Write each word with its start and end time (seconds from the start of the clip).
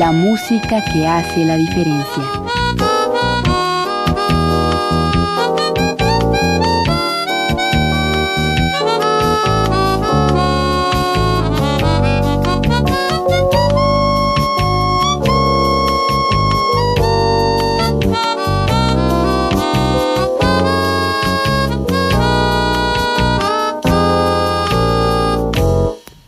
la 0.00 0.12
música 0.12 0.82
que 0.94 1.06
hace 1.06 1.44
la 1.44 1.56
diferencia. 1.58 2.22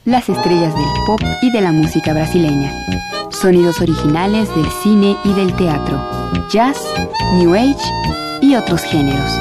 Las 0.05 0.29
estrellas 0.29 0.75
del 0.75 0.85
pop 1.07 1.23
y 1.41 1.51
de 1.51 1.63
la 1.63 1.73
música 1.73 2.13
brasileña. 2.13 2.71
Sonidos 3.43 3.81
originales 3.81 4.55
del 4.55 4.71
cine 4.85 5.17
y 5.25 5.33
del 5.33 5.53
teatro. 5.57 6.01
Jazz, 6.49 6.79
New 7.35 7.53
Age 7.57 7.75
y 8.41 8.55
otros 8.55 8.83
géneros. 8.83 9.33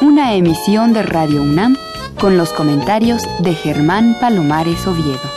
Una 0.00 0.34
emisión 0.34 0.92
de 0.92 1.02
Radio 1.02 1.42
UNAM 1.42 1.76
con 2.20 2.38
los 2.38 2.52
comentarios 2.52 3.20
de 3.40 3.52
Germán 3.52 4.16
Palomares 4.20 4.86
Oviedo. 4.86 5.29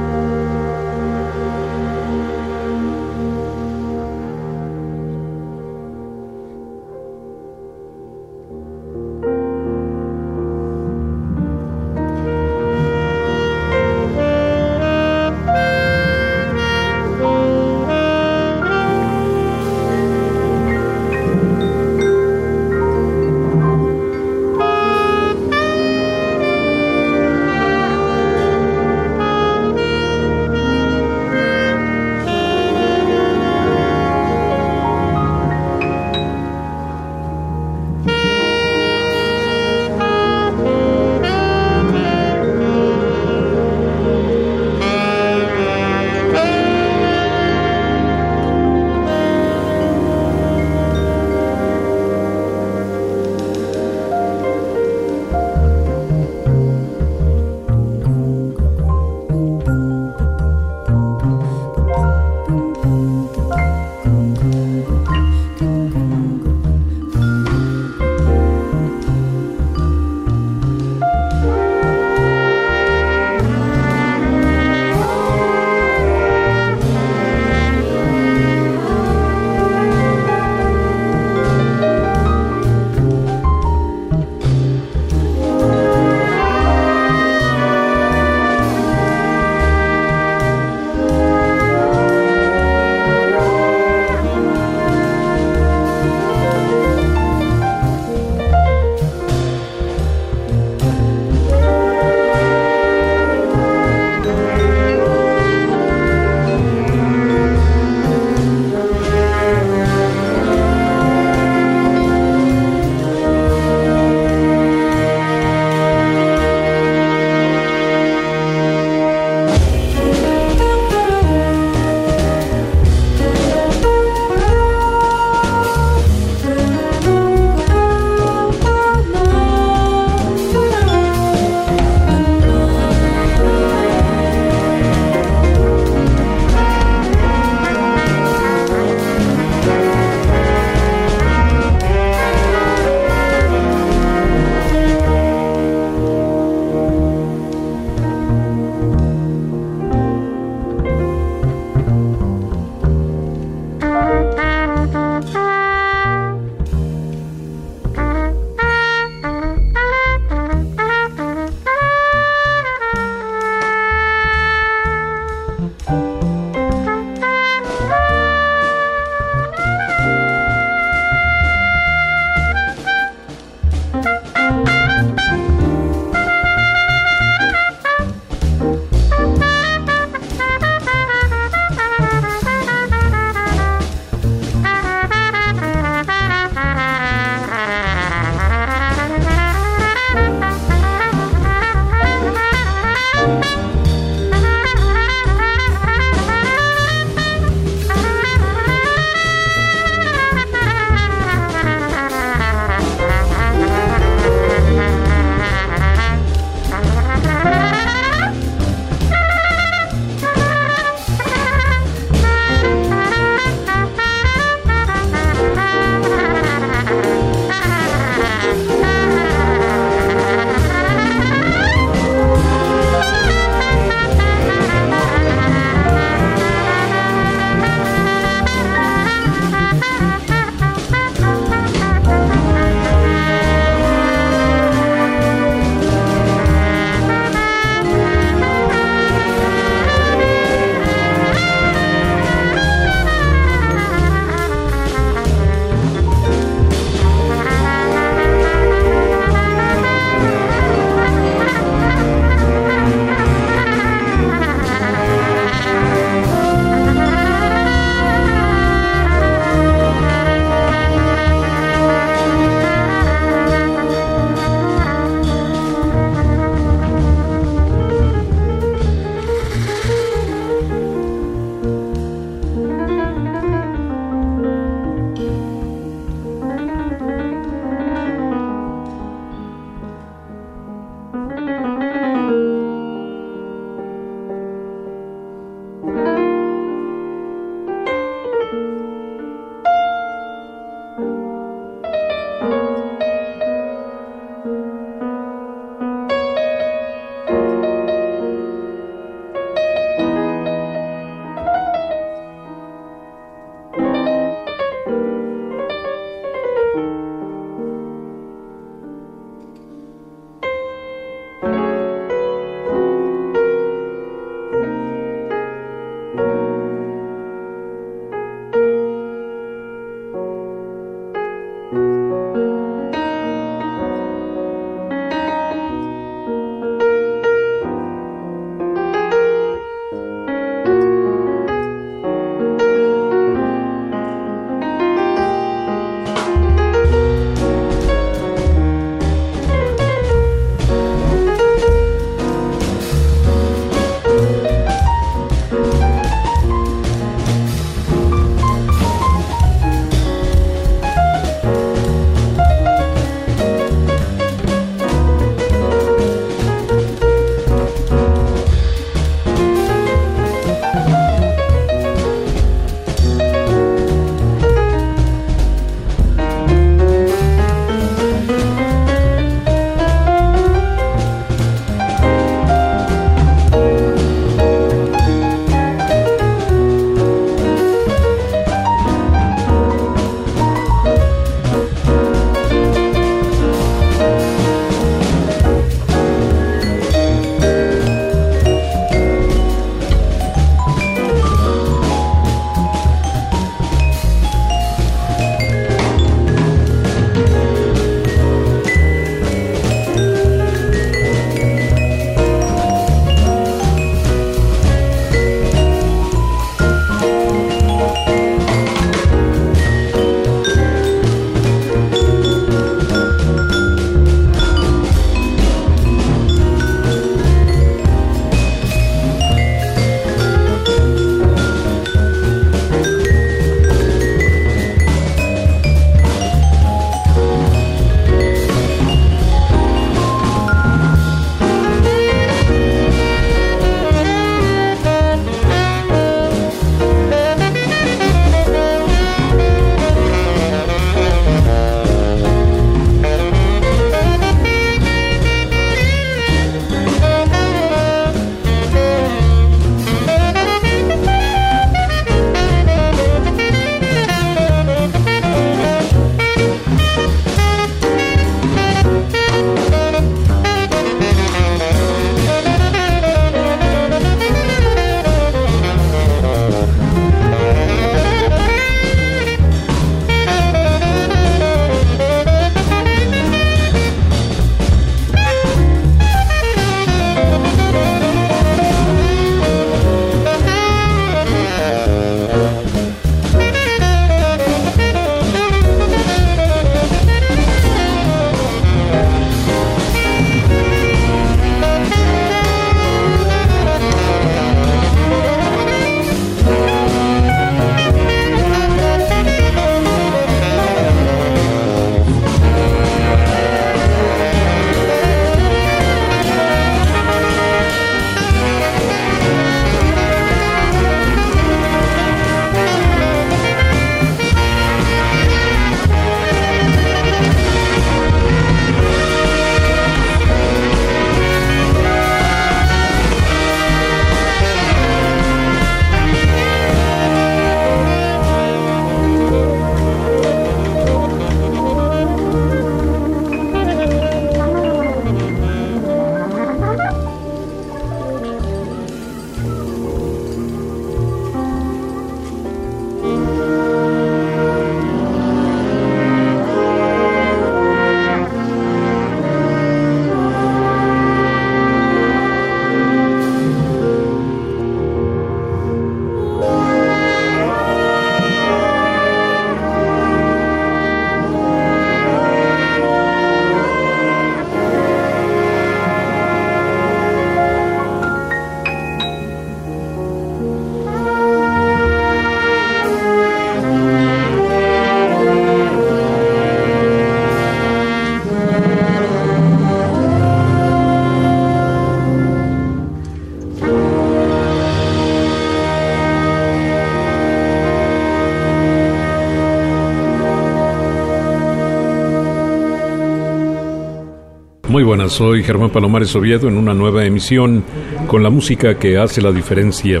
Muy 594.82 594.88
buenas, 594.88 595.12
soy 595.12 595.44
Germán 595.44 595.70
Palomares 595.70 596.12
Oviedo 596.16 596.48
en 596.48 596.56
una 596.56 596.74
nueva 596.74 597.04
emisión 597.04 597.62
con 598.08 598.24
la 598.24 598.30
música 598.30 598.80
que 598.80 598.98
hace 598.98 599.22
la 599.22 599.30
diferencia. 599.30 600.00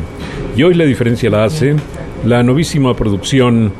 Y 0.56 0.64
hoy 0.64 0.74
la 0.74 0.82
diferencia 0.82 1.30
la 1.30 1.44
hace 1.44 1.76
la 2.24 2.42
novísima 2.42 2.92
producción 2.96 3.72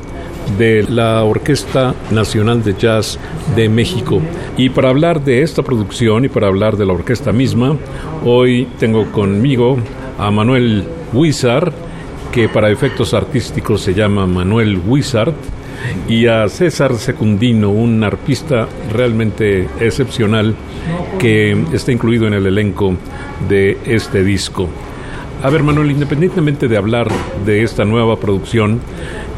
de 0.57 0.85
la 0.89 1.25
Orquesta 1.25 1.97
Nacional 2.13 2.63
de 2.63 2.75
Jazz 2.75 3.19
de 3.57 3.69
México. 3.69 4.21
Y 4.57 4.69
para 4.69 4.91
hablar 4.91 5.25
de 5.25 5.43
esta 5.43 5.65
producción 5.65 6.25
y 6.25 6.29
para 6.29 6.47
hablar 6.47 6.77
de 6.77 6.87
la 6.87 6.93
orquesta 6.93 7.33
misma, 7.33 7.77
hoy 8.25 8.69
tengo 8.79 9.11
conmigo 9.11 9.79
a 10.21 10.31
Manuel 10.31 10.85
Wizard, 11.13 11.73
que 12.31 12.49
para 12.49 12.71
efectos 12.71 13.13
artísticos 13.13 13.81
se 13.81 13.93
llama 13.93 14.29
Manuel 14.29 14.81
Wizard, 14.87 15.35
y 16.09 16.27
a 16.27 16.49
César 16.49 16.95
Secundino, 16.95 17.71
un 17.71 18.05
arpista 18.05 18.69
realmente 18.93 19.69
excepcional 19.81 20.55
que 21.19 21.53
está 21.73 21.93
incluido 21.93 22.27
en 22.27 22.35
el 22.35 22.47
elenco 22.47 22.95
de 23.49 23.79
este 23.85 24.25
disco. 24.25 24.69
A 25.43 25.51
ver, 25.51 25.63
Manuel, 25.63 25.91
independientemente 25.91 26.69
de 26.69 26.77
hablar 26.77 27.09
de 27.45 27.63
esta 27.63 27.85
nueva 27.85 28.19
producción, 28.19 28.81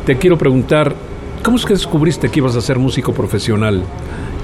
te 0.04 0.16
quiero 0.16 0.36
preguntar, 0.36 0.94
¿cómo 1.42 1.56
es 1.56 1.64
que 1.64 1.72
descubriste 1.72 2.28
que 2.28 2.40
ibas 2.40 2.56
a 2.56 2.60
ser 2.60 2.78
músico 2.78 3.12
profesional? 3.12 3.82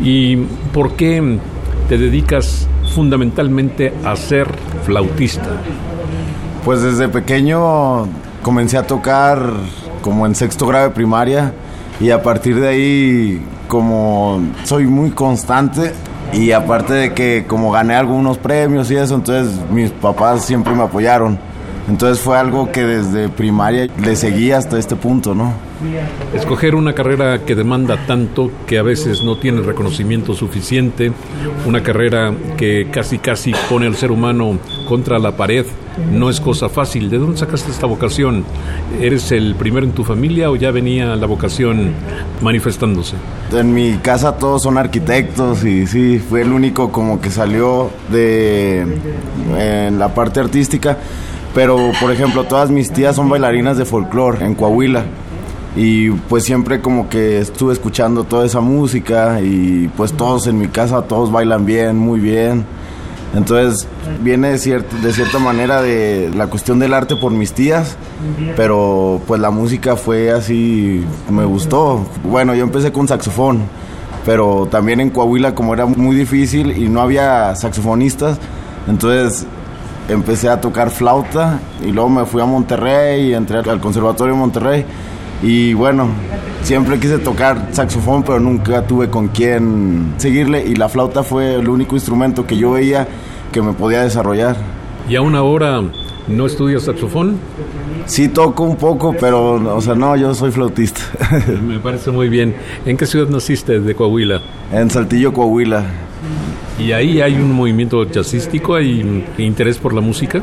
¿Y 0.02 0.36
por 0.72 0.94
qué 0.94 1.38
te 1.88 1.98
dedicas 1.98 2.66
fundamentalmente 2.94 3.92
a 4.04 4.16
ser 4.16 4.48
flautista? 4.84 5.50
Pues 6.64 6.82
desde 6.82 7.08
pequeño 7.08 8.06
comencé 8.42 8.78
a 8.78 8.86
tocar 8.86 9.52
como 10.00 10.26
en 10.26 10.34
sexto 10.34 10.66
grado 10.66 10.88
de 10.88 10.94
primaria 10.94 11.52
y 12.00 12.10
a 12.10 12.22
partir 12.22 12.58
de 12.58 12.68
ahí 12.68 13.42
como 13.68 14.40
soy 14.64 14.86
muy 14.86 15.10
constante 15.10 15.92
y 16.32 16.52
aparte 16.52 16.94
de 16.94 17.14
que 17.14 17.44
como 17.46 17.72
gané 17.72 17.94
algunos 17.94 18.38
premios 18.38 18.90
y 18.90 18.96
eso, 18.96 19.14
entonces 19.14 19.54
mis 19.70 19.90
papás 19.90 20.44
siempre 20.44 20.74
me 20.74 20.82
apoyaron. 20.82 21.38
Entonces 21.88 22.22
fue 22.22 22.38
algo 22.38 22.70
que 22.70 22.84
desde 22.84 23.28
primaria 23.28 23.88
le 24.02 24.14
seguí 24.16 24.52
hasta 24.52 24.78
este 24.78 24.96
punto, 24.96 25.34
¿no? 25.34 25.52
Escoger 26.34 26.74
una 26.74 26.94
carrera 26.94 27.44
que 27.44 27.54
demanda 27.54 28.06
tanto 28.06 28.50
que 28.66 28.78
a 28.78 28.82
veces 28.82 29.22
no 29.24 29.38
tiene 29.38 29.62
reconocimiento 29.62 30.34
suficiente, 30.34 31.12
una 31.66 31.82
carrera 31.82 32.34
que 32.56 32.88
casi 32.90 33.18
casi 33.18 33.52
pone 33.68 33.86
al 33.86 33.96
ser 33.96 34.10
humano 34.10 34.58
contra 34.86 35.18
la 35.18 35.36
pared, 35.36 35.64
no 36.12 36.28
es 36.28 36.40
cosa 36.40 36.68
fácil. 36.68 37.08
¿De 37.08 37.18
dónde 37.18 37.38
sacaste 37.38 37.70
esta 37.70 37.86
vocación? 37.86 38.44
¿Eres 39.00 39.32
el 39.32 39.54
primero 39.54 39.86
en 39.86 39.92
tu 39.92 40.04
familia 40.04 40.50
o 40.50 40.56
ya 40.56 40.70
venía 40.70 41.16
la 41.16 41.26
vocación 41.26 41.92
manifestándose? 42.42 43.16
En 43.52 43.72
mi 43.72 43.94
casa 43.98 44.36
todos 44.36 44.62
son 44.62 44.76
arquitectos 44.76 45.64
y 45.64 45.86
sí, 45.86 46.18
fue 46.18 46.42
el 46.42 46.52
único 46.52 46.92
como 46.92 47.20
que 47.20 47.30
salió 47.30 47.90
de 48.10 48.86
en 49.58 49.98
la 49.98 50.14
parte 50.14 50.40
artística. 50.40 50.98
Pero, 51.54 51.90
por 52.00 52.12
ejemplo, 52.12 52.44
todas 52.44 52.70
mis 52.70 52.92
tías 52.92 53.16
son 53.16 53.28
bailarinas 53.28 53.76
de 53.76 53.84
folclore 53.84 54.44
en 54.44 54.54
Coahuila 54.54 55.04
y 55.76 56.10
pues 56.10 56.44
siempre 56.44 56.80
como 56.80 57.08
que 57.08 57.38
estuve 57.38 57.72
escuchando 57.72 58.24
toda 58.24 58.44
esa 58.44 58.60
música 58.60 59.40
y 59.40 59.88
pues 59.96 60.12
todos 60.12 60.46
en 60.46 60.58
mi 60.58 60.68
casa 60.68 61.02
todos 61.02 61.30
bailan 61.30 61.64
bien, 61.64 61.96
muy 61.96 62.20
bien. 62.20 62.64
Entonces 63.32 63.86
viene 64.22 64.58
de, 64.58 64.58
de 64.58 65.12
cierta 65.12 65.38
manera 65.38 65.80
de 65.80 66.32
la 66.34 66.48
cuestión 66.48 66.80
del 66.80 66.92
arte 66.92 67.14
por 67.14 67.30
mis 67.30 67.52
tías, 67.52 67.96
pero 68.56 69.20
pues 69.28 69.40
la 69.40 69.50
música 69.50 69.94
fue 69.94 70.32
así, 70.32 71.04
me 71.30 71.44
gustó. 71.44 72.04
Bueno, 72.24 72.56
yo 72.56 72.64
empecé 72.64 72.90
con 72.90 73.06
saxofón, 73.06 73.60
pero 74.26 74.66
también 74.68 75.00
en 75.00 75.10
Coahuila 75.10 75.54
como 75.54 75.74
era 75.74 75.86
muy 75.86 76.16
difícil 76.16 76.76
y 76.76 76.88
no 76.88 77.00
había 77.00 77.54
saxofonistas, 77.54 78.38
entonces 78.88 79.46
empecé 80.08 80.48
a 80.48 80.60
tocar 80.60 80.90
flauta 80.90 81.60
y 81.86 81.92
luego 81.92 82.08
me 82.08 82.26
fui 82.26 82.42
a 82.42 82.46
Monterrey 82.46 83.28
y 83.28 83.34
entré 83.34 83.58
al 83.58 83.80
Conservatorio 83.80 84.34
de 84.34 84.40
Monterrey 84.40 84.84
y 85.42 85.74
bueno, 85.74 86.08
siempre 86.62 86.98
quise 86.98 87.18
tocar 87.18 87.68
saxofón, 87.72 88.22
pero 88.22 88.40
nunca 88.40 88.86
tuve 88.86 89.08
con 89.08 89.28
quién 89.28 90.14
seguirle 90.18 90.66
y 90.66 90.74
la 90.74 90.88
flauta 90.88 91.22
fue 91.22 91.54
el 91.54 91.68
único 91.68 91.94
instrumento 91.94 92.46
que 92.46 92.56
yo 92.56 92.72
veía 92.72 93.08
que 93.52 93.62
me 93.62 93.72
podía 93.72 94.02
desarrollar. 94.02 94.56
¿Y 95.08 95.16
aún 95.16 95.34
ahora 95.34 95.82
no 96.28 96.46
estudias 96.46 96.84
saxofón? 96.84 97.38
Sí 98.06 98.28
toco 98.28 98.64
un 98.64 98.76
poco, 98.76 99.14
pero 99.18 99.54
o 99.76 99.80
sea, 99.80 99.94
no, 99.94 100.14
yo 100.16 100.34
soy 100.34 100.50
flautista. 100.50 101.00
me 101.66 101.78
parece 101.78 102.10
muy 102.10 102.28
bien. 102.28 102.54
¿En 102.84 102.96
qué 102.96 103.06
ciudad 103.06 103.28
naciste 103.28 103.80
de 103.80 103.94
Coahuila? 103.94 104.40
En 104.72 104.90
Saltillo, 104.90 105.32
Coahuila. 105.32 105.84
¿Y 106.80 106.92
ahí 106.92 107.20
hay 107.20 107.34
un 107.34 107.52
movimiento 107.52 108.04
jazzístico? 108.04 108.74
¿Hay 108.74 109.24
interés 109.38 109.78
por 109.78 109.92
la 109.92 110.00
música? 110.00 110.40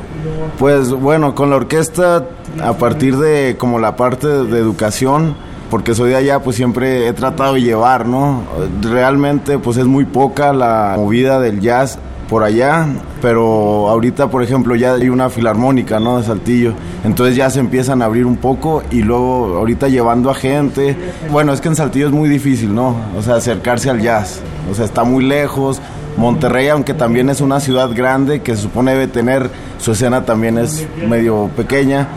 Pues 0.60 0.92
bueno, 0.92 1.34
con 1.34 1.50
la 1.50 1.56
orquesta, 1.56 2.28
a 2.64 2.74
partir 2.74 3.18
de 3.18 3.56
como 3.58 3.80
la 3.80 3.96
parte 3.96 4.28
de 4.28 4.60
educación, 4.60 5.36
porque 5.72 5.96
soy 5.96 6.12
de 6.12 6.16
allá, 6.18 6.40
pues 6.40 6.56
siempre 6.56 7.08
he 7.08 7.14
tratado 7.14 7.56
de 7.56 7.62
llevar, 7.62 8.08
¿no? 8.08 8.44
Realmente, 8.82 9.58
pues 9.58 9.78
es 9.78 9.86
muy 9.86 10.06
poca 10.06 10.54
la 10.54 10.94
movida 10.96 11.40
del 11.40 11.60
jazz 11.60 12.00
por 12.30 12.44
allá, 12.44 12.86
pero 13.22 13.90
ahorita, 13.90 14.30
por 14.30 14.44
ejemplo, 14.44 14.76
ya 14.76 14.94
hay 14.94 15.10
una 15.10 15.30
filarmónica, 15.30 16.00
¿no? 16.00 16.18
De 16.18 16.24
Saltillo. 16.24 16.74
Entonces 17.04 17.36
ya 17.36 17.50
se 17.50 17.60
empiezan 17.60 18.02
a 18.02 18.06
abrir 18.06 18.26
un 18.26 18.38
poco 18.38 18.84
y 18.92 19.02
luego 19.02 19.58
ahorita 19.58 19.88
llevando 19.88 20.30
a 20.30 20.36
gente. 20.36 20.96
Bueno, 21.32 21.54
es 21.54 21.62
que 21.62 21.70
en 21.70 21.76
Saltillo 21.76 22.08
es 22.08 22.14
muy 22.14 22.30
difícil, 22.30 22.76
¿no? 22.76 22.96
O 23.18 23.22
sea, 23.22 23.36
acercarse 23.36 23.90
al 23.90 24.02
jazz. 24.02 24.42
O 24.70 24.76
sea, 24.76 24.86
está 24.86 25.04
muy 25.04 25.24
lejos. 25.24 25.82
Monterrey, 26.18 26.68
aunque 26.70 26.94
también 26.94 27.30
es 27.30 27.42
una 27.42 27.60
ciudad 27.60 27.90
grande 27.94 28.42
que 28.42 28.56
se 28.56 28.64
supone 28.64 28.92
debe 28.92 29.08
tener, 29.08 29.50
su 29.80 29.92
escena 29.92 30.26
también 30.26 30.58
es 30.58 30.86
medio 31.08 31.50
pequeña. 31.56 32.08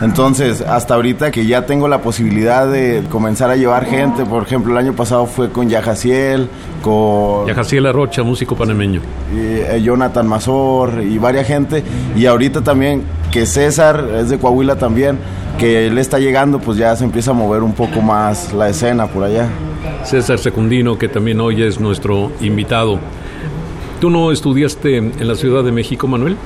Entonces, 0.00 0.60
hasta 0.60 0.94
ahorita 0.94 1.32
que 1.32 1.44
ya 1.44 1.66
tengo 1.66 1.88
la 1.88 2.00
posibilidad 2.00 2.70
de 2.70 3.02
comenzar 3.10 3.50
a 3.50 3.56
llevar 3.56 3.84
gente, 3.84 4.24
por 4.24 4.44
ejemplo, 4.44 4.72
el 4.72 4.78
año 4.78 4.92
pasado 4.92 5.26
fue 5.26 5.50
con 5.50 5.68
Yajaciel, 5.68 6.48
con... 6.82 7.48
Yajaciel 7.48 7.84
Arrocha, 7.86 8.22
músico 8.22 8.54
panameño. 8.54 9.00
Y, 9.34 9.38
eh, 9.38 9.82
Jonathan 9.82 10.26
Mazor 10.28 11.02
y 11.02 11.18
varias 11.18 11.48
gente. 11.48 11.82
Y 12.14 12.26
ahorita 12.26 12.62
también 12.62 13.02
que 13.32 13.44
César 13.44 14.08
es 14.14 14.28
de 14.28 14.38
Coahuila 14.38 14.76
también, 14.76 15.18
que 15.58 15.88
él 15.88 15.98
está 15.98 16.20
llegando, 16.20 16.60
pues 16.60 16.78
ya 16.78 16.94
se 16.94 17.02
empieza 17.02 17.32
a 17.32 17.34
mover 17.34 17.64
un 17.64 17.72
poco 17.72 18.00
más 18.00 18.52
la 18.52 18.68
escena 18.68 19.08
por 19.08 19.24
allá. 19.24 19.48
César 20.04 20.38
Secundino, 20.38 20.96
que 20.96 21.08
también 21.08 21.40
hoy 21.40 21.62
es 21.64 21.80
nuestro 21.80 22.30
invitado. 22.40 23.00
¿Tú 24.00 24.10
no 24.10 24.30
estudiaste 24.30 24.98
en 24.98 25.26
la 25.26 25.34
Ciudad 25.34 25.64
de 25.64 25.72
México, 25.72 26.06
Manuel? 26.06 26.36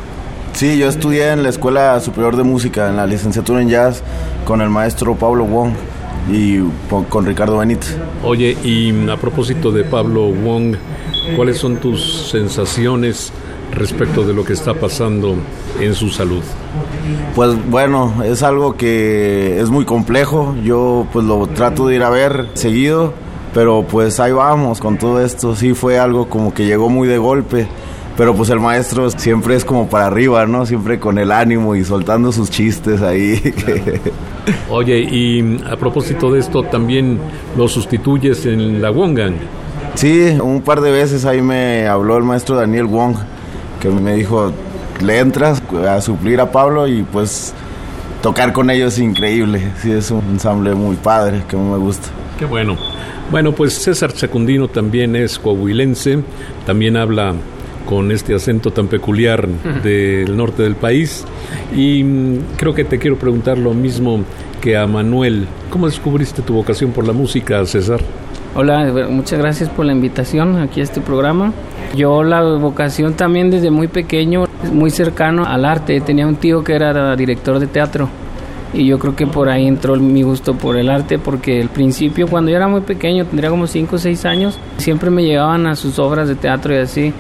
Sí, 0.55 0.79
yo 0.79 0.89
estudié 0.89 1.33
en 1.33 1.43
la 1.43 1.51
Escuela 1.51 2.01
Superior 2.01 2.35
de 2.35 2.45
Música, 2.45 2.89
en 2.89 2.97
la 2.97 3.07
licenciatura 3.07 3.61
en 3.61 3.69
jazz, 3.69 4.03
con 4.47 4.63
el 4.63 4.71
maestro 4.71 5.15
Pablo 5.17 5.45
Wong 5.45 5.73
y 6.33 6.61
con 7.11 7.27
Ricardo 7.27 7.59
Benítez. 7.59 7.99
Oye, 8.25 8.57
y 8.65 9.07
a 9.11 9.19
propósito 9.19 9.71
de 9.71 9.85
Pablo 9.85 10.29
Wong, 10.29 10.77
¿cuáles 11.37 11.59
son 11.59 11.77
tus 11.77 12.29
sensaciones 12.31 13.35
respecto 13.73 14.25
de 14.25 14.33
lo 14.33 14.47
que 14.47 14.55
está 14.55 14.73
pasando 14.73 15.35
en 15.79 15.95
su 15.95 16.09
salud? 16.09 16.43
Pues 17.35 17.55
bueno, 17.69 18.23
es 18.25 18.43
algo 18.43 18.79
que 18.79 19.61
es 19.61 19.69
muy 19.69 19.85
complejo. 19.85 20.55
Yo 20.65 21.07
pues 21.13 21.27
lo 21.27 21.47
trato 21.49 21.87
de 21.87 21.97
ir 21.97 22.03
a 22.03 22.09
ver 22.09 22.49
seguido 22.55 23.13
pero 23.55 23.85
pues 23.89 24.21
ahí 24.21 24.33
vamos 24.33 24.81
con 24.81 24.99
todo 24.99 25.25
esto. 25.25 25.55
Sí 25.55 25.75
fue 25.75 25.99
algo 25.99 26.29
como 26.29 26.55
que 26.55 26.65
llegó 26.65 26.89
muy 26.89 27.09
de 27.09 27.19
golpe. 27.19 27.67
Pero 28.17 28.35
pues 28.35 28.51
el 28.51 28.61
maestro 28.61 29.11
siempre 29.11 29.57
es 29.57 29.65
como 29.65 29.89
para 29.89 30.07
arriba, 30.07 30.45
¿no? 30.45 30.67
Siempre 30.67 31.01
con 31.01 31.17
el 31.17 31.33
ánimo 31.33 31.75
y 31.75 31.83
soltando 31.83 32.31
sus 32.31 32.51
chistes 32.51 33.01
ahí. 33.01 33.41
Oye, 34.69 34.99
y 34.99 35.63
a 35.71 35.77
propósito 35.77 36.31
de 36.31 36.41
esto, 36.41 36.63
¿también 36.63 37.19
lo 37.57 37.69
sustituyes 37.69 38.45
en 38.45 38.83
la 38.83 38.91
Wongang? 38.91 39.37
Sí, 39.95 40.37
un 40.43 40.61
par 40.61 40.83
de 40.83 40.91
veces 40.91 41.25
ahí 41.25 41.41
me 41.41 41.87
habló 41.87 42.19
el 42.19 42.25
maestro 42.25 42.57
Daniel 42.57 42.85
Wong, 42.85 43.17
que 43.81 43.89
me 43.89 44.15
dijo, 44.15 44.53
le 45.03 45.19
entras 45.19 45.63
a 45.89 46.01
suplir 46.03 46.41
a 46.41 46.53
Pablo 46.53 46.87
y 46.87 47.03
pues 47.05 47.55
tocar 48.21 48.53
con 48.53 48.69
ellos 48.69 48.95
es 48.95 48.99
increíble. 49.01 49.73
Sí, 49.81 49.91
es 49.91 50.11
un 50.11 50.23
ensamble 50.33 50.75
muy 50.75 50.97
padre, 50.97 51.45
que 51.49 51.57
me 51.57 51.79
gusta. 51.79 52.09
Qué 52.43 52.47
bueno. 52.47 52.77
Bueno, 53.31 53.53
pues 53.53 53.73
César 53.73 54.11
Secundino 54.11 54.67
también 54.67 55.15
es 55.15 55.39
coahuilense, 55.39 56.25
también 56.67 56.97
habla 56.97 57.35
con 57.87 58.11
este 58.11 58.35
acento 58.35 58.73
tan 58.73 58.89
peculiar 58.89 59.47
del 59.85 60.37
norte 60.37 60.65
del 60.65 60.75
país 60.75 61.25
y 61.73 62.03
mm, 62.03 62.39
creo 62.57 62.75
que 62.75 62.83
te 62.83 62.99
quiero 62.99 63.17
preguntar 63.17 63.59
lo 63.59 63.75
mismo 63.75 64.25
que 64.61 64.77
a 64.77 64.89
Manuel. 64.89 65.47
¿Cómo 65.71 65.87
descubriste 65.87 66.43
tu 66.43 66.55
vocación 66.55 66.91
por 66.91 67.07
la 67.07 67.13
música, 67.13 67.65
César? 67.65 68.01
Hola, 68.57 68.93
muchas 69.09 69.39
gracias 69.39 69.69
por 69.71 69.87
la 69.87 69.93
invitación 69.93 70.57
aquí 70.57 70.81
a 70.81 70.83
este 70.83 71.01
programa. 71.01 71.53
Yo 71.95 72.25
la 72.25 72.43
vocación 72.43 73.15
también 73.15 73.53
desde 73.53 73.71
muy 73.71 73.87
pequeño, 73.87 74.47
muy 74.73 74.91
cercano 74.91 75.45
al 75.47 75.65
arte. 75.65 76.01
Tenía 76.01 76.27
un 76.27 76.35
tío 76.35 76.65
que 76.65 76.75
era 76.75 77.15
director 77.15 77.61
de 77.61 77.69
teatro 77.69 78.09
y 78.75 78.87
yo 78.87 78.99
creo 78.99 79.15
que 79.15 79.27
por 79.27 79.49
ahí 79.49 79.67
entró 79.67 79.97
mi 79.97 80.23
gusto 80.23 80.55
por 80.55 80.77
el 80.77 80.89
arte 80.89 81.19
porque 81.19 81.61
al 81.61 81.69
principio 81.69 82.27
cuando 82.27 82.51
yo 82.51 82.57
era 82.57 82.69
muy 82.69 82.81
pequeño, 82.81 83.27
tendría 83.27 83.51
como 83.51 83.67
5 83.67 83.97
o 83.97 83.99
6 83.99 84.25
años, 84.25 84.59
siempre 84.79 85.11
me 85.11 85.23
llegaban 85.23 85.67
a 85.67 85.77
sus 85.77 85.99
obras 85.99 86.29
de 86.29 86.35
teatro 86.35 86.75
y 86.75 86.79
así 86.79 87.13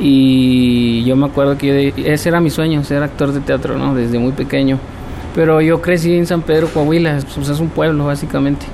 Y 0.00 1.04
yo 1.04 1.14
me 1.14 1.26
acuerdo 1.26 1.56
que 1.56 1.92
ese 1.96 2.28
era 2.28 2.40
mi 2.40 2.50
sueño, 2.50 2.82
ser 2.84 3.02
actor 3.02 3.32
de 3.32 3.40
teatro, 3.40 3.76
¿no? 3.78 3.94
Desde 3.94 4.18
muy 4.18 4.32
pequeño. 4.32 4.78
Pero 5.34 5.60
yo 5.60 5.80
crecí 5.80 6.14
en 6.14 6.26
San 6.26 6.42
Pedro, 6.42 6.68
Coahuila, 6.68 7.18
pues 7.34 7.48
es 7.48 7.60
un 7.60 7.68
pueblo 7.68 8.06
básicamente. 8.06 8.66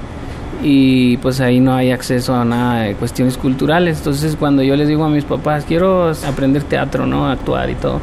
Y 0.62 1.16
pues 1.18 1.40
ahí 1.40 1.58
no 1.58 1.74
hay 1.74 1.90
acceso 1.90 2.34
a 2.34 2.44
nada 2.44 2.82
de 2.82 2.94
cuestiones 2.94 3.36
culturales. 3.36 3.98
Entonces 3.98 4.36
cuando 4.36 4.62
yo 4.62 4.76
les 4.76 4.88
digo 4.88 5.04
a 5.04 5.08
mis 5.08 5.24
papás, 5.24 5.64
quiero 5.66 6.10
aprender 6.26 6.62
teatro, 6.62 7.06
¿no? 7.06 7.28
Actuar 7.28 7.70
y 7.70 7.74
todo. 7.74 8.00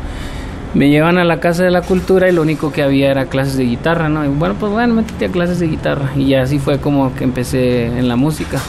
Me 0.73 0.89
llevan 0.89 1.17
a 1.17 1.23
la 1.23 1.39
Casa 1.39 1.63
de 1.63 1.71
la 1.71 1.81
Cultura 1.81 2.29
y 2.29 2.33
lo 2.33 2.41
único 2.41 2.71
que 2.71 2.83
había 2.83 3.09
era 3.09 3.25
clases 3.25 3.57
de 3.57 3.63
guitarra, 3.63 4.09
¿no? 4.09 4.29
Bueno, 4.31 4.55
pues 4.59 4.71
bueno, 4.71 4.93
métete 4.93 5.25
a 5.25 5.29
clases 5.29 5.59
de 5.59 5.67
guitarra. 5.67 6.11
Y 6.15 6.33
así 6.35 6.59
fue 6.59 6.79
como 6.79 7.15
que 7.15 7.23
empecé 7.23 7.85
en 7.85 8.07
la 8.07 8.15
música. 8.15 8.59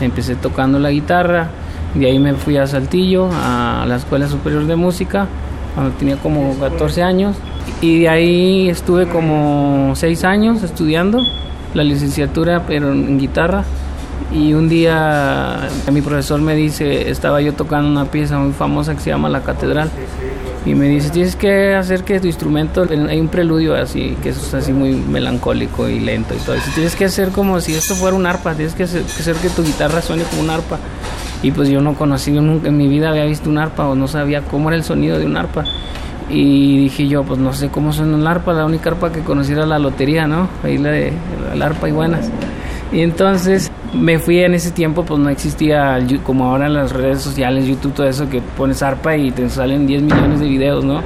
Empecé 0.00 0.36
tocando 0.36 0.78
la 0.78 0.90
guitarra, 0.90 1.48
de 1.94 2.06
ahí 2.06 2.18
me 2.18 2.34
fui 2.34 2.56
a 2.56 2.66
Saltillo, 2.66 3.28
a 3.32 3.84
la 3.88 3.96
Escuela 3.96 4.28
Superior 4.28 4.64
de 4.66 4.76
Música, 4.76 5.26
cuando 5.74 5.92
tenía 5.96 6.16
como 6.16 6.56
14 6.58 7.02
años. 7.02 7.36
Y 7.80 8.00
de 8.00 8.08
ahí 8.08 8.68
estuve 8.68 9.06
como 9.06 9.92
6 9.94 10.24
años 10.24 10.62
estudiando 10.62 11.18
la 11.74 11.82
licenciatura, 11.84 12.62
pero 12.66 12.92
en 12.92 13.18
guitarra. 13.18 13.64
Y 14.32 14.52
un 14.54 14.68
día 14.68 15.68
mi 15.92 16.00
profesor 16.00 16.40
me 16.40 16.54
dice, 16.54 17.10
estaba 17.10 17.40
yo 17.40 17.54
tocando 17.54 17.90
una 17.90 18.04
pieza 18.04 18.38
muy 18.38 18.52
famosa 18.52 18.94
que 18.94 19.00
se 19.00 19.10
llama 19.10 19.28
La 19.28 19.42
Catedral. 19.42 19.90
Y 20.68 20.74
me 20.74 20.86
dice, 20.86 21.08
tienes 21.08 21.34
que 21.34 21.74
hacer 21.74 22.04
que 22.04 22.20
tu 22.20 22.26
instrumento, 22.26 22.86
hay 23.08 23.18
un 23.18 23.28
preludio 23.28 23.74
así, 23.74 24.14
que 24.22 24.28
es 24.28 24.52
así 24.52 24.70
muy 24.70 24.92
melancólico 24.92 25.88
y 25.88 25.98
lento 25.98 26.34
y 26.34 26.38
todo 26.44 26.56
eso. 26.56 26.70
Tienes 26.74 26.94
que 26.94 27.06
hacer 27.06 27.30
como 27.30 27.58
si 27.62 27.74
esto 27.74 27.94
fuera 27.94 28.14
un 28.14 28.26
arpa, 28.26 28.54
tienes 28.54 28.74
que 28.74 28.82
hacer, 28.82 29.00
hacer 29.00 29.36
que 29.36 29.48
tu 29.48 29.64
guitarra 29.64 30.02
suene 30.02 30.24
como 30.24 30.42
un 30.42 30.50
arpa. 30.50 30.78
Y 31.42 31.52
pues 31.52 31.70
yo 31.70 31.80
no 31.80 31.94
conocí, 31.94 32.34
yo 32.34 32.42
nunca 32.42 32.68
en 32.68 32.76
mi 32.76 32.86
vida 32.86 33.08
había 33.08 33.24
visto 33.24 33.48
un 33.48 33.56
arpa 33.56 33.88
o 33.88 33.94
no 33.94 34.08
sabía 34.08 34.42
cómo 34.42 34.68
era 34.68 34.76
el 34.76 34.84
sonido 34.84 35.18
de 35.18 35.24
un 35.24 35.38
arpa. 35.38 35.64
Y 36.28 36.80
dije 36.80 37.08
yo, 37.08 37.24
pues 37.24 37.40
no 37.40 37.54
sé 37.54 37.70
cómo 37.70 37.90
suena 37.90 38.14
un 38.14 38.26
arpa, 38.26 38.52
la 38.52 38.66
única 38.66 38.90
arpa 38.90 39.10
que 39.10 39.20
conocí 39.20 39.52
era 39.52 39.64
la 39.64 39.78
lotería, 39.78 40.26
¿no? 40.26 40.50
Ahí 40.62 40.76
la 40.76 40.90
de 40.90 41.14
la 41.54 41.64
arpa 41.64 41.88
y 41.88 41.92
buenas. 41.92 42.30
Y 42.92 43.00
entonces 43.00 43.72
me 43.94 44.18
fui 44.18 44.38
en 44.40 44.54
ese 44.54 44.70
tiempo, 44.70 45.04
pues 45.04 45.18
no 45.20 45.28
existía 45.30 45.98
como 46.22 46.46
ahora 46.46 46.66
en 46.66 46.74
las 46.74 46.92
redes 46.92 47.22
sociales, 47.22 47.66
YouTube, 47.66 47.94
todo 47.94 48.08
eso, 48.08 48.28
que 48.28 48.40
pones 48.40 48.82
arpa 48.82 49.16
y 49.16 49.30
te 49.30 49.48
salen 49.48 49.86
10 49.86 50.02
millones 50.02 50.40
de 50.40 50.48
videos, 50.48 50.84
¿no? 50.84 51.02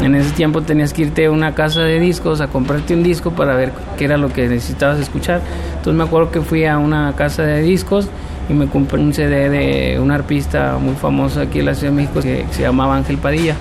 En 0.00 0.14
ese 0.14 0.32
tiempo 0.32 0.62
tenías 0.62 0.92
que 0.92 1.02
irte 1.02 1.26
a 1.26 1.30
una 1.30 1.54
casa 1.54 1.82
de 1.82 2.00
discos 2.00 2.40
a 2.40 2.48
comprarte 2.48 2.94
un 2.94 3.02
disco 3.02 3.30
para 3.30 3.54
ver 3.54 3.72
qué 3.96 4.04
era 4.04 4.16
lo 4.16 4.32
que 4.32 4.48
necesitabas 4.48 4.98
escuchar. 4.98 5.40
Entonces 5.68 5.94
me 5.94 6.04
acuerdo 6.04 6.30
que 6.30 6.40
fui 6.40 6.64
a 6.64 6.78
una 6.78 7.14
casa 7.14 7.44
de 7.44 7.62
discos 7.62 8.08
y 8.48 8.52
me 8.52 8.66
compré 8.66 9.00
un 9.00 9.14
CD 9.14 9.48
de 9.48 10.00
un 10.00 10.10
arpista 10.10 10.78
muy 10.80 10.94
famoso 10.94 11.40
aquí 11.40 11.60
en 11.60 11.66
la 11.66 11.74
Ciudad 11.74 11.92
de 11.92 11.96
México 11.96 12.20
que 12.20 12.44
se 12.50 12.62
llamaba 12.62 12.96
Ángel 12.96 13.18
Padilla. 13.18 13.54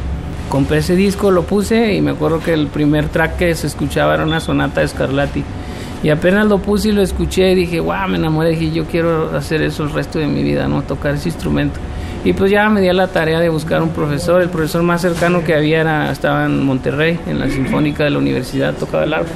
Compré 0.49 0.79
ese 0.79 0.95
disco, 0.95 1.31
lo 1.31 1.43
puse 1.43 1.93
y 1.93 2.01
me 2.01 2.11
acuerdo 2.11 2.39
que 2.39 2.53
el 2.53 2.67
primer 2.67 3.07
track 3.09 3.37
que 3.37 3.55
se 3.55 3.67
escuchaba 3.67 4.15
era 4.15 4.23
una 4.23 4.39
sonata 4.39 4.81
de 4.81 4.87
Scarlatti. 4.87 5.43
Y 6.03 6.09
apenas 6.09 6.47
lo 6.47 6.59
puse 6.59 6.89
y 6.89 6.91
lo 6.91 7.01
escuché 7.01 7.51
y 7.51 7.55
dije, 7.55 7.79
wow, 7.79 8.07
me 8.07 8.17
enamoré, 8.17 8.51
dije, 8.51 8.71
yo 8.71 8.85
quiero 8.85 9.35
hacer 9.35 9.61
eso 9.61 9.83
el 9.83 9.91
resto 9.91 10.19
de 10.19 10.27
mi 10.27 10.43
vida, 10.43 10.67
¿no? 10.67 10.83
Tocar 10.83 11.15
ese 11.15 11.29
instrumento. 11.29 11.79
Y 12.23 12.33
pues 12.33 12.51
ya 12.51 12.69
me 12.69 12.81
di 12.81 12.89
a 12.89 12.93
la 12.93 13.07
tarea 13.07 13.39
de 13.39 13.49
buscar 13.49 13.81
un 13.81 13.89
profesor. 13.89 14.41
El 14.41 14.49
profesor 14.49 14.83
más 14.83 15.01
cercano 15.01 15.43
que 15.43 15.55
había 15.55 15.81
era, 15.81 16.11
estaba 16.11 16.45
en 16.45 16.63
Monterrey, 16.63 17.19
en 17.27 17.39
la 17.39 17.49
Sinfónica 17.49 18.03
de 18.03 18.09
la 18.11 18.19
Universidad, 18.19 18.73
tocaba 18.75 19.03
el 19.03 19.13
arpa 19.13 19.31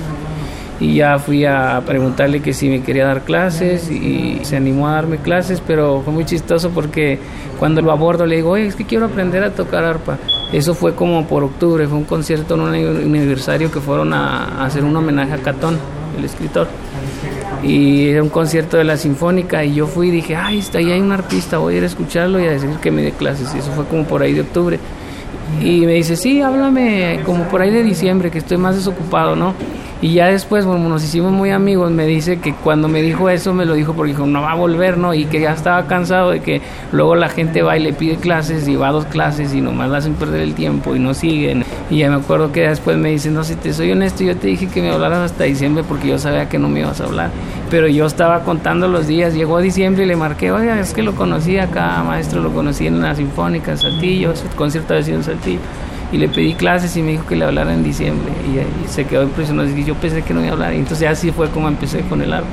y 0.80 0.95
ya 0.95 1.19
fui 1.19 1.45
a 1.45 1.82
preguntarle 1.86 2.41
que 2.41 2.54
si 2.54 2.69
me 2.69 2.82
quería 2.82 3.06
dar 3.06 3.24
clases 3.24 3.91
y 3.91 4.39
se 4.43 4.56
animó 4.56 4.88
a 4.88 4.93
darme 4.93 5.17
clases, 5.17 5.62
pero 5.65 6.02
fue 6.04 6.13
muy 6.13 6.26
chistoso 6.26 6.69
porque 6.69 7.19
cuando 7.60 7.82
lo 7.82 7.91
abordo 7.91 8.26
le 8.26 8.38
digo, 8.38 8.52
oye, 8.52 8.67
es 8.67 8.76
que 8.76 8.86
quiero 8.86 9.06
aprender 9.06 9.43
a 9.43 9.52
tocar 9.52 9.84
arpa. 9.84 10.17
Eso 10.54 10.74
fue 10.74 10.95
como 10.95 11.28
por 11.28 11.43
octubre, 11.43 11.86
fue 11.88 11.98
un 11.98 12.06
concierto 12.06 12.56
en 12.56 12.62
un 12.62 12.74
aniversario 12.74 13.69
que 13.72 13.82
fueron 13.82 14.13
a, 14.13 14.63
hacer 14.65 14.84
un 14.84 14.95
homenaje 14.95 15.34
a 15.34 15.38
Catón, 15.38 15.78
el 16.17 16.26
escritor. 16.26 16.67
Y 17.63 18.10
era 18.10 18.24
un 18.24 18.30
concierto 18.30 18.78
de 18.78 18.84
la 18.84 18.98
Sinfónica 18.98 19.63
y 19.63 19.76
yo 19.76 19.88
fui 19.88 20.10
y 20.10 20.12
dije, 20.12 20.36
ay, 20.36 20.60
está 20.60 20.78
ahí 20.78 20.91
hay 20.91 21.02
un 21.02 21.12
artista, 21.12 21.58
voy 21.58 21.76
a 21.76 21.78
ir 21.78 21.84
a 21.84 21.88
escucharlo 21.88 22.39
y 22.39 22.45
a 22.45 22.52
decir 22.52 22.69
que 22.82 22.91
me 22.91 23.02
dé 23.02 23.12
clases. 23.12 23.54
Y 23.56 23.60
eso 23.60 23.72
fue 23.72 23.86
como 23.86 24.06
por 24.06 24.22
ahí 24.22 24.34
de 24.34 24.41
octubre. 24.41 24.80
Y 25.62 25.82
me 25.86 25.93
dice, 25.93 26.15
sí, 26.15 26.41
háblame 26.41 27.22
como 27.26 27.45
por 27.45 27.62
ahí 27.62 27.72
de 27.72 27.84
diciembre, 27.84 28.32
que 28.32 28.38
estoy 28.38 28.58
más 28.58 28.76
desocupado, 28.76 29.36
¿no? 29.36 29.54
Y 30.02 30.14
ya 30.14 30.28
después, 30.28 30.66
bueno, 30.66 30.88
nos 30.88 31.04
hicimos 31.04 31.34
muy 31.34 31.52
amigos, 31.52 31.92
me 31.92 32.08
dice 32.08 32.40
que 32.40 32.54
cuando 32.54 32.88
me 32.88 33.02
dijo 33.02 33.30
eso, 33.30 33.54
me 33.54 33.66
lo 33.66 33.74
dijo 33.74 33.94
porque 33.94 34.14
dijo, 34.14 34.26
no 34.26 34.42
va 34.42 34.54
a 34.54 34.56
volver, 34.56 34.98
¿no? 34.98 35.14
Y 35.14 35.26
que 35.26 35.42
ya 35.42 35.52
estaba 35.52 35.88
cansado 35.88 36.32
de 36.32 36.40
que 36.40 36.62
luego 36.94 37.16
la 37.16 37.28
gente 37.28 37.64
va 37.64 37.78
y 37.78 37.84
le 37.84 37.92
pide 37.92 38.16
clases 38.16 38.66
y 38.70 38.78
va 38.78 38.88
a 38.88 38.92
dos 38.94 39.06
clases 39.06 39.54
y 39.54 39.60
nomás 39.60 39.90
la 39.90 39.98
hacen 39.98 40.14
perder 40.14 40.40
el 40.40 40.54
tiempo 40.54 40.96
y 40.96 41.00
no 41.00 41.14
siguen. 41.14 41.66
Y 41.90 41.98
ya 41.98 42.10
me 42.10 42.16
acuerdo 42.16 42.54
que 42.54 42.62
después 42.70 42.96
me 42.96 43.10
dice, 43.10 43.30
no, 43.30 43.44
si 43.44 43.56
te 43.56 43.74
soy 43.74 43.92
honesto, 43.92 44.24
yo 44.24 44.38
te 44.38 44.48
dije 44.48 44.68
que 44.68 44.82
me 44.82 44.90
hablaras 44.90 45.32
hasta 45.32 45.44
diciembre 45.44 45.84
porque 45.86 46.08
yo 46.08 46.18
sabía 46.18 46.48
que 46.48 46.60
no 46.60 46.70
me 46.70 46.80
ibas 46.80 47.02
a 47.02 47.04
hablar. 47.04 47.32
Pero 47.70 47.90
yo 47.90 48.06
estaba 48.06 48.44
contando 48.46 48.88
los 48.88 49.06
días, 49.06 49.34
llegó 49.34 49.60
diciembre 49.60 50.06
y 50.06 50.08
le 50.08 50.16
marqué, 50.16 50.52
oiga, 50.52 50.80
es 50.80 50.94
que 50.94 51.04
lo 51.04 51.14
conocí 51.14 51.58
acá, 51.58 52.02
maestro, 52.04 52.42
lo 52.42 52.54
conocí 52.54 52.88
en 52.88 53.02
la 53.02 53.16
Sinfónica, 53.16 53.72
en 53.72 53.78
Saltillo, 53.78 54.34
concierto 54.56 54.94
de 54.94 55.04
Saltillo 55.22 55.60
y 56.12 56.17
le 56.17 56.28
pedí 56.28 56.54
clases 56.54 56.95
y 56.98 57.02
me 57.02 57.12
dijo 57.12 57.26
que 57.28 57.36
le 57.36 57.45
hablara 57.45 57.74
en 57.74 57.84
diciembre 57.84 58.32
y, 58.48 58.88
se 58.89 59.06
quedó 59.06 59.24
impresionado 59.24 59.69
y 59.69 59.84
yo 59.84 59.95
pensé 59.95 60.24
que 60.24 60.34
no 60.34 60.41
iba 60.41 60.50
a 60.50 60.54
hablar 60.54 60.74
y 60.74 60.78
entonces 60.78 61.08
así 61.08 61.32
fue 61.32 61.50
como 61.50 61.67
empecé 61.67 62.02
con 62.02 62.22
el 62.22 62.34
arpa. 62.34 62.48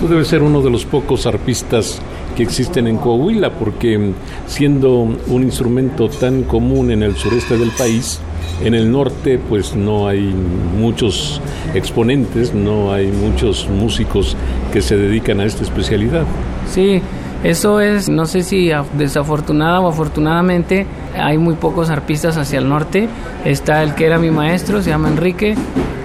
Tú 0.00 0.08
debes 0.08 0.28
ser 0.28 0.42
uno 0.42 0.60
de 0.60 0.70
los 0.70 0.84
pocos 0.84 1.26
arpistas 1.26 2.00
que 2.36 2.42
existen 2.42 2.86
en 2.86 2.98
Coahuila 2.98 3.50
porque 3.52 4.12
siendo 4.46 4.98
un 4.98 5.42
instrumento 5.42 6.08
tan 6.08 6.42
común 6.42 6.90
en 6.90 7.02
el 7.02 7.16
sureste 7.16 7.56
del 7.56 7.70
país, 7.70 8.20
en 8.62 8.74
el 8.74 8.90
norte 8.90 9.38
pues 9.38 9.74
no 9.74 10.06
hay 10.06 10.34
muchos 10.78 11.40
exponentes, 11.74 12.54
no 12.54 12.92
hay 12.92 13.06
muchos 13.06 13.68
músicos 13.68 14.36
que 14.72 14.82
se 14.82 14.96
dedican 14.96 15.40
a 15.40 15.44
esta 15.44 15.62
especialidad. 15.62 16.24
Sí, 16.68 17.00
eso 17.44 17.80
es, 17.80 18.08
no 18.08 18.24
sé 18.24 18.42
si 18.42 18.70
desafortunada 18.94 19.80
o 19.80 19.88
afortunadamente, 19.88 20.86
hay 21.14 21.36
muy 21.36 21.54
pocos 21.54 21.90
arpistas 21.90 22.38
hacia 22.38 22.58
el 22.58 22.68
norte. 22.68 23.06
Está 23.44 23.82
el 23.82 23.94
que 23.94 24.06
era 24.06 24.18
mi 24.18 24.30
maestro, 24.30 24.80
se 24.80 24.88
llama 24.88 25.08
Enrique. 25.08 25.54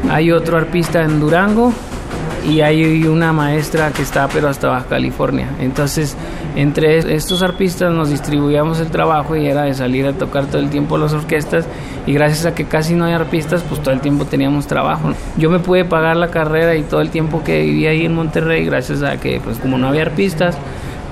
Hay 0.10 0.32
otro 0.32 0.58
arpista 0.58 1.02
en 1.02 1.22
Durango 1.22 1.72
y 2.46 2.62
hay 2.62 3.06
una 3.06 3.32
maestra 3.32 3.92
que 3.92 4.02
está 4.02 4.28
pero 4.28 4.50
hasta 4.50 4.68
Baja 4.68 4.88
California. 4.88 5.48
Entonces, 5.62 6.18
entre 6.58 6.98
estos 7.16 7.42
arpistas 7.42 7.94
nos 7.94 8.10
distribuíamos 8.10 8.82
el 8.82 8.90
trabajo 8.90 9.38
y 9.38 9.48
era 9.48 9.64
de 9.64 9.74
salir 9.74 10.08
a 10.08 10.14
tocar 10.14 10.48
todo 10.48 10.60
el 10.60 10.70
tiempo 10.70 10.98
las 10.98 11.14
orquestas 11.14 11.66
y 12.06 12.14
gracias 12.14 12.46
a 12.48 12.54
que 12.54 12.66
casi 12.66 12.96
no 12.96 13.06
hay 13.06 13.14
arpistas, 13.14 13.64
pues 13.64 13.82
todo 13.82 13.94
el 13.94 14.02
tiempo 14.02 14.26
teníamos 14.26 14.68
trabajo. 14.68 15.14
Yo 15.38 15.50
me 15.50 15.60
pude 15.60 15.86
pagar 15.86 16.18
la 16.18 16.30
carrera 16.30 16.76
y 16.76 16.84
todo 16.84 17.00
el 17.00 17.12
tiempo 17.12 17.44
que 17.46 17.62
viví 17.62 17.88
ahí 17.88 18.06
en 18.06 18.14
Monterrey 18.14 18.66
gracias 18.66 19.04
a 19.04 19.18
que 19.18 19.40
pues 19.40 19.58
como 19.60 19.78
no 19.78 19.88
había 19.88 20.02
arpistas, 20.02 20.58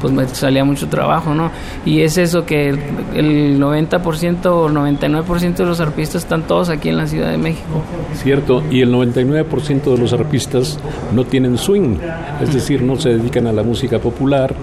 pues 0.01 0.13
me 0.13 0.27
salía 0.27 0.63
mucho 0.63 0.87
trabajo, 0.87 1.33
¿no? 1.33 1.51
Y 1.85 2.01
es 2.01 2.17
eso 2.17 2.45
que 2.45 2.69
el, 2.69 3.59
90% 3.59 4.45
o 4.45 4.69
99% 4.69 5.55
de 5.55 5.65
los 5.65 5.79
arpistas 5.79 6.23
están 6.23 6.43
todos 6.43 6.69
aquí 6.69 6.89
en 6.89 6.97
la 6.97 7.07
Ciudad 7.07 7.31
de 7.31 7.37
México. 7.37 7.81
Cierto, 8.13 8.63
y 8.69 8.81
el 8.81 8.93
99% 8.93 9.83
de 9.83 9.97
los 9.97 10.13
arpistas 10.13 10.79
no 11.13 11.25
tienen 11.25 11.57
swing, 11.57 11.97
es 12.41 12.53
decir, 12.53 12.81
no 12.81 12.97
se 12.97 13.09
dedican 13.09 13.47
a 13.47 13.53
la 13.53 13.63
música 13.63 13.99
popular, 13.99 14.53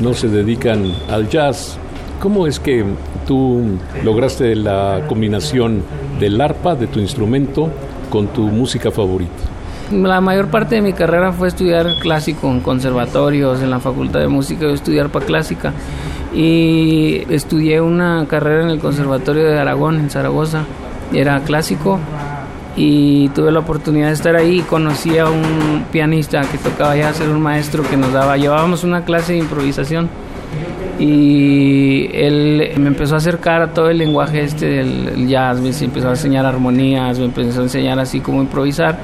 no 0.00 0.14
se 0.14 0.28
dedican 0.28 0.92
al 1.10 1.28
jazz. 1.28 1.78
¿Cómo 2.20 2.46
es 2.46 2.58
que 2.60 2.84
tú 3.26 3.78
lograste 4.02 4.54
la 4.54 5.02
combinación 5.08 5.82
del 6.20 6.40
arpa, 6.40 6.74
de 6.74 6.86
tu 6.86 7.00
instrumento, 7.00 7.68
con 8.10 8.28
tu 8.28 8.42
música 8.42 8.90
favorita? 8.90 9.53
La 9.92 10.20
mayor 10.20 10.48
parte 10.48 10.76
de 10.76 10.82
mi 10.82 10.94
carrera 10.94 11.32
fue 11.32 11.48
estudiar 11.48 11.86
clásico 12.00 12.50
en 12.50 12.60
conservatorios, 12.60 13.60
en 13.60 13.70
la 13.70 13.80
Facultad 13.80 14.20
de 14.20 14.28
Música, 14.28 14.62
yo 14.62 14.70
estudié 14.70 15.02
arpa 15.02 15.20
clásica. 15.20 15.72
Y 16.34 17.22
estudié 17.28 17.80
una 17.80 18.26
carrera 18.26 18.64
en 18.64 18.70
el 18.70 18.80
Conservatorio 18.80 19.44
de 19.44 19.58
Aragón, 19.58 20.00
en 20.00 20.10
Zaragoza, 20.10 20.64
era 21.12 21.40
clásico 21.40 22.00
y 22.76 23.28
tuve 23.28 23.52
la 23.52 23.60
oportunidad 23.60 24.08
de 24.08 24.14
estar 24.14 24.34
ahí. 24.34 24.60
Y 24.60 24.62
conocí 24.62 25.18
a 25.18 25.26
un 25.26 25.84
pianista 25.92 26.40
que 26.42 26.58
tocaba 26.58 26.96
ya 26.96 27.12
ser 27.12 27.28
un 27.28 27.42
maestro 27.42 27.82
que 27.82 27.96
nos 27.96 28.12
daba, 28.12 28.36
llevábamos 28.36 28.84
una 28.84 29.04
clase 29.04 29.34
de 29.34 29.40
improvisación 29.40 30.08
y 30.98 32.08
él 32.12 32.72
me 32.78 32.88
empezó 32.88 33.14
a 33.14 33.18
acercar 33.18 33.62
a 33.62 33.72
todo 33.72 33.90
el 33.90 33.98
lenguaje 33.98 34.42
este 34.42 34.66
del 34.66 35.26
jazz, 35.28 35.60
me 35.60 35.70
empezó 35.70 36.08
a 36.08 36.12
enseñar 36.12 36.46
armonías, 36.46 37.18
me 37.18 37.26
empezó 37.26 37.60
a 37.60 37.64
enseñar 37.64 37.98
así 37.98 38.20
como 38.20 38.40
improvisar 38.40 38.98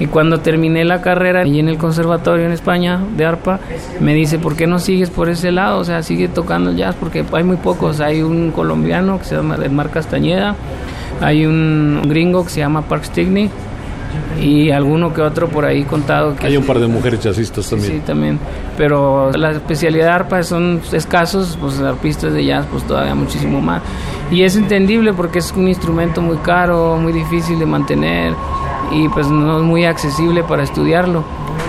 y 0.00 0.06
cuando 0.06 0.40
terminé 0.40 0.84
la 0.84 1.00
carrera 1.00 1.46
y 1.46 1.60
en 1.60 1.68
el 1.68 1.78
conservatorio 1.78 2.46
en 2.46 2.52
España 2.52 3.00
de 3.16 3.24
arpa, 3.24 3.60
me 4.00 4.14
dice, 4.14 4.38
¿por 4.38 4.56
qué 4.56 4.66
no 4.66 4.78
sigues 4.78 5.10
por 5.10 5.28
ese 5.28 5.52
lado? 5.52 5.78
O 5.78 5.84
sea, 5.84 6.02
sigue 6.02 6.28
tocando 6.28 6.72
jazz 6.72 6.96
porque 6.98 7.24
hay 7.32 7.44
muy 7.44 7.56
pocos. 7.56 8.00
Hay 8.00 8.22
un 8.22 8.50
colombiano 8.50 9.18
que 9.18 9.24
se 9.24 9.36
llama 9.36 9.56
Edmar 9.56 9.90
Castañeda, 9.90 10.56
hay 11.20 11.46
un 11.46 12.02
gringo 12.08 12.44
que 12.44 12.50
se 12.50 12.60
llama 12.60 12.82
Park 12.82 13.04
Stigney 13.04 13.50
y 14.40 14.70
alguno 14.70 15.14
que 15.14 15.22
otro 15.22 15.48
por 15.48 15.64
ahí 15.64 15.84
contado. 15.84 16.34
Que 16.36 16.46
Hay 16.48 16.56
un 16.56 16.64
par 16.64 16.78
de 16.78 16.88
mujeres 16.88 17.20
jazzistas 17.20 17.70
también. 17.70 17.92
Sí, 17.92 18.00
también. 18.00 18.38
Pero 18.76 19.30
la 19.32 19.52
especialidad 19.52 20.06
de 20.06 20.10
arpa 20.10 20.42
son 20.42 20.80
escasos, 20.92 21.56
pues 21.60 21.78
arpistas 21.80 22.32
de 22.32 22.44
jazz 22.44 22.66
pues 22.70 22.82
todavía 22.84 23.14
muchísimo 23.14 23.60
más. 23.60 23.82
Y 24.30 24.42
es 24.42 24.56
entendible 24.56 25.12
porque 25.12 25.38
es 25.38 25.52
un 25.52 25.68
instrumento 25.68 26.20
muy 26.20 26.38
caro, 26.38 26.96
muy 26.96 27.12
difícil 27.12 27.58
de 27.58 27.66
mantener 27.66 28.34
y 28.90 29.08
pues 29.08 29.28
no 29.28 29.58
es 29.58 29.64
muy 29.64 29.84
accesible 29.84 30.42
para 30.42 30.62
estudiarlo. 30.62 31.24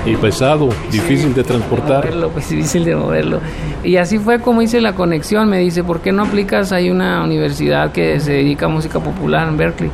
Y 0.06 0.15
pesado, 0.15 0.69
difícil 0.91 1.34
de 1.34 1.43
transportar. 1.43 2.06
moverlo, 2.06 2.30
pues 2.30 2.49
difícil 2.49 2.86
de 2.86 2.95
moverlo. 2.95 3.39
Y 3.84 3.97
así 3.97 4.19
fue 4.19 4.39
como 4.39 4.62
hice 4.62 4.82
la 4.82 4.93
conexión. 4.93 5.49
Me 5.49 5.60
dice, 5.60 5.84
¿por 5.84 6.01
qué 6.01 6.12
no 6.12 6.23
aplicas? 6.23 6.71
Hay 6.71 6.89
una 6.89 7.23
universidad 7.23 7.91
que 7.91 8.19
se 8.19 8.34
dedica 8.34 8.67
a 8.67 8.69
música 8.69 8.99
popular 8.99 9.47
en 9.47 9.58
Berkeley. 9.58 9.91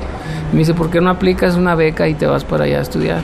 Me 0.51 0.60
dice, 0.60 0.73
¿por 0.73 0.89
qué 0.89 0.99
no 0.99 1.10
aplicas 1.10 1.55
una 1.55 1.75
beca 1.75 2.07
y 2.07 2.13
te 2.13 2.25
vas 2.25 2.43
para 2.43 2.65
allá 2.65 2.79
a 2.79 2.81
estudiar? 2.81 3.21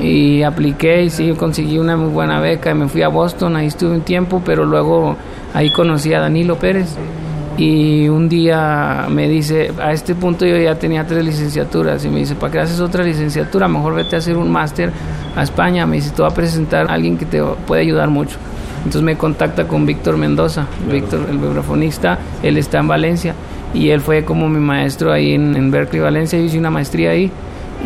Y 0.00 0.42
apliqué 0.42 1.02
y 1.02 1.10
sí, 1.10 1.32
conseguí 1.32 1.78
una 1.78 1.96
muy 1.96 2.10
buena 2.10 2.38
beca 2.38 2.70
y 2.70 2.74
me 2.74 2.86
fui 2.88 3.02
a 3.02 3.08
Boston, 3.08 3.56
ahí 3.56 3.66
estuve 3.66 3.94
un 3.94 4.02
tiempo, 4.02 4.42
pero 4.44 4.64
luego 4.64 5.16
ahí 5.54 5.70
conocí 5.70 6.12
a 6.12 6.20
Danilo 6.20 6.56
Pérez. 6.56 6.96
Y 7.58 8.08
un 8.08 8.28
día 8.28 9.06
me 9.08 9.28
dice, 9.28 9.72
a 9.80 9.92
este 9.92 10.14
punto 10.14 10.44
yo 10.44 10.58
ya 10.58 10.74
tenía 10.74 11.06
tres 11.06 11.24
licenciaturas 11.24 12.04
y 12.04 12.08
me 12.08 12.18
dice, 12.18 12.34
¿para 12.34 12.52
qué 12.52 12.58
haces 12.60 12.80
otra 12.80 13.02
licenciatura? 13.02 13.66
Mejor 13.66 13.94
vete 13.94 14.16
a 14.16 14.18
hacer 14.18 14.36
un 14.36 14.50
máster 14.50 14.92
a 15.34 15.42
España. 15.42 15.86
Me 15.86 15.96
dice, 15.96 16.10
te 16.10 16.20
voy 16.20 16.30
a 16.30 16.34
presentar 16.34 16.90
a 16.90 16.94
alguien 16.94 17.16
que 17.16 17.24
te 17.24 17.42
puede 17.66 17.82
ayudar 17.82 18.10
mucho. 18.10 18.36
Entonces 18.78 19.02
me 19.02 19.16
contacta 19.16 19.66
con 19.66 19.86
Víctor 19.86 20.16
Mendoza, 20.16 20.66
Víctor, 20.90 21.26
el 21.28 21.38
vibrafonista, 21.38 22.18
él 22.42 22.56
está 22.56 22.78
en 22.78 22.86
Valencia 22.86 23.34
y 23.74 23.88
él 23.88 24.00
fue 24.00 24.24
como 24.24 24.48
mi 24.48 24.60
maestro 24.60 25.12
ahí 25.12 25.32
en, 25.32 25.56
en 25.56 25.72
Berkeley, 25.72 26.00
Valencia, 26.00 26.38
yo 26.38 26.44
hice 26.44 26.56
una 26.56 26.70
maestría 26.70 27.10
ahí 27.10 27.32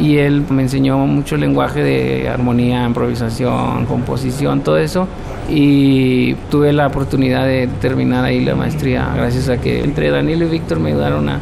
y 0.01 0.17
él 0.17 0.45
me 0.49 0.63
enseñó 0.63 0.99
mucho 0.99 1.35
el 1.35 1.43
lenguaje 1.43 1.83
de 1.83 2.29
armonía, 2.29 2.87
improvisación, 2.87 3.85
composición, 3.87 4.61
todo 4.63 4.79
eso 4.79 5.07
y 5.49 6.35
tuve 6.51 6.73
la 6.73 6.87
oportunidad 6.87 7.47
de 7.47 7.69
terminar 7.81 8.25
ahí 8.25 8.45
la 8.45 8.55
maestría 8.55 9.13
gracias 9.15 9.49
a 9.49 9.61
que 9.61 9.81
entre 9.81 10.11
Daniel 10.11 10.43
y 10.43 10.47
Víctor 10.47 10.81
me 10.81 10.91
ayudaron 10.91 11.29
a 11.29 11.41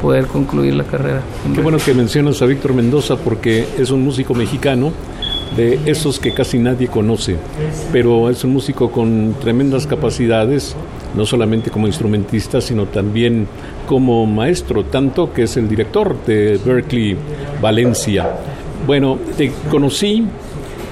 poder 0.00 0.26
concluir 0.26 0.74
la 0.74 0.84
carrera. 0.84 1.22
Qué 1.52 1.60
bueno 1.60 1.78
que 1.78 1.92
mencionas 1.92 2.40
a 2.40 2.46
Víctor 2.46 2.72
Mendoza 2.72 3.16
porque 3.16 3.66
es 3.78 3.90
un 3.90 4.04
músico 4.04 4.32
mexicano 4.32 4.92
de 5.56 5.80
esos 5.86 6.20
que 6.20 6.32
casi 6.32 6.58
nadie 6.58 6.88
conoce, 6.88 7.36
pero 7.90 8.30
es 8.30 8.44
un 8.44 8.52
músico 8.52 8.92
con 8.92 9.34
tremendas 9.40 9.86
capacidades, 9.86 10.76
no 11.18 11.26
solamente 11.26 11.70
como 11.70 11.88
instrumentista, 11.88 12.60
sino 12.60 12.86
también 12.86 13.48
como 13.88 14.24
maestro, 14.24 14.84
tanto 14.84 15.32
que 15.32 15.42
es 15.42 15.56
el 15.56 15.68
director 15.68 16.16
de 16.24 16.60
Berkeley 16.64 17.16
Valencia. 17.60 18.36
Bueno, 18.86 19.18
te 19.36 19.50
conocí 19.68 20.24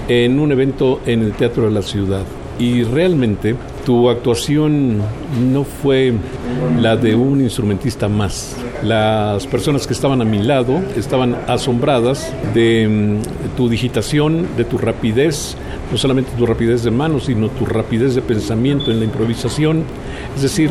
en 0.09 0.41
un 0.41 0.51
evento 0.51 1.01
en 1.07 1.23
el 1.23 1.33
Teatro 1.33 1.67
de 1.67 1.71
la 1.71 1.83
Ciudad 1.83 2.25
y 2.59 2.83
realmente 2.83 3.55
tu 3.87 4.11
actuación 4.11 4.99
no 5.53 5.63
fue 5.63 6.13
la 6.81 6.97
de 6.97 7.15
un 7.15 7.41
instrumentista 7.41 8.09
más. 8.09 8.57
Las 8.83 9.47
personas 9.47 9.87
que 9.87 9.93
estaban 9.93 10.21
a 10.21 10.25
mi 10.25 10.43
lado 10.43 10.83
estaban 10.97 11.37
asombradas 11.47 12.35
de 12.53 12.89
mm, 12.89 13.57
tu 13.57 13.69
digitación, 13.69 14.49
de 14.57 14.65
tu 14.65 14.77
rapidez, 14.77 15.57
no 15.93 15.97
solamente 15.97 16.33
tu 16.37 16.47
rapidez 16.47 16.83
de 16.83 16.91
manos, 16.91 17.27
sino 17.27 17.49
tu 17.49 17.65
rapidez 17.65 18.17
de 18.17 18.23
pensamiento 18.23 18.91
en 18.91 18.99
la 18.99 19.05
improvisación. 19.05 19.85
Es 20.35 20.43
decir, 20.43 20.69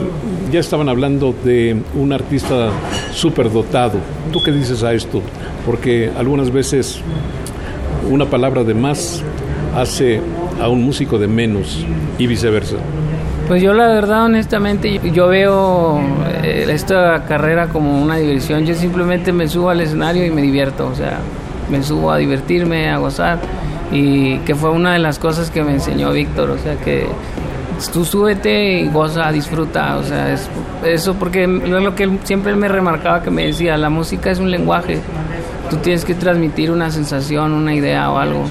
ya 0.51 0.59
estaban 0.59 0.89
hablando 0.89 1.33
de 1.45 1.81
un 1.95 2.11
artista 2.11 2.69
superdotado. 3.13 3.97
¿Tú 4.33 4.43
qué 4.43 4.51
dices 4.51 4.83
a 4.83 4.93
esto? 4.93 5.21
Porque 5.65 6.11
algunas 6.17 6.51
veces 6.51 6.99
una 8.11 8.25
palabra 8.25 8.65
de 8.65 8.73
más 8.73 9.23
hace 9.73 10.19
a 10.61 10.67
un 10.67 10.83
músico 10.83 11.17
de 11.17 11.27
menos 11.27 11.85
y 12.17 12.27
viceversa. 12.27 12.75
Pues 13.47 13.61
yo 13.61 13.73
la 13.73 13.87
verdad, 13.87 14.25
honestamente, 14.25 14.99
yo 15.13 15.27
veo 15.27 15.99
eh, 16.41 16.65
esta 16.69 17.25
carrera 17.25 17.67
como 17.67 18.01
una 18.01 18.17
diversión. 18.17 18.65
Yo 18.65 18.73
simplemente 18.73 19.31
me 19.31 19.47
subo 19.47 19.69
al 19.69 19.81
escenario 19.81 20.25
y 20.25 20.31
me 20.31 20.41
divierto, 20.41 20.87
o 20.87 20.95
sea, 20.95 21.19
me 21.69 21.83
subo 21.83 22.11
a 22.11 22.17
divertirme, 22.17 22.89
a 22.89 22.97
gozar. 22.97 23.39
Y 23.91 24.39
que 24.39 24.55
fue 24.55 24.71
una 24.71 24.93
de 24.93 24.99
las 24.99 25.19
cosas 25.19 25.51
que 25.51 25.63
me 25.63 25.73
enseñó 25.73 26.11
Víctor, 26.11 26.49
o 26.49 26.57
sea, 26.57 26.75
que 26.77 27.07
tú 27.93 28.03
súbete 28.03 28.79
y 28.79 28.87
goza, 28.87 29.31
disfruta, 29.31 29.97
o 29.97 30.03
sea, 30.03 30.33
es, 30.33 30.49
eso 30.83 31.13
porque 31.13 31.43
es 31.43 31.69
lo 31.69 31.93
que 31.93 32.03
él, 32.03 32.19
siempre 32.23 32.55
me 32.55 32.67
remarcaba 32.67 33.21
que 33.21 33.29
me 33.29 33.45
decía, 33.45 33.77
la 33.77 33.89
música 33.89 34.31
es 34.31 34.39
un 34.39 34.49
lenguaje, 34.49 35.01
tú 35.69 35.77
tienes 35.77 36.03
que 36.03 36.15
transmitir 36.15 36.71
una 36.71 36.89
sensación, 36.89 37.53
una 37.53 37.75
idea 37.75 38.09
o 38.11 38.17
algo 38.17 38.45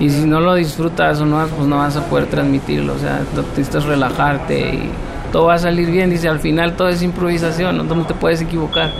y 0.00 0.10
si 0.10 0.26
no 0.26 0.40
lo 0.40 0.54
disfrutas 0.54 1.20
o 1.20 1.26
no, 1.26 1.44
pues 1.46 1.66
no 1.68 1.76
vas 1.78 1.96
a 1.96 2.04
poder 2.06 2.26
transmitirlo, 2.26 2.94
o 2.94 2.98
sea, 2.98 3.20
necesitas 3.56 3.84
relajarte 3.84 4.58
y 4.74 4.90
todo 5.32 5.46
va 5.46 5.54
a 5.54 5.58
salir 5.58 5.90
bien, 5.90 6.08
dice, 6.10 6.28
al 6.28 6.38
final 6.40 6.74
todo 6.74 6.88
es 6.88 7.02
improvisación, 7.02 7.76
no, 7.76 7.82
no 7.84 8.06
te 8.06 8.14
puedes 8.14 8.40
equivocar. 8.40 8.90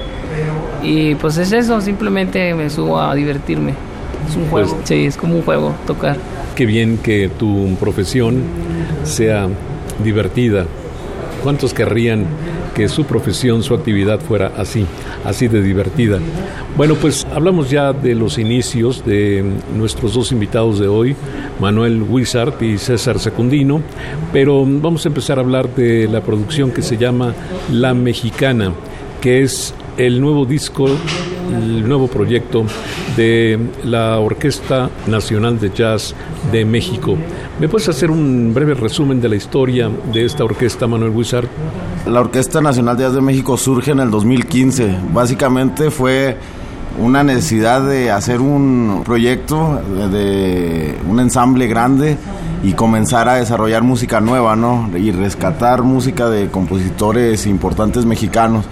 Y 0.83 1.15
pues 1.17 1.37
es 1.39 1.53
eso, 1.53 1.81
simplemente 1.81 2.55
me 2.55 2.69
subo 2.71 3.01
a 3.01 3.15
divertirme. 3.15 3.73
Es 4.29 4.37
un 4.37 4.47
juego, 4.49 4.75
Pues- 4.75 4.89
sí, 4.89 5.07
es 5.07 5.17
como 5.17 5.37
un 5.37 5.43
juego, 5.43 5.75
tocar. 5.87 6.17
Qué 6.55 6.67
bien 6.67 6.99
que 6.99 7.29
tu 7.29 7.75
profesión 7.81 8.43
sea 9.05 9.47
divertida. 10.03 10.67
¿Cuántos 11.43 11.73
querrían 11.73 12.27
que 12.75 12.89
su 12.89 13.05
profesión, 13.05 13.63
su 13.63 13.75
actividad 13.75 14.21
fuera 14.21 14.53
así, 14.57 14.87
así 15.25 15.49
de 15.49 15.63
divertida? 15.63 16.19
Bueno, 16.77 16.95
pues 16.95 17.27
hablamos 17.35 17.71
ya 17.71 17.93
de 17.93 18.15
los 18.15 18.39
inicios 18.39 19.05
de 19.05 19.45
nuestros 19.77 20.15
dos 20.15 20.31
invitados 20.33 20.79
de 20.79 20.87
hoy, 20.87 21.17
Manuel 21.61 22.03
Wizard 22.03 22.63
y 22.63 22.79
César 22.79 23.19
Secundino, 23.19 23.83
pero 24.33 24.65
vamos 24.65 25.05
a 25.05 25.09
empezar 25.09 25.39
a 25.39 25.43
hablar 25.43 25.75
de 25.75 26.07
la 26.07 26.21
producción 26.21 26.71
que 26.71 26.83
se 26.83 26.97
llama 26.97 27.35
La 27.73 27.95
Mexicana, 27.95 28.73
que 29.21 29.43
es 29.43 29.75
el 29.97 30.21
nuevo 30.21 30.47
disco, 30.47 30.89
el 31.53 31.89
nuevo 31.89 32.07
proyecto 32.07 32.65
de 33.17 33.59
la 33.85 34.21
Orquesta 34.21 34.91
Nacional 35.09 35.59
de 35.59 35.71
Jazz 35.71 36.15
de 36.53 36.65
México. 36.65 37.17
¿Me 37.61 37.69
puedes 37.69 37.89
hacer 37.89 38.09
un 38.09 38.55
breve 38.55 38.75
resumen 38.75 39.21
de 39.21 39.29
la 39.29 39.35
historia 39.35 39.91
de 40.13 40.25
esta 40.25 40.45
orquesta, 40.45 40.87
Manuel 40.87 41.11
Wizard? 41.11 41.49
La 42.07 42.21
Orquesta 42.21 42.61
Nacional 42.61 42.97
de 42.97 43.03
Jazz 43.03 43.15
de 43.15 43.21
México 43.21 43.57
surge 43.57 43.91
en 43.91 43.99
el 43.99 44.13
2015. 44.13 44.97
Básicamente 45.13 45.91
fue 45.91 46.37
una 47.01 47.25
necesidad 47.25 47.83
de 47.83 48.13
hacer 48.13 48.41
un 48.41 49.03
proyecto, 49.05 49.83
de, 49.93 50.09
de 50.09 50.99
un 51.09 51.19
ensamble 51.19 51.67
grande 51.67 52.17
y 52.63 52.75
comenzar 52.75 53.29
a 53.29 53.35
desarrollar 53.35 53.83
música 53.83 54.21
nueva, 54.21 54.55
¿no? 54.55 54.89
Y 54.97 55.11
rescatar 55.11 55.83
música 55.83 56.31
de 56.31 56.51
compositores 56.51 57.45
importantes 57.47 58.07
mexicanos. 58.07 58.67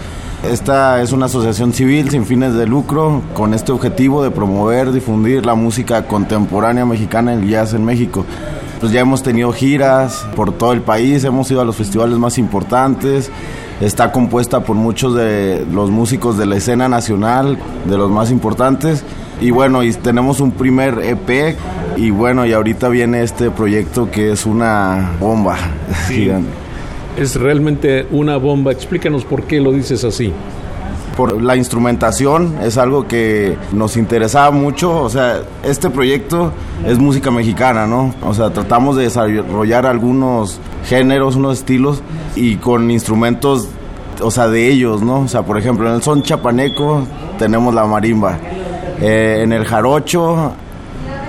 Esta 0.48 1.02
es 1.02 1.10
una 1.10 1.26
asociación 1.26 1.72
civil 1.72 2.08
sin 2.10 2.24
fines 2.24 2.54
de 2.54 2.66
lucro 2.66 3.22
con 3.34 3.52
este 3.52 3.72
objetivo 3.72 4.22
de 4.22 4.30
promover, 4.30 4.92
difundir 4.92 5.44
la 5.44 5.56
música 5.56 6.06
contemporánea 6.06 6.86
mexicana 6.86 7.32
en 7.32 7.42
el 7.42 7.48
jazz 7.48 7.74
en 7.74 7.84
México. 7.84 8.24
Pues 8.80 8.92
ya 8.92 9.00
hemos 9.00 9.22
tenido 9.22 9.52
giras 9.52 10.26
por 10.36 10.52
todo 10.52 10.72
el 10.72 10.82
país, 10.82 11.24
hemos 11.24 11.50
ido 11.50 11.60
a 11.60 11.64
los 11.64 11.76
festivales 11.76 12.18
más 12.18 12.38
importantes. 12.38 13.30
Está 13.80 14.12
compuesta 14.12 14.60
por 14.60 14.76
muchos 14.76 15.14
de 15.14 15.66
los 15.72 15.90
músicos 15.90 16.38
de 16.38 16.46
la 16.46 16.56
escena 16.56 16.88
nacional, 16.88 17.58
de 17.86 17.96
los 17.96 18.10
más 18.10 18.30
importantes. 18.30 19.02
Y 19.40 19.50
bueno, 19.50 19.82
y 19.82 19.92
tenemos 19.92 20.40
un 20.40 20.52
primer 20.52 20.98
EP 21.02 21.56
y 21.96 22.10
bueno, 22.10 22.46
y 22.46 22.52
ahorita 22.52 22.88
viene 22.88 23.22
este 23.22 23.50
proyecto 23.50 24.10
que 24.10 24.32
es 24.32 24.46
una 24.46 25.12
bomba 25.20 25.56
gigante. 26.08 26.48
Es 27.16 27.36
realmente 27.36 28.06
una 28.10 28.36
bomba. 28.36 28.72
Explícanos 28.72 29.24
por 29.24 29.44
qué 29.44 29.60
lo 29.60 29.72
dices 29.72 30.04
así. 30.04 30.32
Por 31.16 31.40
la 31.42 31.56
instrumentación 31.56 32.58
es 32.62 32.76
algo 32.76 33.08
que 33.08 33.56
nos 33.72 33.96
interesaba 33.96 34.50
mucho, 34.50 35.02
o 35.02 35.08
sea, 35.08 35.40
este 35.64 35.88
proyecto 35.90 36.52
es 36.86 36.98
música 36.98 37.30
mexicana, 37.30 37.86
¿no? 37.86 38.14
O 38.22 38.34
sea, 38.34 38.50
tratamos 38.50 38.96
de 38.96 39.04
desarrollar 39.04 39.86
algunos 39.86 40.60
géneros, 40.84 41.36
unos 41.36 41.58
estilos 41.58 42.02
y 42.36 42.56
con 42.56 42.90
instrumentos, 42.90 43.68
o 44.20 44.30
sea, 44.30 44.48
de 44.48 44.68
ellos, 44.68 45.02
¿no? 45.02 45.20
O 45.20 45.28
sea, 45.28 45.42
por 45.42 45.58
ejemplo, 45.58 45.88
en 45.88 45.96
el 45.96 46.02
son 46.02 46.22
chapaneco 46.22 47.06
tenemos 47.38 47.74
la 47.74 47.84
marimba, 47.86 48.38
Eh, 48.98 49.42
en 49.42 49.52
el 49.52 49.66
jarocho 49.66 50.54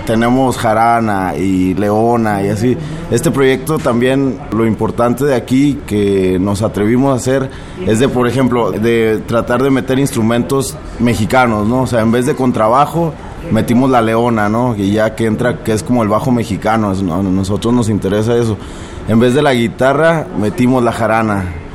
tenemos 0.07 0.57
jarana 0.57 1.35
y 1.35 1.73
leona 1.73 2.41
y 2.41 2.47
así. 2.47 2.77
Este 3.11 3.29
proyecto 3.29 3.77
también 3.77 4.39
lo 4.51 4.65
importante 4.65 5.25
de 5.25 5.35
aquí 5.35 5.79
que 5.85 6.39
nos 6.39 6.61
atrevimos 6.61 7.11
a 7.11 7.15
hacer 7.17 7.51
es 7.85 7.99
de, 7.99 8.07
por 8.07 8.25
ejemplo, 8.27 8.71
de 8.71 9.21
tratar 9.27 9.61
de 9.61 9.69
meter 9.69 9.99
instrumentos 9.99 10.77
mexicanos, 10.99 11.67
¿no? 11.67 11.81
O 11.81 11.87
sea, 11.87 12.01
en 12.01 12.11
vez 12.13 12.25
de 12.25 12.35
contrabajo 12.35 13.13
metimos 13.51 13.91
la 13.91 14.01
leona, 14.01 14.47
¿no? 14.47 14.75
Y 14.77 14.91
ya 14.91 15.13
que 15.13 15.25
entra, 15.25 15.61
que 15.61 15.73
es 15.73 15.83
como 15.83 16.03
el 16.03 16.09
bajo 16.09 16.31
mexicano, 16.31 16.91
a 16.91 17.21
nosotros 17.21 17.73
nos 17.73 17.89
interesa 17.89 18.35
eso. 18.35 18.57
En 19.09 19.19
vez 19.19 19.33
de 19.33 19.41
la 19.41 19.53
guitarra 19.53 20.25
metimos 20.39 20.81
la 20.83 20.93
jarana. 20.93 21.66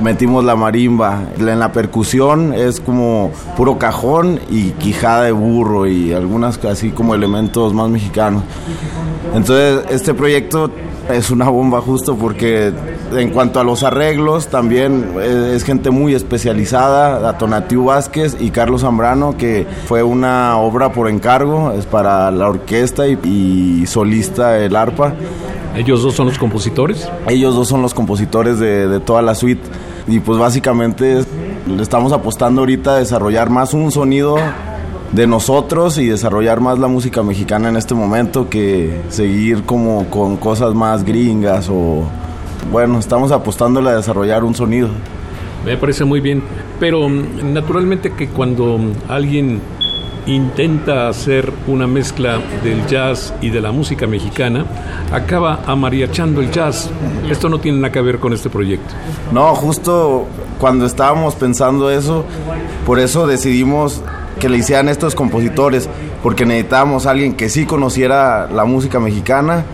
Metimos 0.00 0.44
la 0.44 0.56
marimba. 0.56 1.22
En 1.38 1.58
la 1.58 1.72
percusión 1.72 2.54
es 2.54 2.80
como 2.80 3.30
puro 3.56 3.78
cajón 3.78 4.40
y 4.50 4.70
quijada 4.72 5.24
de 5.24 5.32
burro 5.32 5.86
y 5.86 6.12
algunas 6.12 6.62
así 6.64 6.90
como 6.90 7.14
elementos 7.14 7.72
más 7.74 7.88
mexicanos. 7.88 8.42
Entonces 9.34 9.84
este 9.90 10.14
proyecto 10.14 10.70
es 11.10 11.30
una 11.30 11.48
bomba 11.48 11.80
justo 11.80 12.16
porque 12.16 12.72
en 13.12 13.30
cuanto 13.30 13.60
a 13.60 13.64
los 13.64 13.82
arreglos 13.82 14.48
también 14.48 15.14
es 15.20 15.64
gente 15.64 15.90
muy 15.90 16.14
especializada, 16.14 17.36
Tonatiu 17.38 17.84
Vázquez 17.84 18.36
y 18.40 18.50
Carlos 18.50 18.82
Zambrano, 18.82 19.36
que 19.36 19.66
fue 19.86 20.02
una 20.02 20.56
obra 20.58 20.92
por 20.92 21.08
encargo, 21.08 21.72
es 21.72 21.86
para 21.86 22.30
la 22.30 22.48
orquesta 22.48 23.06
y, 23.06 23.84
solista 23.86 24.58
el 24.58 24.76
arpa. 24.76 25.14
¿Ellos 25.76 26.02
dos 26.02 26.14
son 26.14 26.28
los 26.28 26.38
compositores? 26.38 27.08
Ellos 27.28 27.54
dos 27.54 27.68
son 27.68 27.82
los 27.82 27.94
compositores 27.94 28.58
de, 28.58 28.86
de 28.88 29.00
toda 29.00 29.22
la 29.22 29.34
suite 29.34 29.62
y 30.06 30.20
pues 30.20 30.38
básicamente 30.38 31.24
le 31.66 31.82
estamos 31.82 32.12
apostando 32.12 32.62
ahorita 32.62 32.96
a 32.96 32.98
desarrollar 32.98 33.50
más 33.50 33.74
un 33.74 33.90
sonido 33.90 34.36
de 35.12 35.26
nosotros 35.26 35.98
y 35.98 36.06
desarrollar 36.06 36.60
más 36.60 36.78
la 36.78 36.88
música 36.88 37.22
mexicana 37.22 37.68
en 37.68 37.76
este 37.76 37.94
momento 37.94 38.48
que 38.48 39.00
seguir 39.08 39.62
como 39.62 40.06
con 40.10 40.36
cosas 40.36 40.74
más 40.74 41.04
gringas 41.04 41.68
o 41.70 42.04
bueno, 42.72 42.98
estamos 42.98 43.30
apostándole 43.30 43.90
a 43.90 43.96
desarrollar 43.96 44.42
un 44.42 44.54
sonido. 44.54 44.88
Me 45.64 45.76
parece 45.76 46.04
muy 46.04 46.20
bien, 46.20 46.42
pero 46.80 47.08
mm, 47.08 47.52
naturalmente 47.52 48.12
que 48.12 48.28
cuando 48.28 48.78
alguien 49.08 49.60
intenta 50.26 51.08
hacer 51.08 51.52
una 51.66 51.86
mezcla 51.86 52.38
del 52.62 52.86
jazz 52.86 53.34
y 53.40 53.50
de 53.50 53.60
la 53.60 53.72
música 53.72 54.06
mexicana, 54.06 54.64
acaba 55.12 55.60
amariachando 55.66 56.40
el 56.40 56.50
jazz. 56.50 56.90
Esto 57.28 57.48
no 57.48 57.58
tiene 57.58 57.78
nada 57.78 57.92
que 57.92 58.00
ver 58.00 58.18
con 58.18 58.32
este 58.32 58.50
proyecto. 58.50 58.94
No, 59.32 59.54
justo 59.54 60.26
cuando 60.58 60.86
estábamos 60.86 61.34
pensando 61.34 61.90
eso, 61.90 62.24
por 62.86 62.98
eso 62.98 63.26
decidimos 63.26 64.02
que 64.38 64.48
le 64.48 64.58
hicieran 64.58 64.88
estos 64.88 65.14
compositores, 65.14 65.88
porque 66.22 66.46
necesitábamos 66.46 67.06
alguien 67.06 67.34
que 67.34 67.48
sí 67.48 67.66
conociera 67.66 68.48
la 68.48 68.64
música 68.64 68.98
mexicana, 68.98 69.64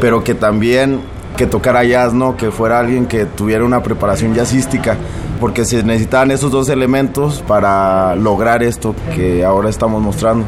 pero 0.00 0.24
que 0.24 0.34
también 0.34 1.00
que 1.36 1.46
tocara 1.46 1.84
jazz, 1.84 2.12
¿no? 2.12 2.36
Que 2.36 2.50
fuera 2.50 2.78
alguien 2.78 3.06
que 3.06 3.24
tuviera 3.24 3.64
una 3.64 3.82
preparación 3.82 4.34
jazzística, 4.34 4.96
porque 5.42 5.64
se 5.64 5.82
necesitaban 5.82 6.30
esos 6.30 6.52
dos 6.52 6.68
elementos 6.68 7.42
para 7.48 8.14
lograr 8.14 8.62
esto 8.62 8.94
que 9.12 9.44
ahora 9.44 9.70
estamos 9.70 10.00
mostrando. 10.00 10.46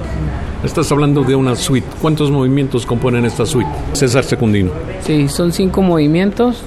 Estás 0.62 0.92
hablando 0.92 1.24
de 1.24 1.34
una 1.34 1.56
suite. 1.56 1.88
¿Cuántos 2.00 2.30
movimientos 2.30 2.86
componen 2.86 3.24
esta 3.24 3.44
suite? 3.44 3.68
César 3.92 4.22
Secundino. 4.22 4.70
Sí, 5.00 5.26
son 5.26 5.50
cinco 5.50 5.82
movimientos 5.82 6.62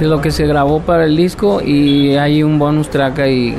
de 0.00 0.06
lo 0.06 0.22
que 0.22 0.30
se 0.30 0.46
grabó 0.46 0.80
para 0.80 1.04
el 1.04 1.14
disco 1.14 1.60
y 1.60 2.16
hay 2.16 2.42
un 2.42 2.58
bonus 2.58 2.88
track 2.88 3.18
ahí 3.18 3.54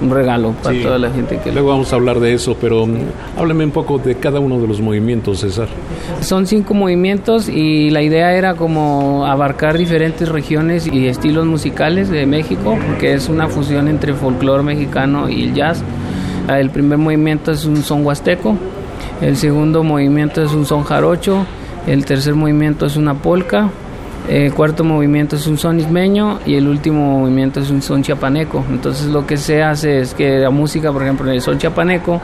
un 0.00 0.10
regalo 0.10 0.52
para 0.62 0.80
toda 0.80 0.98
la 0.98 1.10
gente 1.10 1.38
que... 1.42 1.52
Luego 1.52 1.68
vamos 1.68 1.92
a 1.92 1.96
hablar 1.96 2.20
de 2.20 2.32
eso, 2.32 2.56
pero 2.60 2.86
mm, 2.86 2.96
háblame 3.38 3.64
un 3.64 3.70
poco 3.70 3.98
de 3.98 4.16
cada 4.16 4.40
uno 4.40 4.60
de 4.60 4.66
los 4.66 4.80
movimientos, 4.80 5.40
César. 5.40 5.68
Son 6.20 6.46
cinco 6.46 6.74
movimientos 6.74 7.48
y 7.48 7.90
la 7.90 8.02
idea 8.02 8.34
era 8.34 8.54
como 8.54 9.26
abarcar 9.26 9.76
diferentes 9.78 10.28
regiones 10.28 10.86
y 10.86 11.06
estilos 11.06 11.46
musicales 11.46 12.08
de 12.10 12.26
México, 12.26 12.78
porque 12.86 13.14
es 13.14 13.28
una 13.28 13.48
fusión 13.48 13.88
entre 13.88 14.14
folclore 14.14 14.62
mexicano 14.62 15.28
y 15.28 15.44
el 15.44 15.54
jazz. 15.54 15.82
El 16.48 16.70
primer 16.70 16.98
movimiento 16.98 17.52
es 17.52 17.64
un 17.64 17.82
son 17.82 18.04
huasteco, 18.04 18.56
el 19.20 19.36
segundo 19.36 19.84
movimiento 19.84 20.42
es 20.42 20.52
un 20.52 20.66
son 20.66 20.82
jarocho, 20.82 21.44
el 21.86 22.04
tercer 22.04 22.34
movimiento 22.34 22.86
es 22.86 22.96
una 22.96 23.14
polca, 23.14 23.70
el 24.28 24.52
cuarto 24.54 24.84
movimiento 24.84 25.36
es 25.36 25.46
un 25.46 25.58
son 25.58 25.80
ismeño 25.80 26.38
y 26.46 26.54
el 26.54 26.68
último 26.68 27.20
movimiento 27.20 27.60
es 27.60 27.70
un 27.70 27.82
son 27.82 28.02
chiapaneco. 28.02 28.64
Entonces 28.70 29.08
lo 29.08 29.26
que 29.26 29.36
se 29.36 29.62
hace 29.62 30.00
es 30.00 30.14
que 30.14 30.38
la 30.38 30.50
música, 30.50 30.92
por 30.92 31.02
ejemplo, 31.02 31.26
en 31.28 31.34
el 31.34 31.40
son 31.40 31.58
chiapaneco, 31.58 32.20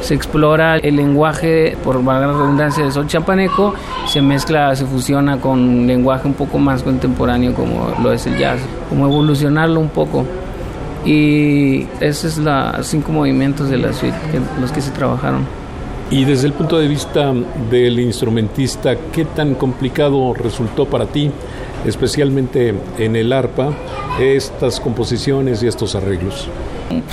se 0.00 0.14
explora 0.14 0.76
el 0.76 0.96
lenguaje, 0.96 1.76
por 1.82 2.02
valga 2.02 2.28
la 2.28 2.32
redundancia, 2.34 2.84
del 2.84 2.92
son 2.92 3.08
chiapaneco, 3.08 3.74
se 4.06 4.22
mezcla, 4.22 4.74
se 4.76 4.86
fusiona 4.86 5.38
con 5.38 5.58
un 5.58 5.86
lenguaje 5.86 6.28
un 6.28 6.34
poco 6.34 6.58
más 6.58 6.82
contemporáneo 6.82 7.54
como 7.54 7.92
lo 8.02 8.12
es 8.12 8.26
el 8.26 8.38
jazz, 8.38 8.60
como 8.88 9.06
evolucionarlo 9.06 9.80
un 9.80 9.88
poco. 9.88 10.24
Y 11.04 11.86
esos 12.00 12.34
son 12.34 12.44
los 12.44 12.86
cinco 12.86 13.12
movimientos 13.12 13.70
de 13.70 13.78
la 13.78 13.92
suite, 13.92 14.16
los 14.60 14.70
que 14.70 14.80
se 14.80 14.90
trabajaron. 14.90 15.67
Y 16.10 16.24
desde 16.24 16.46
el 16.46 16.54
punto 16.54 16.78
de 16.78 16.88
vista 16.88 17.34
del 17.70 18.00
instrumentista, 18.00 18.96
¿qué 19.12 19.26
tan 19.26 19.54
complicado 19.54 20.32
resultó 20.32 20.86
para 20.86 21.04
ti, 21.04 21.30
especialmente 21.84 22.74
en 22.98 23.14
el 23.14 23.30
arpa, 23.30 23.74
estas 24.18 24.80
composiciones 24.80 25.62
y 25.62 25.66
estos 25.66 25.94
arreglos? 25.94 26.48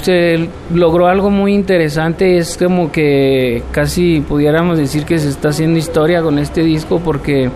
Se 0.01 0.47
logró 0.73 1.07
algo 1.07 1.29
muy 1.29 1.53
interesante, 1.53 2.37
es 2.37 2.57
como 2.57 2.89
que 2.89 3.63
casi 3.71 4.21
pudiéramos 4.21 4.77
decir 4.77 5.03
que 5.03 5.19
se 5.19 5.27
está 5.27 5.49
haciendo 5.49 5.77
historia 5.77 6.21
con 6.21 6.39
este 6.39 6.63
disco 6.63 7.01
porque 7.03 7.49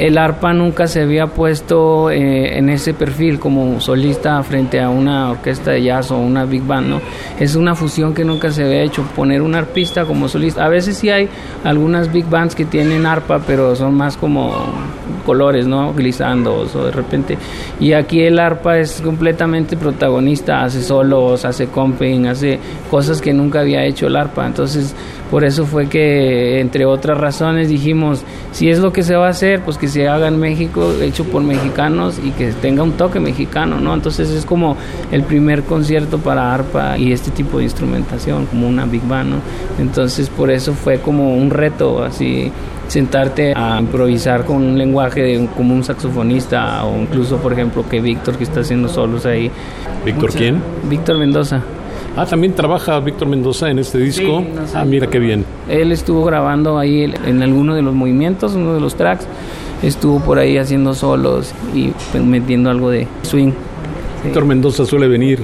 el 0.00 0.16
arpa 0.16 0.54
nunca 0.54 0.86
se 0.86 1.02
había 1.02 1.26
puesto 1.26 2.10
eh, 2.10 2.56
en 2.56 2.70
ese 2.70 2.94
perfil 2.94 3.38
como 3.38 3.82
solista 3.82 4.42
frente 4.42 4.80
a 4.80 4.88
una 4.88 5.30
orquesta 5.30 5.72
de 5.72 5.82
jazz 5.82 6.10
o 6.10 6.16
una 6.16 6.46
big 6.46 6.62
band, 6.62 6.88
¿no? 6.88 7.00
Es 7.38 7.54
una 7.54 7.74
fusión 7.74 8.14
que 8.14 8.24
nunca 8.24 8.50
se 8.50 8.64
había 8.64 8.82
hecho, 8.82 9.02
poner 9.14 9.42
un 9.42 9.54
arpista 9.54 10.06
como 10.06 10.26
solista. 10.26 10.64
A 10.64 10.68
veces 10.68 10.96
sí 10.96 11.10
hay 11.10 11.28
algunas 11.64 12.10
big 12.10 12.24
bands 12.24 12.54
que 12.54 12.64
tienen 12.64 13.04
arpa, 13.04 13.40
pero 13.46 13.76
son 13.76 13.94
más 13.94 14.16
como 14.16 14.72
colores, 15.26 15.66
¿no? 15.66 15.92
Glissando 15.92 16.66
o 16.74 16.84
de 16.84 16.92
repente. 16.92 17.36
Y 17.78 17.92
aquí 17.92 18.22
el 18.22 18.38
arpa 18.38 18.78
es 18.78 19.02
completamente 19.02 19.76
protagonista, 19.76 20.62
hace 20.62 20.80
solos, 20.80 21.44
hace 21.44 21.66
comping, 21.66 22.26
hace 22.26 22.58
cosas 22.90 23.20
que 23.20 23.34
nunca 23.34 23.60
había 23.60 23.84
hecho 23.84 24.06
el 24.06 24.16
arpa. 24.16 24.46
Entonces, 24.46 24.94
por 25.30 25.44
eso 25.44 25.64
fue 25.64 25.88
que, 25.88 26.60
entre 26.60 26.84
otras 26.86 27.16
razones, 27.16 27.68
dijimos, 27.68 28.24
si 28.52 28.68
es 28.68 28.80
lo 28.80 28.92
que 28.92 29.02
se 29.02 29.14
va 29.14 29.28
a 29.28 29.30
hacer, 29.30 29.62
pues 29.62 29.78
que 29.78 29.86
se 29.86 30.08
haga 30.08 30.28
en 30.28 30.38
México, 30.38 30.92
hecho 31.00 31.24
por 31.24 31.42
mexicanos 31.42 32.20
y 32.22 32.30
que 32.32 32.52
tenga 32.52 32.82
un 32.82 32.92
toque 32.92 33.20
mexicano, 33.20 33.80
¿no? 33.80 33.94
Entonces 33.94 34.30
es 34.30 34.44
como 34.44 34.76
el 35.12 35.22
primer 35.22 35.62
concierto 35.62 36.18
para 36.18 36.52
arpa 36.52 36.98
y 36.98 37.12
este 37.12 37.30
tipo 37.30 37.58
de 37.58 37.64
instrumentación, 37.64 38.46
como 38.46 38.68
una 38.68 38.86
big 38.86 39.06
band, 39.06 39.30
¿no? 39.30 39.36
Entonces 39.78 40.28
por 40.28 40.50
eso 40.50 40.74
fue 40.74 40.98
como 40.98 41.36
un 41.36 41.50
reto, 41.50 42.02
así 42.02 42.50
sentarte 42.88 43.54
a 43.54 43.78
improvisar 43.78 44.44
con 44.44 44.56
un 44.56 44.76
lenguaje 44.76 45.22
de, 45.22 45.48
como 45.56 45.74
un 45.74 45.84
saxofonista 45.84 46.84
o 46.84 47.00
incluso 47.00 47.36
por 47.36 47.52
ejemplo 47.52 47.88
que 47.88 48.00
Víctor 48.00 48.36
que 48.36 48.42
está 48.42 48.60
haciendo 48.60 48.88
solos 48.88 49.26
ahí. 49.26 49.48
¿Víctor 50.04 50.32
quién? 50.32 50.60
Víctor 50.88 51.18
Mendoza. 51.18 51.62
Ah, 52.16 52.26
también 52.26 52.54
trabaja 52.54 52.98
Víctor 53.00 53.28
Mendoza 53.28 53.70
en 53.70 53.78
este 53.78 53.98
disco. 53.98 54.44
ah, 54.74 54.84
mira 54.84 55.06
qué 55.06 55.18
bien. 55.18 55.44
Él 55.68 55.92
estuvo 55.92 56.24
grabando 56.24 56.78
ahí 56.78 57.12
en 57.26 57.42
alguno 57.42 57.74
de 57.74 57.82
los 57.82 57.94
movimientos, 57.94 58.54
uno 58.54 58.74
de 58.74 58.80
los 58.80 58.94
tracks. 58.94 59.26
Estuvo 59.82 60.20
por 60.20 60.38
ahí 60.38 60.58
haciendo 60.58 60.92
solos 60.94 61.54
y 61.74 61.88
pues, 62.10 62.22
metiendo 62.22 62.70
algo 62.70 62.90
de 62.90 63.06
swing. 63.22 63.52
Víctor 64.24 64.44
Mendoza 64.44 64.84
suele 64.84 65.08
venir 65.08 65.40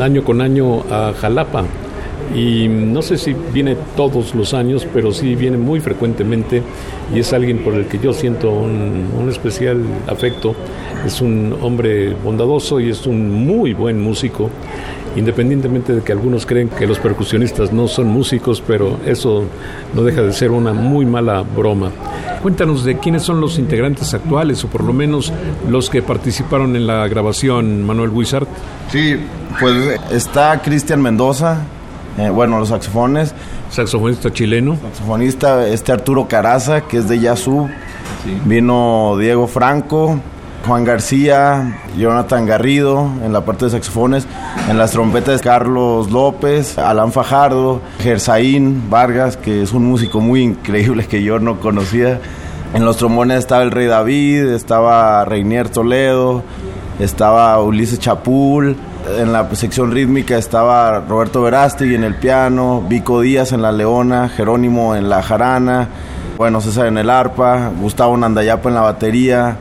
año 0.00 0.24
con 0.24 0.40
año 0.40 0.80
a 0.90 1.12
Jalapa 1.20 1.64
y 2.34 2.68
no 2.68 3.00
sé 3.02 3.16
si 3.16 3.34
viene 3.52 3.76
todos 3.96 4.34
los 4.34 4.54
años, 4.54 4.86
pero 4.92 5.12
sí 5.12 5.34
viene 5.34 5.56
muy 5.56 5.80
frecuentemente 5.80 6.62
y 7.14 7.20
es 7.20 7.32
alguien 7.32 7.58
por 7.58 7.74
el 7.74 7.86
que 7.86 7.98
yo 7.98 8.12
siento 8.12 8.50
un, 8.50 9.08
un, 9.18 9.28
especial 9.28 9.82
afecto. 10.06 10.54
Es 11.06 11.20
un 11.20 11.56
hombre 11.62 12.14
bondadoso 12.14 12.80
y 12.80 12.90
es 12.90 13.06
un 13.06 13.46
muy 13.46 13.72
buen 13.74 14.00
músico 14.02 14.50
independientemente 15.16 15.94
de 15.94 16.02
que 16.02 16.12
algunos 16.12 16.46
creen 16.46 16.68
que 16.68 16.86
los 16.86 16.98
percusionistas 16.98 17.72
no 17.72 17.88
son 17.88 18.08
músicos, 18.08 18.62
pero 18.64 18.98
eso 19.04 19.44
no 19.94 20.02
deja 20.02 20.22
de 20.22 20.32
ser 20.32 20.50
una 20.50 20.72
muy 20.72 21.06
mala 21.06 21.42
broma. 21.42 21.90
Cuéntanos 22.42 22.84
de 22.84 22.98
quiénes 22.98 23.22
son 23.22 23.40
los 23.40 23.58
integrantes 23.58 24.14
actuales, 24.14 24.62
o 24.64 24.68
por 24.68 24.84
lo 24.84 24.92
menos 24.92 25.32
los 25.68 25.90
que 25.90 26.02
participaron 26.02 26.76
en 26.76 26.86
la 26.86 27.08
grabación, 27.08 27.84
Manuel 27.84 28.10
Wizard. 28.10 28.46
Sí, 28.92 29.16
pues 29.58 30.00
está 30.10 30.60
Cristian 30.62 31.02
Mendoza, 31.02 31.62
eh, 32.16 32.30
bueno, 32.30 32.58
los 32.58 32.68
saxofones. 32.68 33.34
Saxofonista 33.70 34.32
chileno. 34.32 34.76
Saxofonista, 34.80 35.66
este 35.66 35.92
Arturo 35.92 36.26
Caraza, 36.28 36.82
que 36.82 36.98
es 36.98 37.08
de 37.08 37.20
Yazú. 37.20 37.68
Vino 38.44 39.16
Diego 39.18 39.46
Franco, 39.46 40.20
Juan 40.66 40.84
García, 40.84 41.80
Jonathan 41.96 42.46
Garrido 42.46 43.10
en 43.24 43.32
la 43.32 43.44
parte 43.44 43.64
de 43.64 43.70
saxofones, 43.70 44.26
en 44.68 44.76
las 44.76 44.90
trompetas 44.90 45.40
Carlos 45.40 46.10
López, 46.10 46.78
Alan 46.78 47.12
Fajardo, 47.12 47.80
Gersaín 48.00 48.90
Vargas, 48.90 49.36
que 49.36 49.62
es 49.62 49.72
un 49.72 49.86
músico 49.86 50.20
muy 50.20 50.42
increíble 50.42 51.06
que 51.06 51.22
yo 51.22 51.38
no 51.38 51.60
conocía. 51.60 52.20
En 52.74 52.84
los 52.84 52.98
trombones 52.98 53.38
estaba 53.38 53.62
el 53.62 53.70
Rey 53.70 53.86
David, 53.86 54.48
estaba 54.48 55.24
Reinier 55.24 55.70
Toledo, 55.70 56.42
estaba 56.98 57.58
Ulises 57.62 57.98
Chapul, 57.98 58.76
en 59.16 59.32
la 59.32 59.48
sección 59.54 59.90
rítmica 59.90 60.36
estaba 60.36 61.00
Roberto 61.00 61.40
Verástegui 61.40 61.94
en 61.94 62.04
el 62.04 62.16
piano, 62.16 62.84
Vico 62.86 63.20
Díaz 63.20 63.52
en 63.52 63.62
la 63.62 63.72
leona, 63.72 64.28
Jerónimo 64.28 64.94
en 64.94 65.08
la 65.08 65.22
jarana, 65.22 65.88
bueno, 66.36 66.60
César 66.60 66.86
en 66.86 66.98
el 66.98 67.08
arpa, 67.08 67.70
Gustavo 67.80 68.16
Nandayapa 68.16 68.68
en 68.68 68.74
la 68.74 68.82
batería, 68.82 69.56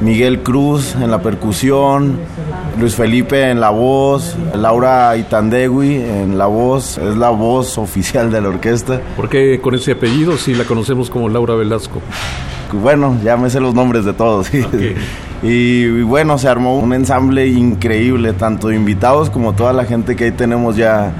Miguel 0.00 0.42
Cruz 0.42 0.94
en 0.94 1.10
la 1.10 1.22
percusión, 1.22 2.18
Luis 2.78 2.94
Felipe 2.94 3.50
en 3.50 3.60
la 3.60 3.70
voz, 3.70 4.36
Laura 4.54 5.16
Itandegui 5.16 5.96
en 5.96 6.36
la 6.36 6.46
voz, 6.46 6.98
es 6.98 7.16
la 7.16 7.30
voz 7.30 7.78
oficial 7.78 8.30
de 8.30 8.42
la 8.42 8.48
orquesta. 8.48 9.00
¿Por 9.16 9.28
qué 9.28 9.58
con 9.60 9.74
ese 9.74 9.92
apellido 9.92 10.36
si 10.36 10.54
la 10.54 10.64
conocemos 10.64 11.08
como 11.08 11.28
Laura 11.28 11.54
Velasco? 11.54 12.02
Bueno, 12.72 13.16
ya 13.24 13.36
me 13.36 13.48
sé 13.48 13.60
los 13.60 13.74
nombres 13.74 14.04
de 14.04 14.12
todos. 14.12 14.48
Y, 15.42 16.00
bueno, 16.00 16.38
se 16.38 16.48
armó 16.48 16.78
un 16.78 16.94
ensamble 16.94 17.46
increíble, 17.46 18.32
tanto 18.32 18.72
invitados 18.72 19.28
como 19.28 19.52
toda 19.52 19.74
la 19.74 19.84
gente 19.84 20.16
que 20.16 20.24
ahí 20.24 20.30
tenemos 20.30 20.76
ya 20.76 21.12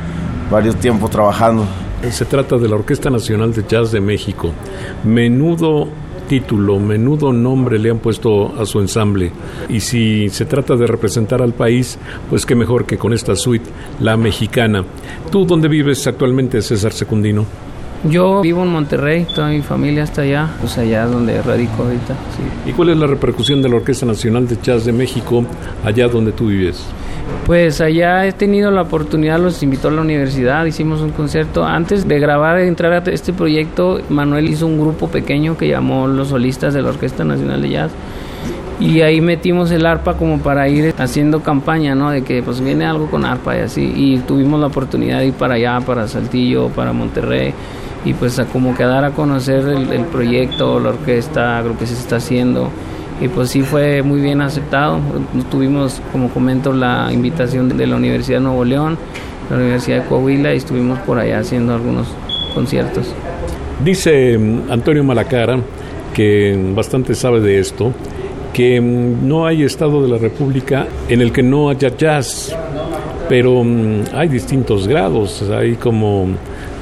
varios 0.50 0.76
tiempos 0.76 1.10
trabajando. 1.10 1.66
Se 2.10 2.24
trata 2.24 2.56
de 2.56 2.66
la 2.66 2.76
Orquesta 2.76 3.10
Nacional 3.10 3.52
de 3.52 3.64
Jazz 3.68 3.92
de 3.92 4.00
México. 4.00 4.52
Menudo 5.04 5.88
título, 6.28 6.78
menudo 6.78 7.32
nombre 7.32 7.78
le 7.78 7.90
han 7.90 7.98
puesto 7.98 8.54
a 8.60 8.66
su 8.66 8.80
ensamble. 8.80 9.32
Y 9.68 9.80
si 9.80 10.28
se 10.28 10.44
trata 10.44 10.76
de 10.76 10.86
representar 10.86 11.42
al 11.42 11.52
país, 11.52 11.98
pues 12.28 12.44
qué 12.46 12.54
mejor 12.54 12.84
que 12.84 12.98
con 12.98 13.12
esta 13.12 13.34
suite, 13.36 13.68
la 14.00 14.16
mexicana. 14.16 14.84
¿Tú 15.30 15.44
dónde 15.44 15.68
vives 15.68 16.06
actualmente, 16.06 16.62
César 16.62 16.92
Secundino? 16.92 17.44
Yo 18.04 18.42
vivo 18.42 18.62
en 18.62 18.68
Monterrey, 18.68 19.26
toda 19.34 19.48
mi 19.48 19.62
familia 19.62 20.04
está 20.04 20.22
allá, 20.22 20.48
pues 20.60 20.76
allá 20.78 21.06
es 21.06 21.10
donde 21.10 21.42
radico 21.42 21.82
ahorita. 21.82 22.14
¿Y 22.66 22.72
cuál 22.72 22.90
es 22.90 22.96
la 22.98 23.06
repercusión 23.06 23.62
de 23.62 23.68
la 23.68 23.76
Orquesta 23.76 24.06
Nacional 24.06 24.46
de 24.46 24.58
Jazz 24.62 24.84
de 24.84 24.92
México 24.92 25.44
allá 25.84 26.06
donde 26.06 26.32
tú 26.32 26.48
vives? 26.48 26.84
Pues 27.46 27.80
allá 27.80 28.26
he 28.26 28.32
tenido 28.32 28.72
la 28.72 28.82
oportunidad, 28.82 29.38
los 29.38 29.62
invitó 29.62 29.86
a 29.86 29.92
la 29.92 30.00
universidad, 30.00 30.64
hicimos 30.64 31.00
un 31.00 31.10
concierto. 31.10 31.64
Antes 31.64 32.08
de 32.08 32.18
grabar, 32.18 32.58
entrar 32.58 32.92
a 32.92 33.10
este 33.12 33.32
proyecto, 33.32 34.00
Manuel 34.08 34.50
hizo 34.50 34.66
un 34.66 34.80
grupo 34.80 35.06
pequeño 35.06 35.56
que 35.56 35.68
llamó 35.68 36.08
Los 36.08 36.30
Solistas 36.30 36.74
de 36.74 36.82
la 36.82 36.88
Orquesta 36.88 37.22
Nacional 37.22 37.62
de 37.62 37.70
Jazz. 37.70 37.92
Y 38.80 39.00
ahí 39.02 39.20
metimos 39.20 39.70
el 39.70 39.86
arpa 39.86 40.14
como 40.14 40.40
para 40.40 40.68
ir 40.68 40.92
haciendo 40.98 41.40
campaña, 41.44 41.94
¿no? 41.94 42.10
De 42.10 42.22
que 42.22 42.42
pues 42.42 42.60
viene 42.60 42.84
algo 42.84 43.08
con 43.08 43.24
arpa 43.24 43.56
y 43.56 43.60
así. 43.60 43.92
Y 43.94 44.18
tuvimos 44.18 44.58
la 44.58 44.66
oportunidad 44.66 45.20
de 45.20 45.28
ir 45.28 45.34
para 45.34 45.54
allá, 45.54 45.80
para 45.86 46.08
Saltillo, 46.08 46.68
para 46.70 46.92
Monterrey 46.92 47.54
y 48.04 48.12
pues 48.14 48.40
a 48.40 48.46
como 48.46 48.74
que 48.74 48.82
a 48.82 49.04
a 49.04 49.10
conocer 49.12 49.66
el, 49.68 49.92
el, 49.92 50.04
proyecto, 50.06 50.80
la 50.80 50.90
orquesta, 50.90 51.62
lo 51.62 51.78
que 51.78 51.86
se 51.86 51.94
está 51.94 52.16
haciendo 52.16 52.70
y 53.20 53.28
pues 53.28 53.50
sí 53.50 53.62
fue 53.62 54.02
muy 54.02 54.20
bien 54.20 54.40
aceptado. 54.40 55.00
Tuvimos, 55.50 56.00
como 56.12 56.28
comento, 56.30 56.72
la 56.72 57.10
invitación 57.12 57.76
de 57.76 57.86
la 57.86 57.96
Universidad 57.96 58.38
de 58.38 58.44
Nuevo 58.44 58.64
León, 58.64 58.98
la 59.50 59.56
Universidad 59.56 60.02
de 60.02 60.08
Coahuila 60.08 60.54
y 60.54 60.58
estuvimos 60.58 60.98
por 61.00 61.18
allá 61.18 61.38
haciendo 61.38 61.74
algunos 61.74 62.08
conciertos. 62.54 63.14
Dice 63.84 64.36
mm, 64.38 64.70
Antonio 64.70 65.04
Malacara, 65.04 65.58
que 66.14 66.58
bastante 66.74 67.14
sabe 67.14 67.40
de 67.40 67.58
esto, 67.58 67.92
que 68.52 68.80
mm, 68.80 69.26
no 69.26 69.46
hay 69.46 69.62
estado 69.62 70.02
de 70.02 70.08
la 70.08 70.18
República 70.18 70.86
en 71.08 71.20
el 71.20 71.32
que 71.32 71.42
no 71.42 71.70
haya 71.70 71.96
jazz, 71.96 72.54
pero 73.28 73.62
mm, 73.64 74.14
hay 74.14 74.28
distintos 74.28 74.86
grados, 74.86 75.42
hay 75.50 75.76
como 75.76 76.28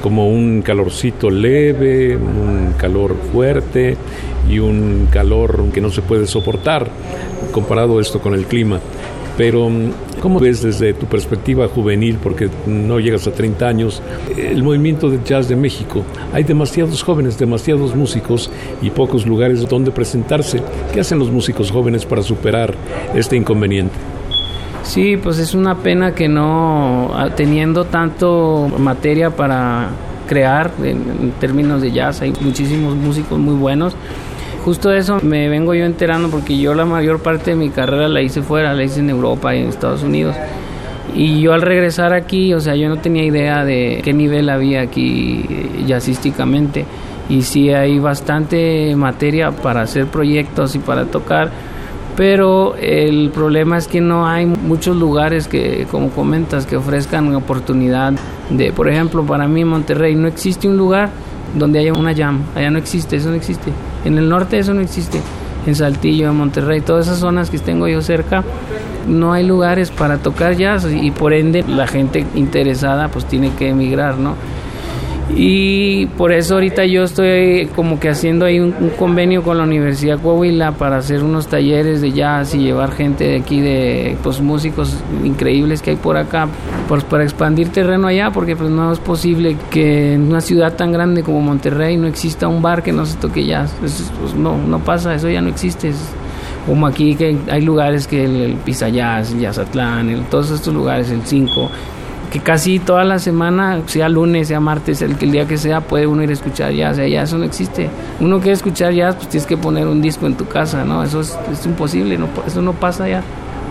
como 0.05 0.29
un 0.29 0.61
calorcito 0.61 1.31
leve, 1.31 2.15
un 2.15 2.75
calor 2.77 3.15
fuerte 3.33 3.97
y 4.49 4.59
un 4.59 5.07
calor 5.11 5.65
que 5.73 5.81
no 5.81 5.89
se 5.89 6.01
puede 6.01 6.27
soportar, 6.27 6.87
comparado 7.51 7.99
esto 7.99 8.19
con 8.19 8.33
el 8.33 8.45
clima. 8.45 8.79
Pero, 9.37 9.69
¿cómo 10.21 10.39
ves 10.39 10.61
desde 10.61 10.93
tu 10.93 11.07
perspectiva 11.07 11.67
juvenil, 11.67 12.17
porque 12.23 12.49
no 12.67 12.99
llegas 12.99 13.27
a 13.27 13.31
30 13.31 13.67
años, 13.67 14.01
el 14.37 14.63
movimiento 14.63 15.09
de 15.09 15.19
jazz 15.25 15.49
de 15.49 15.57
México? 15.57 16.03
Hay 16.31 16.43
demasiados 16.43 17.03
jóvenes, 17.03 17.37
demasiados 17.37 17.95
músicos 17.95 18.49
y 18.81 18.91
pocos 18.91 19.25
lugares 19.25 19.67
donde 19.67 19.91
presentarse. 19.91 20.61
¿Qué 20.93 21.01
hacen 21.01 21.19
los 21.19 21.31
músicos 21.31 21.69
jóvenes 21.69 22.05
para 22.05 22.21
superar 22.21 22.73
este 23.13 23.35
inconveniente? 23.35 23.95
Sí, 24.83 25.17
pues 25.17 25.39
es 25.39 25.53
una 25.53 25.75
pena 25.75 26.13
que 26.13 26.29
no, 26.29 27.11
teniendo 27.35 27.85
tanto 27.85 28.71
materia 28.77 29.31
para 29.31 29.89
crear 30.27 30.71
en, 30.81 31.33
términos 31.39 31.81
de 31.81 31.91
jazz, 31.91 32.21
hay 32.21 32.33
muchísimos 32.39 32.95
músicos 32.95 33.37
muy 33.37 33.55
buenos. 33.55 33.95
Justo 34.65 34.91
eso 34.91 35.19
me 35.21 35.47
vengo 35.47 35.75
yo 35.75 35.85
enterando 35.85 36.29
porque 36.29 36.57
yo 36.57 36.73
la 36.73 36.85
mayor 36.85 37.19
parte 37.19 37.51
de 37.51 37.55
mi 37.55 37.69
carrera 37.69 38.09
la 38.09 38.23
hice 38.23 38.41
fuera, 38.41 38.73
la 38.73 38.83
hice 38.83 38.99
en 38.99 39.11
Europa 39.11 39.55
y 39.55 39.59
en 39.59 39.69
Estados 39.69 40.01
Unidos. 40.01 40.35
Y 41.13 41.39
yo 41.39 41.53
al 41.53 41.61
regresar 41.61 42.13
aquí, 42.13 42.51
o 42.51 42.59
sea, 42.59 42.75
yo 42.75 42.89
no 42.89 42.97
tenía 42.97 43.23
idea 43.23 43.63
de 43.63 44.01
qué 44.03 44.11
nivel 44.11 44.49
había 44.49 44.81
aquí 44.81 45.45
jazzísticamente. 45.85 46.83
Y 47.29 47.43
sí 47.43 47.69
hay 47.69 47.99
bastante 47.99 48.95
materia 48.95 49.51
para 49.51 49.81
hacer 49.81 50.07
proyectos 50.07 50.73
y 50.75 50.79
para 50.79 51.05
tocar 51.05 51.51
pero 52.15 52.75
el 52.75 53.29
problema 53.31 53.77
es 53.77 53.87
que 53.87 53.99
no 53.99 54.25
hay 54.25 54.45
muchos 54.45 54.95
lugares 54.95 55.49
que, 55.49 55.85
como 55.91 56.09
comentas, 56.11 56.65
que 56.65 56.77
ofrezcan 56.77 57.35
oportunidad 57.35 58.13
de, 58.49 58.71
por 58.71 58.87
ejemplo, 58.87 59.25
para 59.25 59.47
mí 59.47 59.61
en 59.61 59.67
Monterrey 59.67 60.15
no 60.15 60.27
existe 60.27 60.69
un 60.69 60.77
lugar 60.77 61.09
donde 61.55 61.79
haya 61.79 61.93
una 61.93 62.13
jam, 62.13 62.41
allá 62.55 62.69
no 62.69 62.77
existe, 62.77 63.15
eso 63.15 63.29
no 63.29 63.35
existe. 63.35 63.71
En 64.03 64.17
el 64.17 64.29
norte 64.29 64.59
eso 64.59 64.73
no 64.73 64.81
existe, 64.81 65.19
en 65.65 65.75
Saltillo, 65.75 66.29
en 66.29 66.35
Monterrey, 66.35 66.81
todas 66.81 67.07
esas 67.07 67.19
zonas 67.19 67.49
que 67.49 67.57
tengo 67.57 67.87
yo 67.87 68.01
cerca, 68.01 68.43
no 69.07 69.33
hay 69.33 69.45
lugares 69.45 69.91
para 69.91 70.17
tocar 70.17 70.55
jazz 70.55 70.87
y 70.91 71.11
por 71.11 71.33
ende 71.33 71.63
la 71.67 71.87
gente 71.87 72.25
interesada 72.35 73.07
pues 73.07 73.25
tiene 73.25 73.51
que 73.53 73.69
emigrar, 73.69 74.17
¿no? 74.17 74.35
Y 75.29 76.05
por 76.17 76.31
eso 76.31 76.53
ahorita 76.53 76.85
yo 76.85 77.03
estoy 77.03 77.67
como 77.75 77.99
que 77.99 78.09
haciendo 78.09 78.45
ahí 78.45 78.59
un, 78.59 78.73
convenio 78.97 79.41
con 79.41 79.57
la 79.57 79.63
Universidad 79.63 80.19
Coahuila 80.19 80.73
para 80.73 80.97
hacer 80.97 81.23
unos 81.23 81.47
talleres 81.47 82.01
de 82.01 82.11
jazz 82.11 82.53
y 82.53 82.59
llevar 82.59 82.91
gente 82.91 83.23
de 83.23 83.37
aquí, 83.37 83.59
de 83.59 84.17
pues 84.21 84.39
músicos 84.39 84.95
increíbles 85.23 85.81
que 85.81 85.91
hay 85.91 85.95
por 85.95 86.17
acá, 86.17 86.47
pues 86.87 87.03
para 87.03 87.23
expandir 87.23 87.69
terreno 87.69 88.07
allá, 88.07 88.29
porque 88.31 88.55
pues 88.55 88.69
no 88.69 88.91
es 88.91 88.99
posible 88.99 89.57
que 89.71 90.13
en 90.13 90.27
una 90.29 90.41
ciudad 90.41 90.75
tan 90.75 90.91
grande 90.91 91.23
como 91.23 91.41
Monterrey 91.41 91.97
no 91.97 92.07
exista 92.07 92.47
un 92.47 92.61
bar 92.61 92.83
que 92.83 92.91
no 92.91 93.05
se 93.07 93.17
toque 93.17 93.45
jazz. 93.45 93.73
pues 93.79 94.35
no, 94.35 94.57
no 94.57 94.79
pasa, 94.79 95.15
eso 95.15 95.27
ya 95.27 95.41
no 95.41 95.49
existe. 95.49 95.91
como 96.67 96.85
aquí 96.85 97.15
que 97.15 97.35
hay 97.49 97.61
lugares 97.61 98.05
que 98.07 98.25
el, 98.25 98.35
el 98.41 98.53
Pizza 98.57 98.89
Jazz, 98.89 99.31
el 99.31 99.39
Jazzatlán, 99.39 100.27
todos 100.29 100.51
estos 100.51 100.73
lugares, 100.73 101.09
el 101.09 101.23
5 101.23 101.71
que 102.35 102.41
casi 102.41 102.79
toda 102.79 103.05
la 103.05 103.17
semana, 103.17 103.81
sea 103.85 104.09
lunes, 104.09 104.49
sea 104.49 104.59
martes, 104.59 105.01
el, 105.01 105.17
día 105.17 105.47
que 105.47 105.55
sea, 105.55 105.79
puede 105.79 106.05
uno 106.05 106.21
ir 106.21 106.31
a 106.31 106.33
escuchar 106.33 106.73
jazz. 106.73 106.91
O 106.91 106.95
sea, 106.95 107.07
ya 107.07 107.21
eso 107.21 107.37
no 107.37 107.45
existe. 107.45 107.87
Uno 108.19 108.39
quiere 108.39 108.51
escuchar 108.51 108.91
jazz, 108.91 109.15
pues 109.15 109.29
tienes 109.29 109.47
que 109.47 109.55
poner 109.55 109.87
un 109.87 110.01
disco 110.01 110.27
en 110.27 110.35
tu 110.35 110.45
casa, 110.45 110.83
¿no? 110.83 111.01
Eso 111.01 111.21
es, 111.21 111.37
es 111.49 111.65
imposible, 111.65 112.17
no, 112.17 112.27
eso 112.45 112.61
no 112.61 112.73
pasa 112.73 113.07
ya. 113.07 113.23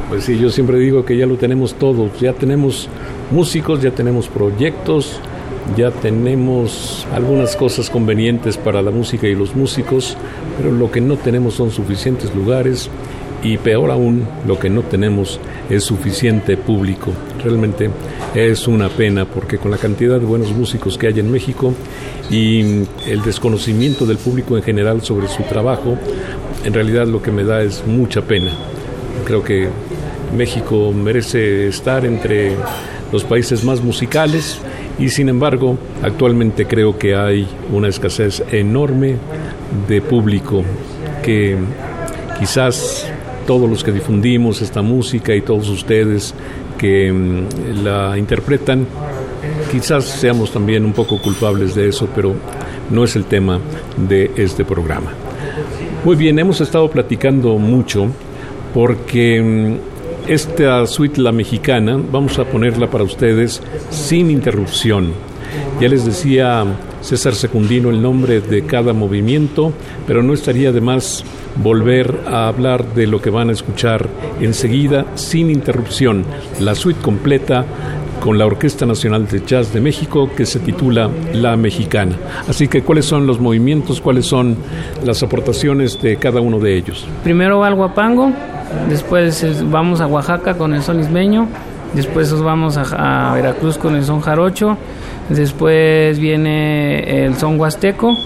Pues 0.09 0.25
sí, 0.25 0.39
yo 0.39 0.49
siempre 0.49 0.79
digo 0.79 1.05
que 1.05 1.15
ya 1.15 1.27
lo 1.27 1.37
tenemos 1.37 1.75
todo. 1.75 2.09
Ya 2.19 2.33
tenemos 2.33 2.89
músicos, 3.31 3.83
ya 3.83 3.91
tenemos 3.91 4.29
proyectos, 4.29 5.21
ya 5.77 5.91
tenemos 5.91 7.07
algunas 7.15 7.57
cosas 7.57 7.91
convenientes 7.91 8.57
para 8.57 8.81
la 8.81 8.91
música 8.91 9.27
y 9.27 9.35
los 9.35 9.55
músicos, 9.55 10.17
pero 10.57 10.73
lo 10.73 10.91
que 10.91 11.03
no 11.03 11.19
tenemos 11.19 11.53
son 11.53 11.71
suficientes 11.71 12.35
lugares 12.35 12.89
y 13.45 13.59
peor 13.59 13.91
aún, 13.91 14.27
lo 14.47 14.59
que 14.59 14.71
no 14.71 14.83
tenemos 14.83 15.39
es 15.69 15.85
suficiente 15.85 16.57
público. 16.57 17.13
Realmente 17.45 17.91
es 18.35 18.67
una 18.67 18.89
pena 18.89 19.27
porque 19.27 19.59
con 19.59 19.71
la 19.71 19.77
cantidad 19.77 20.19
de 20.19 20.25
buenos 20.25 20.51
músicos 20.53 20.97
que 20.97 21.09
hay 21.09 21.21
en 21.21 21.31
México 21.31 21.75
y 22.31 22.61
el 23.07 23.23
desconocimiento 23.23 24.07
del 24.07 24.17
público 24.17 24.57
en 24.57 24.63
general 24.63 25.03
sobre 25.03 25.29
su 25.29 25.43
trabajo, 25.43 25.99
en 26.65 26.73
realidad 26.73 27.07
lo 27.07 27.23
que 27.23 27.31
me 27.31 27.45
da 27.45 27.63
es 27.63 27.87
mucha 27.87 28.23
pena. 28.23 28.51
Creo 29.27 29.45
que 29.45 29.69
México 30.35 30.93
merece 30.93 31.69
estar 31.69 32.07
entre 32.07 32.53
los 33.13 33.25
países 33.25 33.63
más 33.63 33.83
musicales 33.83 34.59
y 34.99 35.11
sin 35.11 35.29
embargo 35.29 35.77
actualmente 36.03 36.67
creo 36.67 36.99
que 36.99 37.15
hay 37.15 37.47
una 37.71 37.89
escasez 37.89 38.43
enorme 38.51 39.17
de 39.87 40.01
público 40.01 40.65
que 41.23 41.57
quizás 42.39 43.07
todos 43.47 43.69
los 43.69 43.85
que 43.85 43.93
difundimos 43.93 44.63
esta 44.63 44.83
música 44.83 45.35
y 45.35 45.41
todos 45.41 45.69
ustedes 45.69 46.35
que 46.79 47.13
mm, 47.13 47.85
la 47.85 48.19
interpretan, 48.19 48.87
quizás 49.71 50.05
seamos 50.05 50.53
también 50.53 50.85
un 50.85 50.93
poco 50.93 51.21
culpables 51.21 51.75
de 51.75 51.89
eso, 51.89 52.09
pero 52.15 52.35
no 52.91 53.05
es 53.05 53.17
el 53.17 53.25
tema 53.25 53.61
de 53.97 54.31
este 54.37 54.65
programa. 54.65 55.13
Muy 56.05 56.17
bien, 56.17 56.39
hemos 56.39 56.61
estado 56.61 56.91
platicando 56.91 57.59
mucho 57.59 58.09
porque 58.73 59.41
mm, 59.41 60.31
esta 60.31 60.87
suite 60.87 61.21
La 61.21 61.33
Mexicana 61.33 61.99
vamos 62.11 62.39
a 62.39 62.45
ponerla 62.45 62.91
para 62.91 63.05
ustedes 63.05 63.63
sin 63.91 64.31
interrupción. 64.31 65.13
Ya 65.81 65.89
les 65.89 66.05
decía 66.05 66.65
César 67.01 67.35
Secundino 67.35 67.91
el 67.91 68.01
nombre 68.01 68.41
de 68.41 68.65
cada 68.65 68.93
movimiento, 68.93 69.73
pero 70.07 70.23
no 70.23 70.33
estaría 70.33 70.73
de 70.73 70.81
más 70.81 71.25
volver 71.63 72.21
a 72.27 72.49
hablar 72.49 72.95
de 72.95 73.07
lo 73.07 73.21
que 73.21 73.31
van 73.31 73.51
a 73.51 73.53
escuchar 73.53 74.09
enseguida 74.41 75.05
sin 75.15 75.51
interrupción, 75.51 76.25
la 76.61 76.75
suite 76.75 77.01
completa 77.01 77.65
con 78.21 78.39
la 78.39 78.47
Orquesta 78.47 78.87
Nacional 78.87 79.29
de 79.29 79.43
Jazz 79.45 79.75
de 79.75 79.81
México 79.81 80.31
que 80.35 80.47
se 80.47 80.59
titula 80.59 81.11
La 81.35 81.57
Mexicana. 81.57 82.17
Así 82.49 82.69
que, 82.69 82.83
¿cuáles 82.83 83.05
son 83.05 83.27
los 83.27 83.39
movimientos, 83.39 84.01
cuáles 84.01 84.25
son 84.25 84.57
las 85.05 85.23
aportaciones 85.23 86.01
de 86.01 86.17
cada 86.17 86.41
uno 86.41 86.59
de 86.59 86.77
ellos? 86.77 87.07
Primero 87.23 87.59
va 87.59 87.69
el 87.69 87.75
guapango, 87.75 88.33
después 88.89 89.45
vamos 89.71 90.01
a 90.01 90.07
Oaxaca 90.07 90.57
con 90.57 90.73
el 90.73 90.83
son 90.83 91.01
ismeño, 91.01 91.49
después 91.95 92.33
vamos 92.41 92.79
a 92.79 93.33
Veracruz 93.35 93.77
con 93.77 93.95
el 93.95 94.05
son 94.05 94.21
jarocho, 94.21 94.79
después 95.29 96.19
viene 96.19 97.25
el 97.25 97.37
son 97.37 97.59
huasteco 97.59 98.17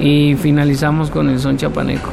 y 0.00 0.34
finalizamos 0.36 1.10
con 1.10 1.28
el 1.28 1.38
son 1.38 1.56
chapaneco. 1.56 2.10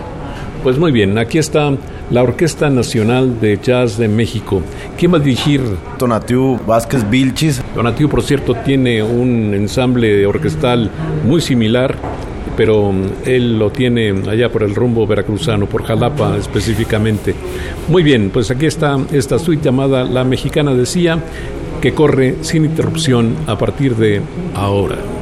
Pues 0.64 0.80
muy 0.80 0.92
bien, 0.92 1.18
aquí 1.20 1.38
está 1.38 1.72
la 2.10 2.24
Orquesta 2.24 2.70
Nacional 2.70 3.40
de 3.40 3.60
Jazz 3.62 3.98
de 3.98 4.08
México. 4.08 4.64
¿Quién 4.98 5.14
va 5.14 5.18
a 5.18 5.20
dirigir? 5.20 5.62
Tonatiu 5.98 6.60
Vázquez 6.66 7.08
Vilchis. 7.10 7.62
Tonatiu, 7.76 8.10
por 8.10 8.24
cierto, 8.24 8.56
tiene 8.66 9.04
un 9.04 9.54
ensamble 9.54 10.26
orquestal 10.26 10.90
muy 11.24 11.42
similar, 11.42 11.96
pero 12.58 12.94
él 13.26 13.60
lo 13.60 13.72
tiene 13.72 14.14
allá 14.28 14.50
por 14.50 14.64
el 14.64 14.74
rumbo 14.74 15.06
veracruzano, 15.06 15.68
por 15.68 15.84
Jalapa 15.84 16.36
específicamente. 16.38 17.36
Muy 17.88 18.02
bien, 18.02 18.32
pues 18.32 18.50
aquí 18.50 18.66
está 18.66 18.98
esta 19.12 19.38
suite 19.38 19.64
llamada 19.64 20.04
La 20.04 20.24
Mexicana 20.24 20.74
Decía, 20.74 21.20
que 21.82 21.94
corre 21.94 22.36
sin 22.42 22.66
interrupción 22.66 23.36
a 23.48 23.58
partir 23.58 23.96
de 23.96 24.22
ahora. 24.54 25.15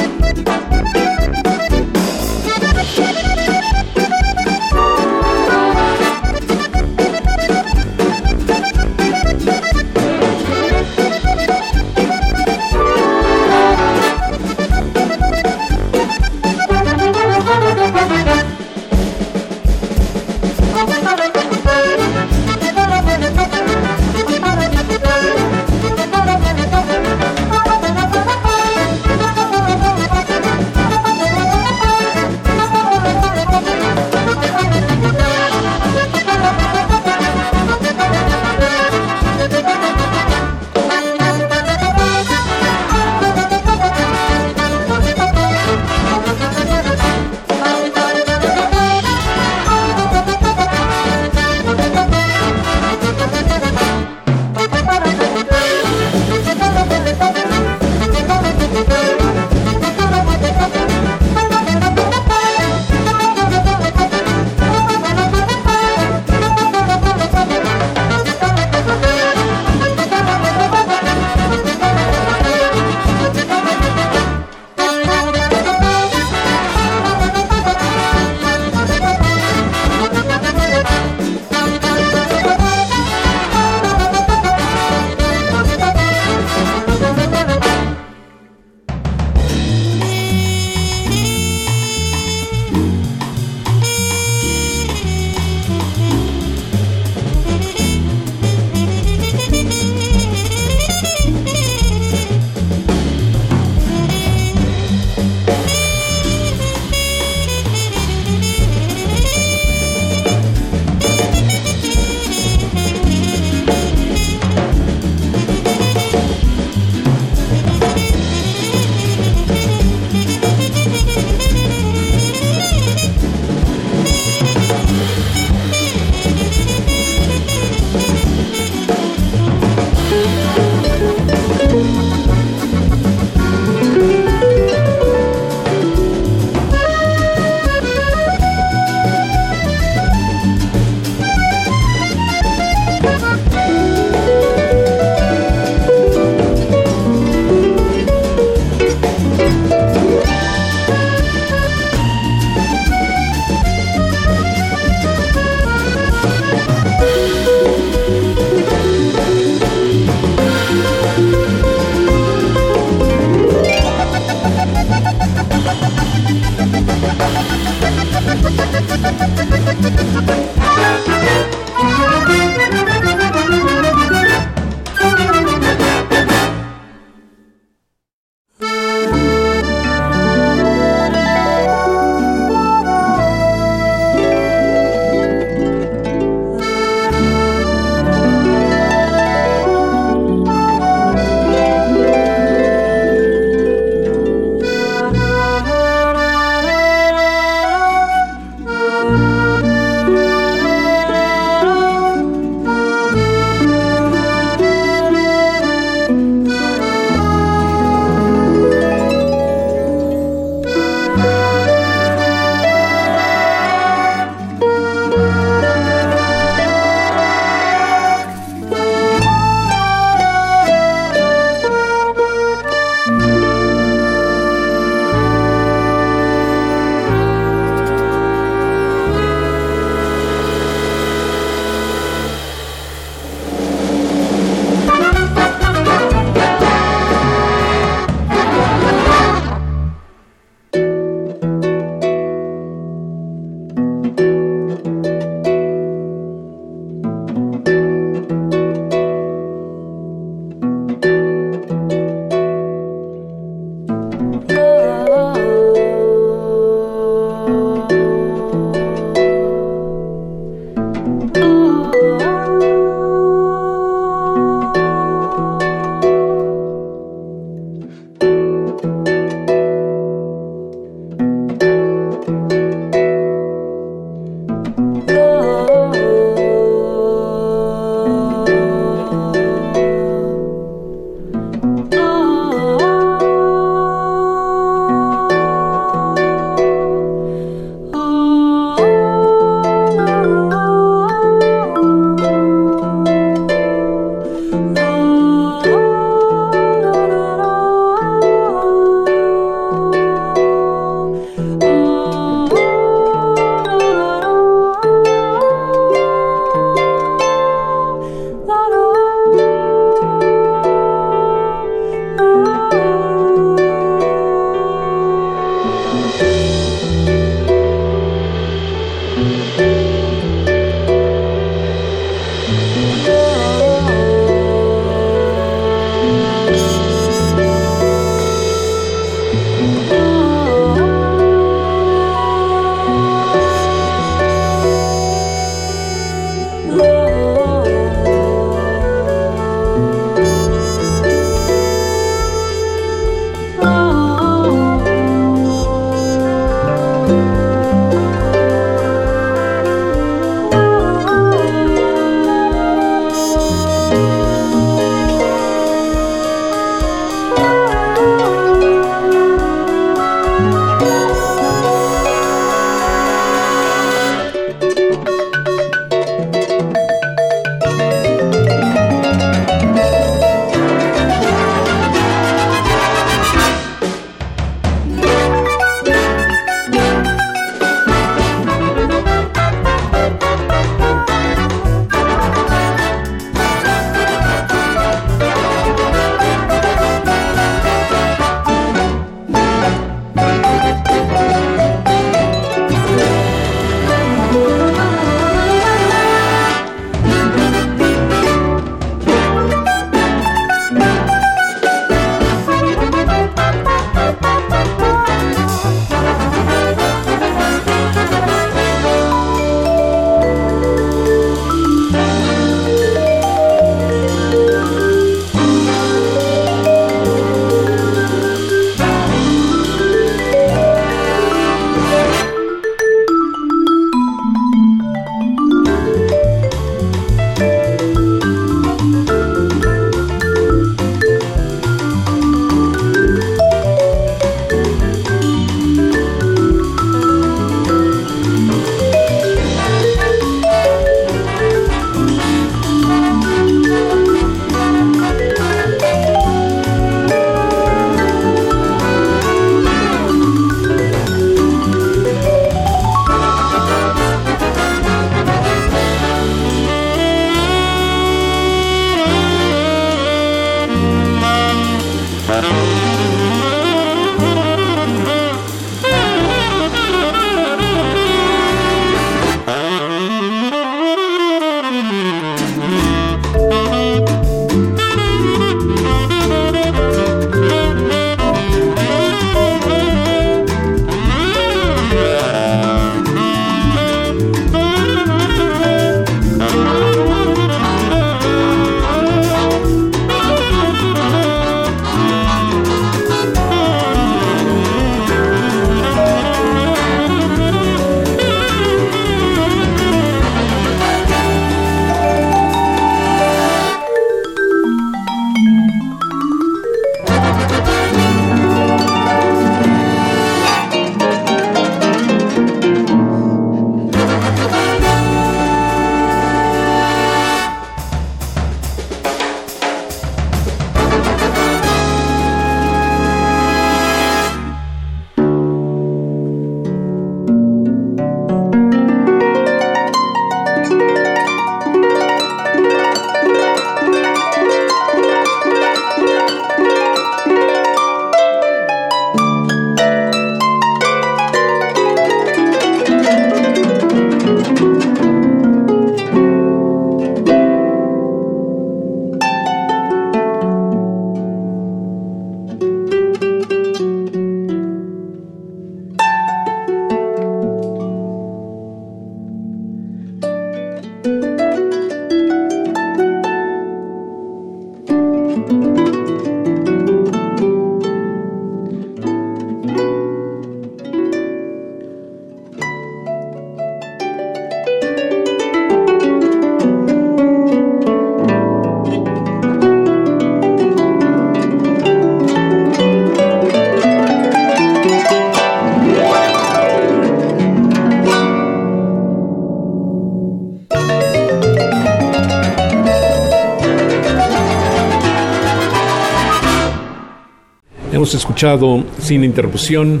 escuchado 598.42 598.82
sin 598.98 599.22
interrupción 599.22 600.00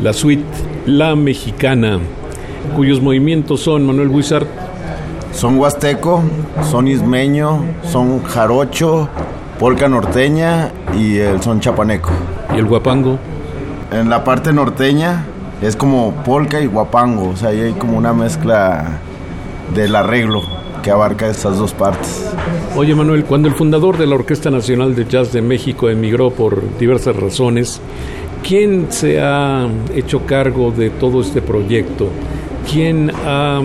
la 0.00 0.14
suite 0.14 0.46
La 0.86 1.14
Mexicana, 1.14 1.98
cuyos 2.74 3.02
movimientos 3.02 3.60
son 3.60 3.84
Manuel 3.84 4.08
Buizar. 4.08 4.46
Son 5.32 5.58
huasteco, 5.58 6.22
son 6.70 6.88
ismeño, 6.88 7.62
son 7.92 8.22
jarocho, 8.22 9.10
polca 9.60 9.90
norteña 9.90 10.72
y 10.98 11.18
el 11.18 11.42
son 11.42 11.60
chapaneco. 11.60 12.08
¿Y 12.54 12.58
el 12.58 12.64
guapango? 12.64 13.18
En 13.92 14.08
la 14.08 14.24
parte 14.24 14.54
norteña 14.54 15.26
es 15.60 15.76
como 15.76 16.14
polca 16.24 16.62
y 16.62 16.66
guapango, 16.66 17.28
o 17.28 17.36
sea, 17.36 17.50
ahí 17.50 17.60
hay 17.60 17.72
como 17.74 17.98
una 17.98 18.14
mezcla 18.14 19.00
del 19.74 19.94
arreglo 19.96 20.40
que 20.82 20.90
abarca 20.90 21.26
estas 21.26 21.58
dos 21.58 21.74
partes. 21.74 22.25
Oye 22.78 22.94
Manuel, 22.94 23.24
cuando 23.24 23.48
el 23.48 23.54
fundador 23.54 23.96
de 23.96 24.06
la 24.06 24.16
Orquesta 24.16 24.50
Nacional 24.50 24.94
de 24.94 25.06
Jazz 25.06 25.32
de 25.32 25.40
México 25.40 25.88
emigró 25.88 26.30
por 26.30 26.76
diversas 26.78 27.16
razones, 27.16 27.80
¿quién 28.46 28.92
se 28.92 29.18
ha 29.18 29.66
hecho 29.94 30.26
cargo 30.26 30.72
de 30.72 30.90
todo 30.90 31.22
este 31.22 31.40
proyecto? 31.40 32.10
¿Quién 32.70 33.10
ha 33.24 33.62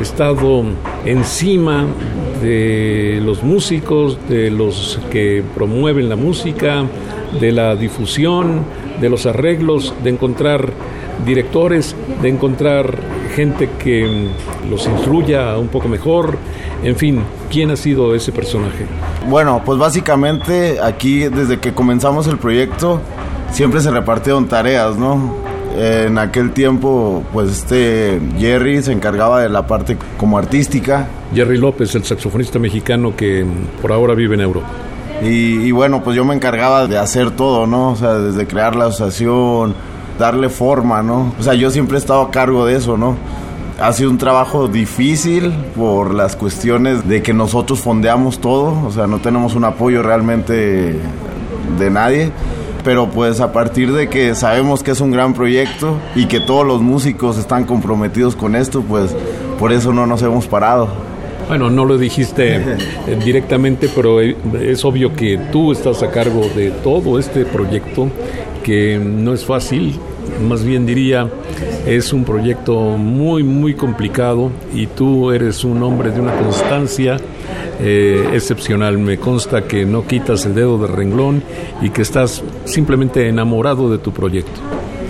estado 0.00 0.62
encima 1.04 1.84
de 2.40 3.20
los 3.24 3.42
músicos, 3.42 4.18
de 4.28 4.52
los 4.52 5.00
que 5.10 5.42
promueven 5.56 6.08
la 6.08 6.14
música, 6.14 6.84
de 7.40 7.50
la 7.50 7.74
difusión, 7.74 8.64
de 9.00 9.10
los 9.10 9.26
arreglos, 9.26 9.92
de 10.04 10.10
encontrar 10.10 10.70
directores, 11.26 11.96
de 12.22 12.28
encontrar 12.28 12.96
gente 13.34 13.68
que 13.82 14.28
los 14.70 14.86
instruya 14.86 15.58
un 15.58 15.68
poco 15.68 15.88
mejor, 15.88 16.38
en 16.84 16.96
fin, 16.96 17.20
¿quién 17.50 17.70
ha 17.70 17.76
sido 17.76 18.14
ese 18.14 18.30
personaje? 18.30 18.86
Bueno, 19.28 19.62
pues 19.64 19.78
básicamente 19.78 20.78
aquí 20.80 21.20
desde 21.28 21.58
que 21.58 21.72
comenzamos 21.72 22.26
el 22.26 22.36
proyecto 22.36 23.00
siempre 23.50 23.80
se 23.80 23.90
repartieron 23.90 24.46
tareas, 24.48 24.96
¿no? 24.96 25.34
En 25.76 26.18
aquel 26.18 26.52
tiempo, 26.52 27.24
pues 27.32 27.50
este 27.50 28.20
Jerry 28.38 28.82
se 28.82 28.92
encargaba 28.92 29.40
de 29.40 29.48
la 29.48 29.66
parte 29.66 29.96
como 30.18 30.38
artística. 30.38 31.08
Jerry 31.34 31.58
López, 31.58 31.94
el 31.94 32.04
saxofonista 32.04 32.58
mexicano 32.58 33.16
que 33.16 33.44
por 33.82 33.90
ahora 33.90 34.14
vive 34.14 34.34
en 34.34 34.42
Europa. 34.42 34.68
Y, 35.22 35.62
y, 35.66 35.70
bueno, 35.72 36.02
pues 36.04 36.16
yo 36.16 36.24
me 36.24 36.34
encargaba 36.34 36.86
de 36.86 36.98
hacer 36.98 37.30
todo, 37.30 37.66
¿no? 37.66 37.92
O 37.92 37.96
sea, 37.96 38.14
desde 38.14 38.46
crear 38.46 38.76
la 38.76 38.86
asociación, 38.86 39.74
darle 40.18 40.48
forma, 40.48 41.02
¿no? 41.02 41.32
O 41.38 41.42
sea, 41.42 41.54
yo 41.54 41.70
siempre 41.70 41.96
he 41.96 42.00
estado 42.00 42.20
a 42.22 42.30
cargo 42.30 42.66
de 42.66 42.76
eso, 42.76 42.96
¿no? 42.96 43.16
Ha 43.80 43.92
sido 43.92 44.10
un 44.10 44.18
trabajo 44.18 44.68
difícil 44.68 45.52
por 45.76 46.14
las 46.14 46.36
cuestiones 46.36 47.08
de 47.08 47.22
que 47.22 47.32
nosotros 47.32 47.80
fondeamos 47.80 48.38
todo, 48.38 48.86
o 48.86 48.92
sea, 48.92 49.06
no 49.06 49.18
tenemos 49.18 49.54
un 49.54 49.64
apoyo 49.64 50.02
realmente 50.02 50.98
de 51.78 51.90
nadie 51.90 52.32
pero 52.84 53.08
pues 53.08 53.40
a 53.40 53.52
partir 53.52 53.92
de 53.92 54.08
que 54.08 54.34
sabemos 54.34 54.82
que 54.82 54.90
es 54.92 55.00
un 55.00 55.10
gran 55.10 55.32
proyecto 55.32 55.98
y 56.14 56.26
que 56.26 56.38
todos 56.38 56.66
los 56.66 56.82
músicos 56.82 57.38
están 57.38 57.64
comprometidos 57.64 58.36
con 58.36 58.54
esto, 58.54 58.82
pues 58.82 59.16
por 59.58 59.72
eso 59.72 59.92
no 59.92 60.06
nos 60.06 60.22
hemos 60.22 60.46
parado. 60.46 60.88
Bueno, 61.48 61.70
no 61.70 61.84
lo 61.84 61.98
dijiste 61.98 62.56
eh, 62.56 62.76
directamente, 63.24 63.88
pero 63.94 64.20
es 64.20 64.84
obvio 64.84 65.14
que 65.14 65.38
tú 65.50 65.72
estás 65.72 66.02
a 66.02 66.10
cargo 66.10 66.42
de 66.54 66.70
todo 66.70 67.18
este 67.18 67.44
proyecto, 67.46 68.08
que 68.62 68.98
no 68.98 69.32
es 69.32 69.44
fácil, 69.44 69.98
más 70.46 70.64
bien 70.64 70.86
diría, 70.86 71.28
es 71.86 72.12
un 72.12 72.24
proyecto 72.24 72.74
muy, 72.96 73.42
muy 73.42 73.74
complicado 73.74 74.50
y 74.74 74.86
tú 74.86 75.30
eres 75.30 75.64
un 75.64 75.82
hombre 75.82 76.10
de 76.10 76.20
una 76.20 76.36
constancia 76.36 77.18
eh, 77.80 78.30
excepcional. 78.32 78.98
Me 78.98 79.18
consta 79.18 79.62
que 79.62 79.84
no 79.84 80.06
quitas 80.06 80.44
el 80.46 80.54
dedo 80.54 80.78
de 80.78 80.86
renglón 80.86 81.42
y 81.82 81.90
que 81.90 82.02
estás 82.02 82.42
simplemente 82.64 83.28
enamorado 83.28 83.90
de 83.90 83.98
tu 83.98 84.12
proyecto. 84.12 84.60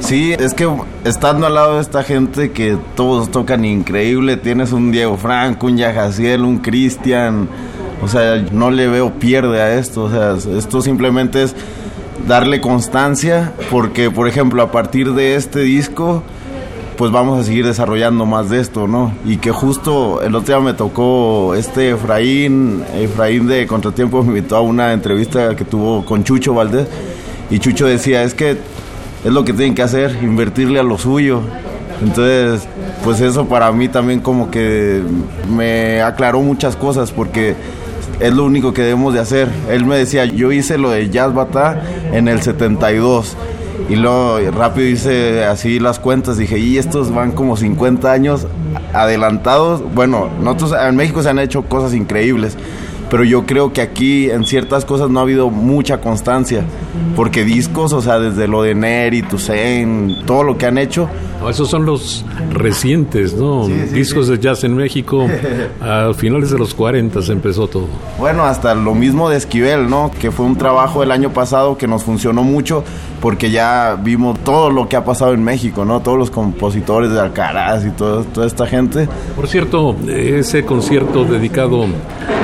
Sí, 0.00 0.34
es 0.38 0.52
que 0.52 0.68
estando 1.04 1.46
al 1.46 1.54
lado 1.54 1.76
de 1.76 1.80
esta 1.80 2.02
gente 2.02 2.52
que 2.52 2.76
todos 2.94 3.30
tocan 3.30 3.64
increíble, 3.64 4.36
tienes 4.36 4.72
un 4.72 4.92
Diego 4.92 5.16
Franco, 5.16 5.66
un 5.66 5.78
Yajaciel, 5.78 6.42
un 6.42 6.58
Cristian, 6.58 7.48
o 8.02 8.08
sea, 8.08 8.44
no 8.52 8.70
le 8.70 8.86
veo 8.86 9.12
pierde 9.14 9.62
a 9.62 9.78
esto, 9.78 10.04
o 10.04 10.10
sea, 10.10 10.36
esto 10.58 10.82
simplemente 10.82 11.42
es 11.44 11.54
darle 12.26 12.60
constancia, 12.60 13.52
porque 13.70 14.10
por 14.10 14.28
ejemplo 14.28 14.62
a 14.62 14.70
partir 14.70 15.12
de 15.14 15.36
este 15.36 15.60
disco 15.60 16.22
pues 16.96 17.10
vamos 17.10 17.40
a 17.40 17.42
seguir 17.42 17.66
desarrollando 17.66 18.24
más 18.24 18.50
de 18.50 18.60
esto, 18.60 18.86
¿no? 18.86 19.12
Y 19.24 19.38
que 19.38 19.50
justo 19.50 20.22
el 20.22 20.34
otro 20.34 20.56
día 20.56 20.64
me 20.64 20.74
tocó 20.74 21.54
este 21.54 21.90
Efraín, 21.90 22.84
Efraín 22.94 23.48
de 23.48 23.66
Contratiempo 23.66 24.22
me 24.22 24.28
invitó 24.28 24.56
a 24.56 24.60
una 24.60 24.92
entrevista 24.92 25.56
que 25.56 25.64
tuvo 25.64 26.04
con 26.04 26.22
Chucho 26.22 26.54
Valdés 26.54 26.86
y 27.50 27.58
Chucho 27.58 27.86
decía, 27.86 28.22
es 28.22 28.34
que 28.34 28.56
es 29.24 29.32
lo 29.32 29.44
que 29.44 29.52
tienen 29.52 29.74
que 29.74 29.82
hacer, 29.82 30.18
invertirle 30.22 30.78
a 30.78 30.82
lo 30.82 30.98
suyo. 30.98 31.40
Entonces, 32.02 32.66
pues 33.02 33.20
eso 33.20 33.46
para 33.46 33.70
mí 33.72 33.88
también 33.88 34.20
como 34.20 34.50
que 34.50 35.02
me 35.48 36.02
aclaró 36.02 36.40
muchas 36.42 36.76
cosas 36.76 37.10
porque 37.10 37.54
es 38.20 38.32
lo 38.32 38.44
único 38.44 38.72
que 38.72 38.82
debemos 38.82 39.14
de 39.14 39.20
hacer. 39.20 39.48
Él 39.70 39.84
me 39.84 39.96
decía, 39.96 40.24
yo 40.24 40.52
hice 40.52 40.78
lo 40.78 40.90
de 40.90 41.10
Jazz 41.10 41.34
Bata 41.34 41.82
en 42.12 42.28
el 42.28 42.42
72 42.42 43.36
y 43.88 43.96
luego 43.96 44.38
rápido 44.52 44.88
hice 44.88 45.44
así 45.44 45.78
las 45.78 45.98
cuentas, 45.98 46.38
dije, 46.38 46.58
y 46.58 46.78
estos 46.78 47.12
van 47.12 47.32
como 47.32 47.56
50 47.56 48.10
años 48.10 48.46
adelantados. 48.92 49.82
Bueno, 49.94 50.30
nosotros 50.40 50.74
en 50.80 50.96
México 50.96 51.22
se 51.22 51.28
han 51.28 51.38
hecho 51.38 51.62
cosas 51.62 51.92
increíbles, 51.92 52.56
pero 53.10 53.24
yo 53.24 53.44
creo 53.44 53.72
que 53.72 53.82
aquí 53.82 54.30
en 54.30 54.44
ciertas 54.44 54.84
cosas 54.84 55.10
no 55.10 55.20
ha 55.20 55.22
habido 55.22 55.50
mucha 55.50 56.00
constancia, 56.00 56.64
porque 57.14 57.44
discos, 57.44 57.92
o 57.92 58.00
sea, 58.00 58.18
desde 58.18 58.48
lo 58.48 58.62
de 58.62 58.74
Neri, 58.74 59.22
Tusen, 59.22 60.16
todo 60.26 60.44
lo 60.44 60.56
que 60.56 60.66
han 60.66 60.78
hecho, 60.78 61.08
esos 61.48 61.68
son 61.68 61.84
los 61.84 62.24
recientes, 62.50 63.34
¿no? 63.34 63.66
Discos 63.66 64.28
de 64.28 64.38
jazz 64.38 64.64
en 64.64 64.74
México. 64.74 65.26
a 65.80 66.12
finales 66.14 66.50
de 66.50 66.58
los 66.58 66.74
40 66.74 67.20
se 67.22 67.32
empezó 67.32 67.68
todo. 67.68 67.86
Bueno, 68.18 68.44
hasta 68.44 68.74
lo 68.74 68.94
mismo 68.94 69.28
de 69.28 69.36
Esquivel, 69.36 69.88
¿no? 69.88 70.10
Que 70.18 70.30
fue 70.30 70.46
un 70.46 70.56
trabajo 70.56 71.02
el 71.02 71.10
año 71.10 71.32
pasado 71.32 71.76
que 71.76 71.86
nos 71.86 72.04
funcionó 72.04 72.42
mucho 72.42 72.84
porque 73.20 73.50
ya 73.50 73.98
vimos 74.02 74.38
todo 74.40 74.68
lo 74.68 74.86
que 74.86 74.96
ha 74.96 75.04
pasado 75.04 75.32
en 75.32 75.42
México, 75.42 75.84
¿no? 75.84 76.00
Todos 76.00 76.18
los 76.18 76.30
compositores 76.30 77.10
de 77.10 77.20
Alcaraz 77.20 77.86
y 77.86 77.90
todo, 77.90 78.22
toda 78.24 78.46
esta 78.46 78.66
gente. 78.66 79.08
Por 79.34 79.48
cierto, 79.48 79.96
ese 80.06 80.64
concierto 80.64 81.24
dedicado 81.24 81.86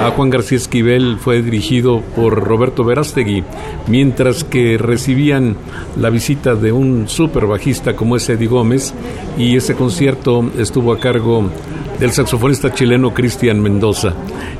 a 0.02 0.10
Juan 0.12 0.30
García 0.30 0.56
Esquivel 0.56 1.18
fue 1.18 1.42
dirigido 1.42 2.00
por 2.16 2.42
Roberto 2.42 2.84
Verástegui, 2.84 3.44
mientras 3.88 4.44
que 4.44 4.78
recibían 4.78 5.56
la 5.98 6.08
visita 6.08 6.54
de 6.54 6.72
un 6.72 7.08
super 7.08 7.46
bajista 7.46 7.94
como 7.94 8.16
es 8.16 8.26
Eddie 8.30 8.48
Gómez, 8.48 8.89
y 9.36 9.56
ese 9.56 9.74
concierto 9.74 10.50
estuvo 10.58 10.92
a 10.92 11.00
cargo 11.00 11.50
del 11.98 12.12
saxofonista 12.12 12.72
chileno 12.72 13.12
Cristian 13.12 13.60
Mendoza. 13.60 14.14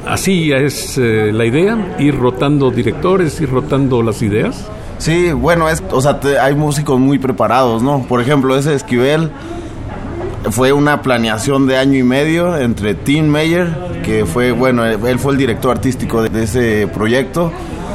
Así 0.06 0.52
es 0.52 0.98
eh, 0.98 1.30
la 1.32 1.46
idea, 1.46 1.96
ir 1.98 2.16
rotando 2.16 2.70
directores, 2.70 3.40
ir 3.40 3.50
rotando 3.50 4.02
las 4.02 4.22
ideas. 4.22 4.68
Sí, 4.98 5.32
bueno, 5.32 5.68
es, 5.68 5.82
o 5.90 6.00
sea, 6.02 6.20
hay 6.42 6.54
músicos 6.54 7.00
muy 7.00 7.18
preparados, 7.18 7.82
¿no? 7.82 8.04
Por 8.06 8.20
ejemplo, 8.20 8.56
ese 8.56 8.74
Esquivel 8.74 9.30
fue 10.50 10.72
una 10.72 11.02
planeación 11.02 11.66
de 11.66 11.76
año 11.76 11.98
y 11.98 12.02
medio 12.02 12.56
entre 12.58 12.94
Tim 12.94 13.26
Meyer, 13.26 13.68
que 14.04 14.26
fue, 14.26 14.52
bueno, 14.52 14.84
él 14.84 15.18
fue 15.18 15.32
el 15.32 15.38
director 15.38 15.70
artístico 15.70 16.22
de, 16.22 16.42
ese 16.42 16.86
proyecto, 16.88 17.52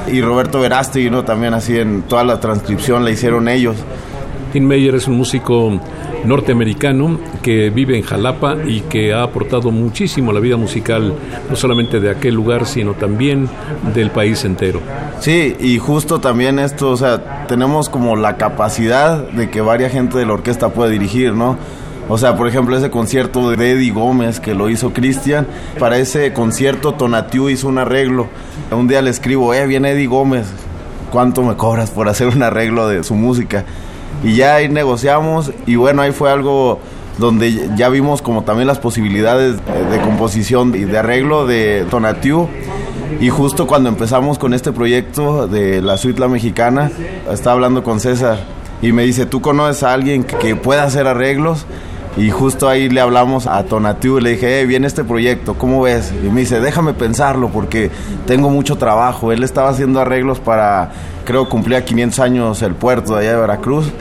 y 0.07 0.21
Roberto 0.21 0.59
Verástegui, 0.59 1.09
¿no? 1.09 1.23
También 1.23 1.53
así 1.53 1.77
en 1.77 2.03
toda 2.03 2.23
la 2.23 2.39
transcripción 2.39 3.03
la 3.03 3.11
hicieron 3.11 3.47
ellos. 3.49 3.75
Tim 4.55 4.67
Meyer 4.67 4.95
es 4.95 5.09
un 5.09 5.17
músico 5.17 5.81
norteamericano 6.23 7.19
que 7.41 7.69
vive 7.69 7.97
en 7.97 8.03
Jalapa 8.03 8.55
y 8.65 8.79
que 8.79 9.13
ha 9.13 9.21
aportado 9.21 9.69
muchísimo 9.69 10.31
a 10.31 10.33
la 10.33 10.39
vida 10.39 10.55
musical, 10.55 11.13
no 11.49 11.57
solamente 11.57 11.99
de 11.99 12.09
aquel 12.09 12.35
lugar, 12.35 12.65
sino 12.65 12.93
también 12.93 13.49
del 13.93 14.11
país 14.11 14.45
entero. 14.45 14.79
Sí, 15.19 15.57
y 15.59 15.77
justo 15.77 16.21
también 16.21 16.57
esto, 16.59 16.91
o 16.91 16.95
sea, 16.95 17.45
tenemos 17.49 17.89
como 17.89 18.15
la 18.15 18.37
capacidad 18.37 19.27
de 19.27 19.49
que 19.49 19.59
varias 19.59 19.91
gente 19.91 20.17
de 20.17 20.25
la 20.25 20.35
orquesta 20.35 20.69
pueda 20.69 20.89
dirigir, 20.89 21.33
¿no? 21.33 21.57
O 22.07 22.17
sea, 22.17 22.37
por 22.37 22.47
ejemplo, 22.47 22.77
ese 22.77 22.89
concierto 22.89 23.49
de 23.49 23.71
Eddie 23.71 23.91
Gómez 23.91 24.39
que 24.39 24.53
lo 24.53 24.69
hizo 24.69 24.93
Cristian, 24.93 25.47
para 25.79 25.97
ese 25.97 26.31
concierto 26.31 26.93
Tonatiu 26.93 27.49
hizo 27.49 27.67
un 27.67 27.77
arreglo. 27.77 28.29
Un 28.71 28.87
día 28.87 29.01
le 29.01 29.09
escribo, 29.09 29.53
eh, 29.53 29.67
viene 29.67 29.91
Eddie 29.91 30.07
Gómez, 30.07 30.47
¿cuánto 31.11 31.43
me 31.43 31.57
cobras 31.57 31.91
por 31.91 32.07
hacer 32.07 32.29
un 32.29 32.41
arreglo 32.41 32.87
de 32.87 33.03
su 33.03 33.15
música? 33.15 33.65
Y 34.25 34.35
ya 34.35 34.55
ahí 34.55 34.67
negociamos 34.69 35.51
y 35.67 35.75
bueno, 35.75 36.01
ahí 36.01 36.11
fue 36.11 36.31
algo 36.31 36.79
donde 37.19 37.69
ya 37.77 37.89
vimos 37.89 38.21
como 38.21 38.43
también 38.43 38.67
las 38.67 38.79
posibilidades 38.79 39.57
de 39.57 39.99
composición 40.01 40.75
y 40.75 40.83
de 40.83 40.97
arreglo 40.97 41.45
de 41.45 41.85
Tonatiu. 41.89 42.49
Y 43.21 43.29
justo 43.29 43.67
cuando 43.67 43.87
empezamos 43.87 44.37
con 44.39 44.53
este 44.53 44.71
proyecto 44.71 45.47
de 45.47 45.81
la 45.81 45.97
suite 45.97 46.19
La 46.19 46.27
Mexicana, 46.27 46.91
estaba 47.31 47.53
hablando 47.53 47.83
con 47.83 47.99
César 47.99 48.39
y 48.81 48.91
me 48.91 49.03
dice, 49.03 49.25
¿tú 49.25 49.41
conoces 49.41 49.83
a 49.83 49.93
alguien 49.93 50.23
que 50.23 50.55
pueda 50.55 50.83
hacer 50.83 51.07
arreglos? 51.07 51.65
Y 52.17 52.29
justo 52.29 52.69
ahí 52.69 52.87
le 52.87 53.01
hablamos 53.01 53.45
a 53.45 53.63
Tonatiu 53.65 54.19
y 54.19 54.21
le 54.21 54.29
dije, 54.31 54.61
eh, 54.61 54.65
viene 54.65 54.87
este 54.87 55.03
proyecto, 55.03 55.55
¿cómo 55.55 55.81
ves? 55.81 56.13
Y 56.23 56.29
me 56.29 56.41
dice, 56.41 56.61
déjame 56.61 56.93
pensarlo 56.93 57.49
porque 57.49 57.91
tengo 58.25 58.49
mucho 58.49 58.77
trabajo. 58.77 59.33
Él 59.33 59.43
estaba 59.43 59.69
haciendo 59.69 59.99
arreglos 59.99 60.39
para, 60.39 60.91
creo, 61.25 61.49
cumplía 61.49 61.83
500 61.83 62.19
años 62.19 62.61
el 62.61 62.73
puerto 62.73 63.15
de 63.15 63.21
allá 63.21 63.35
de 63.35 63.41
Veracruz. 63.41 63.91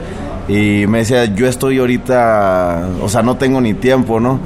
Y 0.47 0.85
me 0.87 0.99
decía, 0.99 1.25
yo 1.25 1.47
estoy 1.47 1.79
ahorita, 1.79 2.87
o 3.01 3.09
sea, 3.09 3.21
no 3.21 3.35
tengo 3.35 3.59
ni 3.59 3.73
tiempo, 3.73 4.21
¿no? 4.21 4.39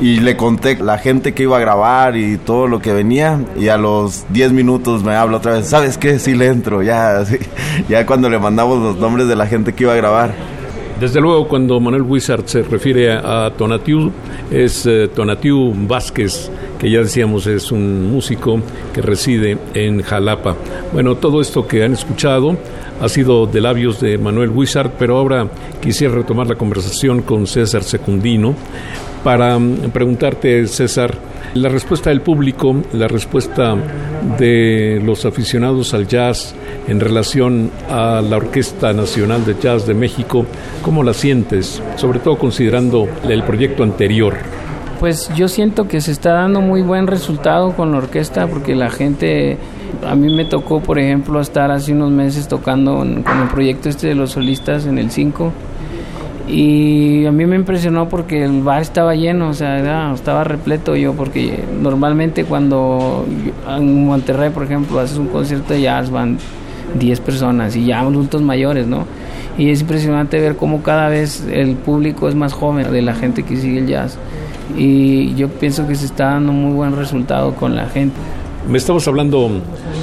Y 0.00 0.20
le 0.20 0.38
conté 0.38 0.76
la 0.76 0.96
gente 0.96 1.34
que 1.34 1.42
iba 1.42 1.58
a 1.58 1.60
grabar 1.60 2.16
y 2.16 2.38
todo 2.38 2.66
lo 2.66 2.80
que 2.80 2.94
venía. 2.94 3.40
Y 3.58 3.68
a 3.68 3.76
los 3.76 4.24
10 4.30 4.52
minutos 4.52 5.04
me 5.04 5.14
habla 5.14 5.36
otra 5.36 5.52
vez, 5.52 5.68
¿sabes 5.68 5.98
qué? 5.98 6.18
Sí 6.18 6.34
le 6.34 6.46
entro, 6.46 6.82
ya, 6.82 7.24
ya 7.90 8.06
cuando 8.06 8.30
le 8.30 8.38
mandamos 8.38 8.78
los 8.78 8.96
nombres 8.96 9.28
de 9.28 9.36
la 9.36 9.46
gente 9.46 9.74
que 9.74 9.84
iba 9.84 9.92
a 9.92 9.96
grabar. 9.96 10.32
Desde 11.00 11.18
luego, 11.18 11.48
cuando 11.48 11.80
Manuel 11.80 12.02
Wizard 12.02 12.42
se 12.44 12.62
refiere 12.62 13.10
a 13.10 13.50
Tonatiu, 13.56 14.12
es 14.50 14.84
eh, 14.84 15.08
Tonatiu 15.08 15.72
Vázquez, 15.88 16.50
que 16.78 16.90
ya 16.90 16.98
decíamos 16.98 17.46
es 17.46 17.72
un 17.72 18.12
músico 18.12 18.60
que 18.92 19.00
reside 19.00 19.56
en 19.72 20.02
Jalapa. 20.02 20.56
Bueno, 20.92 21.14
todo 21.14 21.40
esto 21.40 21.66
que 21.66 21.84
han 21.84 21.94
escuchado 21.94 22.54
ha 23.00 23.08
sido 23.08 23.46
de 23.46 23.60
labios 23.60 24.00
de 24.00 24.18
Manuel 24.18 24.50
Wizard, 24.50 24.92
pero 24.98 25.16
ahora 25.16 25.48
quisiera 25.80 26.14
retomar 26.14 26.46
la 26.46 26.54
conversación 26.54 27.22
con 27.22 27.46
César 27.46 27.82
Secundino 27.82 28.54
para 29.24 29.58
mm, 29.58 29.90
preguntarte, 29.92 30.66
César, 30.66 31.14
la 31.54 31.68
respuesta 31.68 32.10
del 32.10 32.20
público, 32.20 32.76
la 32.92 33.08
respuesta 33.08 33.76
de 34.38 35.00
los 35.04 35.24
aficionados 35.24 35.94
al 35.94 36.06
jazz 36.06 36.54
en 36.86 37.00
relación 37.00 37.70
a 37.88 38.20
la 38.20 38.36
Orquesta 38.36 38.92
Nacional 38.92 39.44
de 39.44 39.56
Jazz 39.60 39.86
de 39.86 39.94
México, 39.94 40.46
¿cómo 40.82 41.02
la 41.02 41.12
sientes? 41.12 41.82
Sobre 41.96 42.20
todo 42.20 42.38
considerando 42.38 43.08
el 43.28 43.42
proyecto 43.42 43.82
anterior. 43.82 44.36
Pues 45.00 45.30
yo 45.34 45.48
siento 45.48 45.88
que 45.88 46.00
se 46.00 46.12
está 46.12 46.32
dando 46.32 46.60
muy 46.60 46.82
buen 46.82 47.06
resultado 47.06 47.72
con 47.72 47.92
la 47.92 47.98
orquesta 47.98 48.46
porque 48.46 48.74
la 48.74 48.90
gente, 48.90 49.56
a 50.06 50.14
mí 50.14 50.34
me 50.34 50.44
tocó 50.44 50.80
por 50.80 50.98
ejemplo 50.98 51.40
estar 51.40 51.70
hace 51.70 51.92
unos 51.92 52.10
meses 52.10 52.48
tocando 52.48 52.98
con 52.98 53.40
el 53.42 53.48
proyecto 53.48 53.88
este 53.88 54.08
de 54.08 54.14
los 54.14 54.32
solistas 54.32 54.86
en 54.86 54.98
el 54.98 55.10
5 55.10 55.52
y 56.52 57.26
a 57.26 57.32
mí 57.32 57.46
me 57.46 57.54
impresionó 57.54 58.08
porque 58.08 58.42
el 58.44 58.62
bar 58.62 58.82
estaba 58.82 59.14
lleno, 59.14 59.50
o 59.50 59.54
sea, 59.54 60.12
estaba 60.12 60.42
repleto 60.42 60.96
yo, 60.96 61.12
porque 61.12 61.62
normalmente 61.80 62.44
cuando 62.44 63.24
en 63.68 64.06
Monterrey, 64.06 64.50
por 64.50 64.64
ejemplo, 64.64 64.98
haces 64.98 65.18
un 65.18 65.28
concierto 65.28 65.74
de 65.74 65.82
jazz, 65.82 66.10
van 66.10 66.38
10 66.98 67.20
personas 67.20 67.76
y 67.76 67.86
ya 67.86 68.00
adultos 68.00 68.42
mayores, 68.42 68.88
¿no? 68.88 69.04
Y 69.58 69.70
es 69.70 69.80
impresionante 69.80 70.40
ver 70.40 70.56
cómo 70.56 70.82
cada 70.82 71.08
vez 71.08 71.46
el 71.52 71.76
público 71.76 72.28
es 72.28 72.34
más 72.34 72.52
joven 72.52 72.90
de 72.90 73.02
la 73.02 73.14
gente 73.14 73.44
que 73.44 73.56
sigue 73.56 73.78
el 73.78 73.86
jazz. 73.86 74.18
Y 74.76 75.34
yo 75.34 75.48
pienso 75.48 75.86
que 75.86 75.94
se 75.94 76.06
está 76.06 76.30
dando 76.30 76.52
muy 76.52 76.72
buen 76.72 76.96
resultado 76.96 77.54
con 77.54 77.76
la 77.76 77.86
gente. 77.86 78.16
Me 78.70 78.78
estabas 78.78 79.08
hablando 79.08 79.50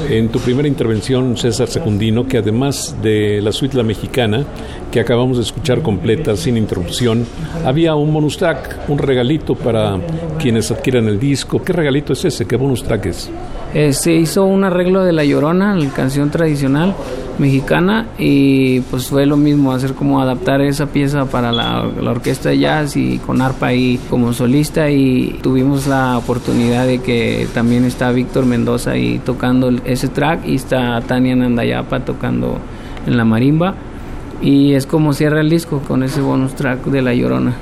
en 0.09 0.27
tu 0.27 0.39
primera 0.39 0.67
intervención, 0.67 1.37
César 1.37 1.69
Secundino, 1.69 2.27
que 2.27 2.39
además 2.39 2.97
de 3.01 3.39
la 3.41 3.53
suite 3.53 3.77
La 3.77 3.83
Mexicana, 3.83 4.43
que 4.91 4.99
acabamos 4.99 5.37
de 5.37 5.43
escuchar 5.43 5.81
completa, 5.81 6.35
sin 6.35 6.57
interrupción, 6.57 7.25
había 7.63 7.95
un 7.95 8.13
bonus 8.13 8.37
track, 8.37 8.89
un 8.89 8.97
regalito 8.97 9.55
para 9.55 9.97
quienes 10.37 10.69
adquieran 10.69 11.07
el 11.07 11.17
disco. 11.17 11.63
¿Qué 11.63 11.71
regalito 11.71 12.11
es 12.11 12.25
ese? 12.25 12.45
¿Qué 12.45 12.57
bonus 12.57 12.83
track 12.83 13.05
es? 13.05 13.29
Eh, 13.73 13.93
se 13.93 14.11
hizo 14.11 14.43
un 14.43 14.65
arreglo 14.65 15.01
de 15.05 15.13
La 15.13 15.23
Llorona, 15.23 15.73
la 15.73 15.89
canción 15.91 16.29
tradicional 16.29 16.93
mexicana, 17.39 18.07
y 18.17 18.81
pues 18.81 19.07
fue 19.07 19.25
lo 19.25 19.37
mismo, 19.37 19.71
hacer 19.71 19.93
como 19.93 20.21
adaptar 20.21 20.61
esa 20.61 20.87
pieza 20.87 21.25
para 21.25 21.51
la, 21.51 21.85
orquesta 22.09 22.49
de 22.49 22.59
jazz 22.59 22.97
y 22.97 23.19
con 23.19 23.41
arpa 23.41 23.67
ahí 23.67 23.99
como 24.09 24.33
solista, 24.33 24.89
y 24.89 25.39
tuvimos 25.41 25.87
la 25.87 26.17
oportunidad 26.17 26.87
de 26.87 26.99
que 26.99 27.47
también 27.53 27.85
está 27.85 28.11
Víctor 28.11 28.45
Mendoza 28.45 28.91
ahí 28.91 29.19
tocando 29.23 29.69
ese 29.85 30.07
track, 30.07 30.47
y 30.47 30.55
está 30.55 31.01
Tania 31.01 31.35
Nandayapa 31.35 32.01
tocando 32.01 32.57
en 33.05 33.17
la 33.17 33.25
marimba, 33.25 33.75
y 34.41 34.73
es 34.73 34.85
como 34.85 35.13
cierra 35.13 35.41
el 35.41 35.49
disco 35.49 35.79
con 35.87 36.03
ese 36.03 36.21
bonus 36.21 36.55
track 36.55 36.85
de 36.85 37.01
La 37.01 37.13
Llorona. 37.13 37.55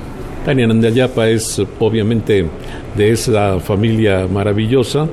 Tania 0.44 0.66
Nandayapa 0.66 1.28
es 1.28 1.60
obviamente 1.80 2.46
de 2.96 3.10
esa 3.10 3.58
familia 3.58 4.28
maravillosa 4.32 5.08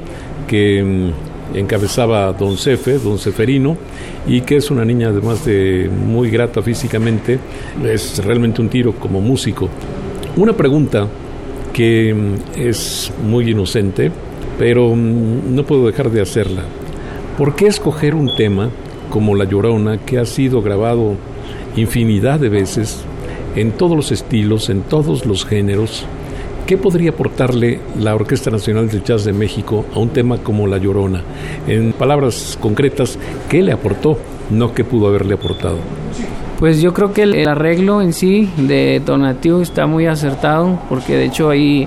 que 0.48 0.84
mm, 0.84 1.33
encabezaba 1.54 2.32
don 2.34 2.58
Cefe, 2.58 3.00
don 3.00 3.18
Ceferino, 3.18 3.78
y 4.28 4.42
que 4.42 4.58
es 4.58 4.72
una 4.72 4.86
niña 4.86 5.10
además 5.10 5.46
de 5.46 5.90
muy 5.90 6.30
grata 6.30 6.62
físicamente, 6.62 7.40
es 7.84 8.24
realmente 8.24 8.62
un 8.62 8.70
tiro 8.70 8.94
como 8.94 9.22
músico. 9.22 9.70
Una 10.36 10.54
pregunta 10.54 11.08
que 11.74 12.14
mm, 12.14 12.60
es 12.60 13.12
muy 13.24 13.52
inocente, 13.52 14.12
pero 14.58 14.96
mm, 14.96 15.54
no 15.56 15.64
puedo 15.64 15.88
dejar 15.88 16.10
de 16.10 16.22
hacerla. 16.22 16.64
¿Por 17.38 17.56
qué 17.56 17.68
escoger 17.68 18.16
un 18.16 18.36
tema 18.36 18.70
como 19.10 19.36
La 19.36 19.46
Llorona, 19.46 19.98
que 19.98 20.18
ha 20.18 20.26
sido 20.26 20.62
grabado 20.62 21.16
infinidad 21.76 22.40
de 22.40 22.50
veces, 22.50 23.04
en 23.56 23.72
todos 23.72 23.96
los 23.96 24.12
estilos, 24.12 24.70
en 24.70 24.82
todos 24.82 25.26
los 25.26 25.46
géneros, 25.46 26.06
¿Qué 26.66 26.78
podría 26.78 27.10
aportarle 27.10 27.82
la 28.00 28.16
Orquesta 28.16 28.50
Nacional 28.50 28.88
de 28.88 29.02
Jazz 29.02 29.26
de 29.26 29.34
México 29.34 29.86
a 29.94 30.00
un 30.00 30.10
tema 30.10 30.38
como 30.38 30.66
La 30.66 30.78
Llorona? 30.78 31.22
En 31.68 31.92
palabras 31.92 32.58
concretas, 32.60 33.20
¿qué 33.50 33.62
le 33.62 33.74
aportó? 33.74 34.18
No 34.50 34.74
qué 34.74 34.86
pudo 34.86 35.08
haberle 35.08 35.34
aportado. 35.34 35.76
Pues 36.60 36.82
yo 36.82 36.94
creo 36.94 37.12
que 37.12 37.24
el, 37.24 37.50
arreglo 37.50 38.02
en 38.02 38.14
sí 38.14 38.50
de 38.56 39.02
Tonatiuh 39.06 39.60
está 39.60 39.88
muy 39.88 40.06
acertado, 40.06 40.80
porque 40.88 41.18
de 41.18 41.26
hecho 41.26 41.50
ahí, 41.50 41.86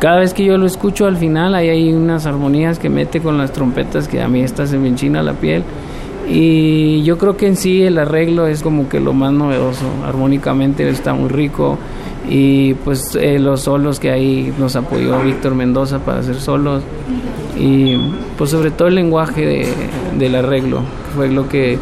cada 0.00 0.18
vez 0.18 0.34
que 0.34 0.44
yo 0.44 0.58
lo 0.58 0.66
escucho 0.66 1.06
al 1.06 1.16
final, 1.16 1.54
ahí 1.54 1.70
hay 1.70 1.90
unas 1.94 2.26
armonías 2.26 2.78
que 2.78 2.90
mete 2.90 3.20
con 3.20 3.38
las 3.38 3.52
trompetas 3.52 4.06
que 4.06 4.20
a 4.20 4.28
mí 4.28 4.42
esta 4.42 4.66
se 4.66 4.76
me 4.76 4.88
enchina 4.88 5.22
la 5.22 5.32
piel. 5.32 5.62
Y 6.28 7.02
yo 7.04 7.16
creo 7.16 7.38
que 7.38 7.46
en 7.46 7.56
sí 7.56 7.82
el 7.82 7.96
arreglo 7.96 8.46
es 8.46 8.62
como 8.62 8.86
que 8.86 9.00
lo 9.00 9.14
más 9.14 9.32
novedoso. 9.32 9.86
Armónicamente 10.04 10.86
está 10.90 11.14
muy 11.14 11.30
rico 11.30 11.78
y 12.30 12.74
pues 12.74 13.16
eh, 13.16 13.40
los 13.40 13.62
solos 13.62 13.98
que 13.98 14.10
ahí 14.10 14.54
nos 14.56 14.76
apoyó 14.76 15.20
Víctor 15.20 15.56
Mendoza 15.56 15.98
para 15.98 16.20
hacer 16.20 16.36
solos 16.36 16.82
y 17.58 17.96
pues 18.38 18.50
sobre 18.50 18.70
todo 18.70 18.86
el 18.86 18.94
lenguaje 18.94 19.44
de, 19.44 19.66
del 20.16 20.36
arreglo 20.36 20.82
fue 21.14 21.28
lo 21.28 21.48
que 21.48 21.76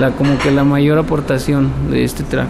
la 0.00 0.10
como 0.10 0.36
que 0.38 0.50
la 0.50 0.64
mayor 0.64 0.98
aportación 0.98 1.70
de 1.90 2.02
este 2.02 2.24
track. 2.24 2.48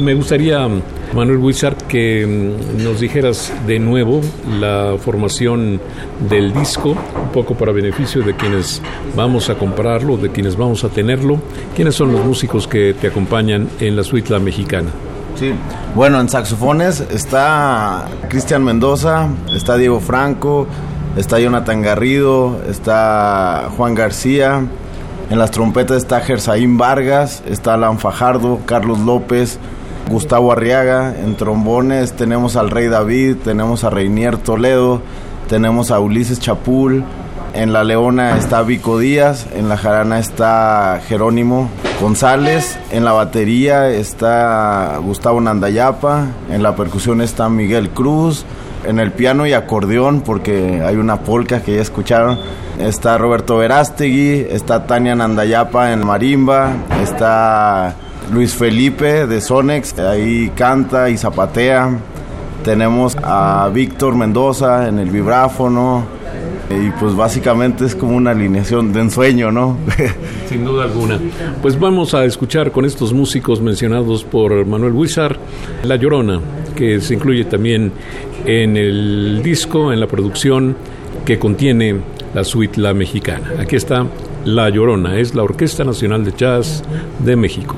Me 0.00 0.14
gustaría 0.14 0.68
Manuel 1.14 1.38
Wizard 1.38 1.76
que 1.86 2.26
mm, 2.26 2.82
nos 2.82 2.98
dijeras 2.98 3.52
de 3.68 3.78
nuevo 3.78 4.20
la 4.58 4.96
formación 4.98 5.80
del 6.28 6.52
disco, 6.52 6.90
un 6.90 7.32
poco 7.32 7.54
para 7.54 7.70
beneficio 7.70 8.22
de 8.22 8.34
quienes 8.34 8.82
vamos 9.14 9.48
a 9.48 9.54
comprarlo, 9.54 10.16
de 10.16 10.30
quienes 10.30 10.56
vamos 10.56 10.82
a 10.82 10.88
tenerlo. 10.88 11.38
¿Quiénes 11.76 11.94
son 11.94 12.10
los 12.10 12.24
músicos 12.24 12.66
que 12.66 12.94
te 13.00 13.06
acompañan 13.06 13.68
en 13.78 13.94
la 13.94 14.02
suite 14.02 14.32
La 14.32 14.40
Mexicana? 14.40 14.90
Sí. 15.36 15.52
Bueno, 15.94 16.20
en 16.20 16.28
saxofones 16.28 17.00
está 17.00 18.06
Cristian 18.28 18.62
Mendoza, 18.62 19.28
está 19.54 19.76
Diego 19.76 20.00
Franco, 20.00 20.66
está 21.16 21.38
Jonathan 21.38 21.82
Garrido, 21.82 22.60
está 22.68 23.68
Juan 23.76 23.94
García. 23.94 24.62
En 25.30 25.38
las 25.38 25.50
trompetas 25.50 25.96
está 25.96 26.20
Gersaín 26.20 26.76
Vargas, 26.76 27.42
está 27.46 27.74
Alan 27.74 27.98
Fajardo, 27.98 28.60
Carlos 28.66 29.00
López, 29.00 29.58
Gustavo 30.10 30.52
Arriaga. 30.52 31.14
En 31.18 31.36
trombones 31.36 32.12
tenemos 32.12 32.56
al 32.56 32.70
Rey 32.70 32.88
David, 32.88 33.36
tenemos 33.42 33.84
a 33.84 33.90
Reinier 33.90 34.36
Toledo, 34.36 35.00
tenemos 35.48 35.90
a 35.90 35.98
Ulises 35.98 36.40
Chapul. 36.40 37.04
En 37.54 37.72
la 37.72 37.84
leona 37.84 38.36
está 38.36 38.62
Vico 38.62 38.98
Díaz, 38.98 39.46
en 39.54 39.68
la 39.68 39.76
jarana 39.76 40.18
está 40.18 41.00
Jerónimo 41.06 41.70
González, 42.00 42.76
en 42.90 43.04
la 43.04 43.12
batería 43.12 43.90
está 43.90 44.98
Gustavo 45.00 45.40
Nandayapa, 45.40 46.26
en 46.50 46.64
la 46.64 46.74
percusión 46.74 47.20
está 47.20 47.48
Miguel 47.48 47.90
Cruz, 47.90 48.44
en 48.84 48.98
el 48.98 49.12
piano 49.12 49.46
y 49.46 49.52
acordeón, 49.52 50.22
porque 50.22 50.82
hay 50.84 50.96
una 50.96 51.20
polca 51.20 51.62
que 51.62 51.76
ya 51.76 51.82
escucharon, 51.82 52.40
está 52.80 53.18
Roberto 53.18 53.56
Verástegui, 53.56 54.46
está 54.50 54.88
Tania 54.88 55.14
Nandayapa 55.14 55.92
en 55.92 56.04
marimba, 56.04 56.72
está 57.04 57.94
Luis 58.32 58.52
Felipe 58.52 59.28
de 59.28 59.40
Sonex, 59.40 59.96
ahí 60.00 60.50
canta 60.56 61.08
y 61.08 61.16
zapatea. 61.16 61.98
Tenemos 62.64 63.16
a 63.22 63.70
Víctor 63.72 64.16
Mendoza 64.16 64.88
en 64.88 64.98
el 64.98 65.10
vibráfono, 65.10 66.04
y 66.70 66.90
pues 66.98 67.14
básicamente 67.14 67.84
es 67.84 67.94
como 67.94 68.16
una 68.16 68.30
alineación 68.30 68.92
de 68.92 69.00
ensueño, 69.00 69.50
¿no? 69.50 69.76
Sin 70.48 70.64
duda 70.64 70.84
alguna. 70.84 71.20
Pues 71.62 71.78
vamos 71.78 72.14
a 72.14 72.24
escuchar 72.24 72.72
con 72.72 72.84
estos 72.84 73.12
músicos 73.12 73.60
mencionados 73.60 74.24
por 74.24 74.64
Manuel 74.66 74.92
Huizar, 74.92 75.38
La 75.82 75.96
Llorona, 75.96 76.40
que 76.74 77.00
se 77.00 77.14
incluye 77.14 77.44
también 77.44 77.92
en 78.46 78.76
el 78.76 79.40
disco, 79.42 79.92
en 79.92 80.00
la 80.00 80.06
producción 80.06 80.76
que 81.24 81.38
contiene 81.38 82.00
la 82.34 82.44
suite 82.44 82.80
La 82.80 82.94
Mexicana. 82.94 83.52
Aquí 83.60 83.76
está 83.76 84.06
La 84.44 84.68
Llorona, 84.68 85.18
es 85.18 85.34
la 85.34 85.42
Orquesta 85.42 85.84
Nacional 85.84 86.24
de 86.24 86.32
Jazz 86.36 86.82
de 87.20 87.36
México. 87.36 87.76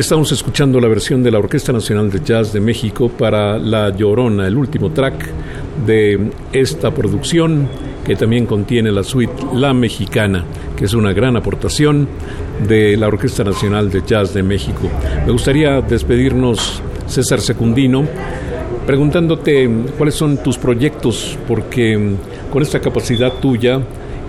Estamos 0.00 0.32
escuchando 0.32 0.80
la 0.80 0.88
versión 0.88 1.22
de 1.22 1.30
la 1.30 1.38
Orquesta 1.40 1.74
Nacional 1.74 2.10
de 2.10 2.22
Jazz 2.24 2.54
de 2.54 2.60
México 2.60 3.10
para 3.10 3.58
La 3.58 3.94
Llorona, 3.94 4.46
el 4.46 4.56
último 4.56 4.92
track 4.92 5.28
de 5.84 6.30
esta 6.54 6.90
producción 6.90 7.68
que 8.02 8.16
también 8.16 8.46
contiene 8.46 8.90
la 8.92 9.04
suite 9.04 9.34
La 9.52 9.74
Mexicana, 9.74 10.42
que 10.74 10.86
es 10.86 10.94
una 10.94 11.12
gran 11.12 11.36
aportación 11.36 12.08
de 12.66 12.96
la 12.96 13.08
Orquesta 13.08 13.44
Nacional 13.44 13.90
de 13.90 14.02
Jazz 14.06 14.32
de 14.32 14.42
México. 14.42 14.88
Me 15.26 15.32
gustaría 15.32 15.82
despedirnos, 15.82 16.80
César 17.06 17.42
Secundino, 17.42 18.06
preguntándote 18.86 19.68
cuáles 19.98 20.14
son 20.14 20.42
tus 20.42 20.56
proyectos, 20.56 21.36
porque 21.46 22.14
con 22.50 22.62
esta 22.62 22.80
capacidad 22.80 23.34
tuya 23.34 23.82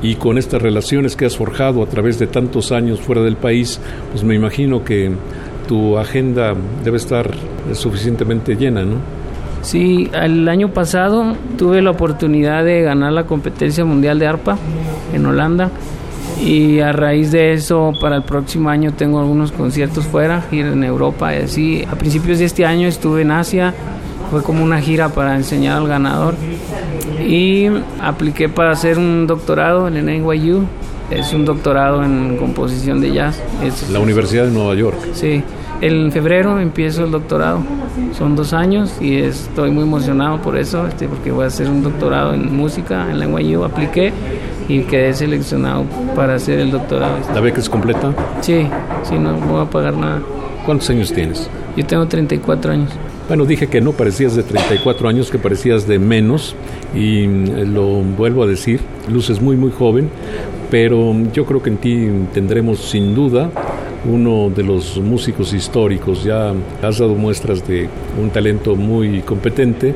y 0.04 0.16
con 0.16 0.38
estas 0.38 0.62
relaciones 0.62 1.16
que 1.16 1.26
has 1.26 1.38
forjado 1.38 1.82
a 1.82 1.86
través 1.86 2.20
de 2.20 2.28
tantos 2.28 2.74
años 2.74 3.00
fuera 3.00 3.22
del 3.22 3.38
país, 3.38 3.80
pues 4.12 4.24
me 4.24 4.36
imagino 4.36 4.84
que 4.84 5.12
tu 5.68 5.98
agenda 5.98 6.54
debe 6.84 6.98
estar 6.98 7.32
suficientemente 7.74 8.56
llena, 8.56 8.84
¿no? 8.84 8.98
Sí, 9.62 10.10
el 10.14 10.48
año 10.50 10.70
pasado 10.70 11.36
tuve 11.58 11.82
la 11.82 11.92
oportunidad 11.92 12.66
de 12.66 12.82
ganar 12.82 13.14
la 13.14 13.26
competencia 13.26 13.86
mundial 13.86 14.18
de 14.18 14.28
arpa 14.28 14.58
en 15.14 15.26
Holanda 15.26 15.70
y 16.44 16.80
a 16.80 16.92
raíz 16.92 17.32
de 17.32 17.54
eso 17.54 17.94
para 18.02 18.16
el 18.16 18.24
próximo 18.24 18.70
año 18.70 18.94
tengo 18.94 19.20
algunos 19.20 19.52
conciertos 19.52 20.06
fuera, 20.06 20.44
ir 20.52 20.66
en 20.66 20.84
Europa 20.84 21.36
y 21.36 21.44
así. 21.44 21.86
A 21.90 21.96
principios 21.96 22.40
de 22.40 22.46
este 22.46 22.66
año 22.66 22.88
estuve 22.88 23.22
en 23.22 23.32
Asia, 23.32 23.74
fue 24.32 24.42
como 24.42 24.64
una 24.64 24.82
gira 24.82 25.10
para 25.10 25.36
enseñar 25.36 25.78
al 25.78 25.88
ganador 25.88 26.36
y 27.20 27.68
apliqué 28.02 28.50
para 28.50 28.72
hacer 28.72 28.98
un 28.98 29.28
doctorado 29.28 29.88
en 29.88 30.06
NYU. 30.06 30.66
Es 31.12 31.34
un 31.34 31.44
doctorado 31.44 32.04
en 32.04 32.38
composición 32.38 33.02
de 33.02 33.12
jazz. 33.12 33.42
Es, 33.64 33.90
la 33.90 34.00
Universidad 34.00 34.46
de 34.46 34.52
Nueva 34.52 34.74
York. 34.76 34.98
Sí, 35.14 35.44
en 35.82 36.12
febrero 36.12 36.60
empiezo 36.60 37.04
el 37.04 37.12
doctorado. 37.12 37.64
Son 38.18 38.36
dos 38.36 38.54
años 38.54 38.96
y 39.02 39.18
estoy 39.18 39.72
muy 39.72 39.84
emocionado 39.84 40.42
por 40.42 40.58
eso, 40.58 40.88
este, 40.88 41.08
porque 41.08 41.32
voy 41.32 41.44
a 41.44 41.48
hacer 41.48 41.70
un 41.70 41.84
doctorado 41.84 42.34
en 42.34 42.56
música 42.56 43.12
en 43.12 43.20
la 43.20 43.26
NYU. 43.26 43.64
Apliqué 43.64 44.14
y 44.70 44.82
quedé 44.84 45.14
seleccionado 45.14 45.84
para 46.16 46.36
hacer 46.36 46.60
el 46.60 46.72
doctorado. 46.72 47.18
¿La 47.34 47.42
beca 47.42 47.60
es 47.60 47.70
completa? 47.70 48.14
Sí, 48.40 48.68
sí, 49.04 49.18
no 49.18 49.34
voy 49.34 49.62
a 49.62 49.70
pagar 49.70 49.96
nada. 49.96 50.22
¿Cuántos 50.66 50.90
años 50.92 51.12
tienes? 51.12 51.50
Yo 51.76 51.86
tengo 51.86 52.08
34 52.08 52.72
años. 52.72 52.90
Bueno, 53.28 53.46
dije 53.46 53.68
que 53.68 53.82
no 53.82 53.94
parecías 53.94 54.36
de 54.36 54.44
34 54.44 55.10
años, 55.10 55.30
que 55.32 55.40
parecías 55.40 55.88
de 55.88 56.00
menos, 56.00 56.56
y 56.94 57.28
mm, 57.28 57.74
lo 57.74 58.02
vuelvo 58.02 58.44
a 58.44 58.48
decir, 58.48 58.82
luces 59.10 59.42
muy, 59.42 59.56
muy 59.56 59.72
joven, 59.72 60.10
pero 60.72 61.14
yo 61.34 61.46
creo 61.46 61.62
que 61.62 61.70
en 61.70 61.78
ti 61.78 62.08
tendremos 62.34 62.80
sin 62.80 63.14
duda 63.14 63.52
uno 64.06 64.50
de 64.50 64.64
los 64.64 64.98
músicos 65.00 65.54
históricos, 65.54 66.24
ya 66.24 66.54
has 66.82 66.98
dado 66.98 67.14
muestras 67.14 67.68
de 67.68 67.88
un 68.20 68.32
talento 68.32 68.76
muy 68.76 69.22
competente, 69.22 69.94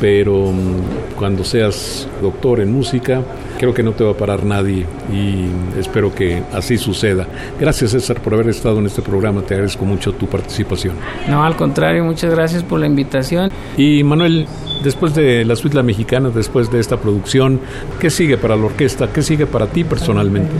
pero 0.00 0.52
mm, 0.52 1.16
cuando 1.16 1.44
seas 1.44 2.08
doctor 2.22 2.60
en 2.60 2.72
música, 2.72 3.22
creo 3.64 3.72
que 3.72 3.82
no 3.82 3.92
te 3.92 4.04
va 4.04 4.10
a 4.10 4.14
parar 4.14 4.44
nadie 4.44 4.84
y 5.10 5.46
espero 5.78 6.14
que 6.14 6.42
así 6.52 6.76
suceda. 6.76 7.26
Gracias 7.58 7.92
César 7.92 8.20
por 8.20 8.34
haber 8.34 8.50
estado 8.50 8.78
en 8.78 8.84
este 8.84 9.00
programa, 9.00 9.40
te 9.40 9.54
agradezco 9.54 9.86
mucho 9.86 10.12
tu 10.12 10.26
participación. 10.26 10.96
No, 11.30 11.42
al 11.42 11.56
contrario, 11.56 12.04
muchas 12.04 12.34
gracias 12.34 12.62
por 12.62 12.78
la 12.78 12.86
invitación. 12.86 13.50
Y 13.78 14.02
Manuel, 14.04 14.46
después 14.82 15.14
de 15.14 15.46
la 15.46 15.56
suite 15.56 15.76
La 15.76 15.82
Mexicana, 15.82 16.28
después 16.28 16.70
de 16.70 16.78
esta 16.78 16.98
producción, 16.98 17.58
¿qué 17.98 18.10
sigue 18.10 18.36
para 18.36 18.54
la 18.54 18.66
orquesta? 18.66 19.10
¿Qué 19.10 19.22
sigue 19.22 19.46
para 19.46 19.66
ti 19.66 19.82
personalmente? 19.82 20.52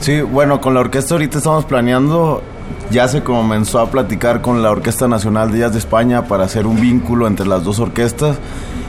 Sí, 0.00 0.20
bueno, 0.20 0.60
con 0.60 0.74
la 0.74 0.80
orquesta 0.80 1.14
ahorita 1.14 1.38
estamos 1.38 1.64
planeando 1.64 2.42
ya 2.90 3.06
se 3.08 3.22
comenzó 3.22 3.78
a 3.78 3.90
platicar 3.90 4.40
con 4.40 4.62
la 4.62 4.70
Orquesta 4.70 5.06
Nacional 5.06 5.52
de 5.52 5.60
Jazz 5.60 5.72
de 5.72 5.78
España 5.78 6.24
para 6.26 6.44
hacer 6.44 6.66
un 6.66 6.80
vínculo 6.80 7.26
entre 7.26 7.46
las 7.46 7.62
dos 7.62 7.78
orquestas 7.78 8.38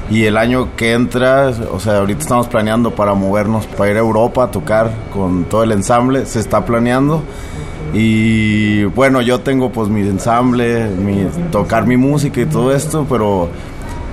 y 0.09 0.25
el 0.25 0.37
año 0.37 0.75
que 0.75 0.93
entra, 0.93 1.53
o 1.71 1.79
sea, 1.79 1.99
ahorita 1.99 2.21
estamos 2.21 2.47
planeando 2.47 2.91
para 2.91 3.13
movernos, 3.13 3.65
para 3.65 3.91
ir 3.91 3.97
a 3.97 3.99
Europa 3.99 4.45
a 4.45 4.51
tocar 4.51 4.91
con 5.13 5.45
todo 5.45 5.63
el 5.63 5.71
ensamble, 5.71 6.25
se 6.25 6.39
está 6.39 6.65
planeando. 6.65 7.23
Y 7.93 8.83
bueno, 8.85 9.21
yo 9.21 9.39
tengo 9.39 9.71
pues 9.71 9.87
mi 9.87 10.01
ensamble, 10.01 10.87
mi, 10.89 11.27
tocar 11.51 11.85
mi 11.87 11.95
música 11.95 12.41
y 12.41 12.45
todo 12.45 12.73
esto, 12.73 13.05
pero 13.09 13.49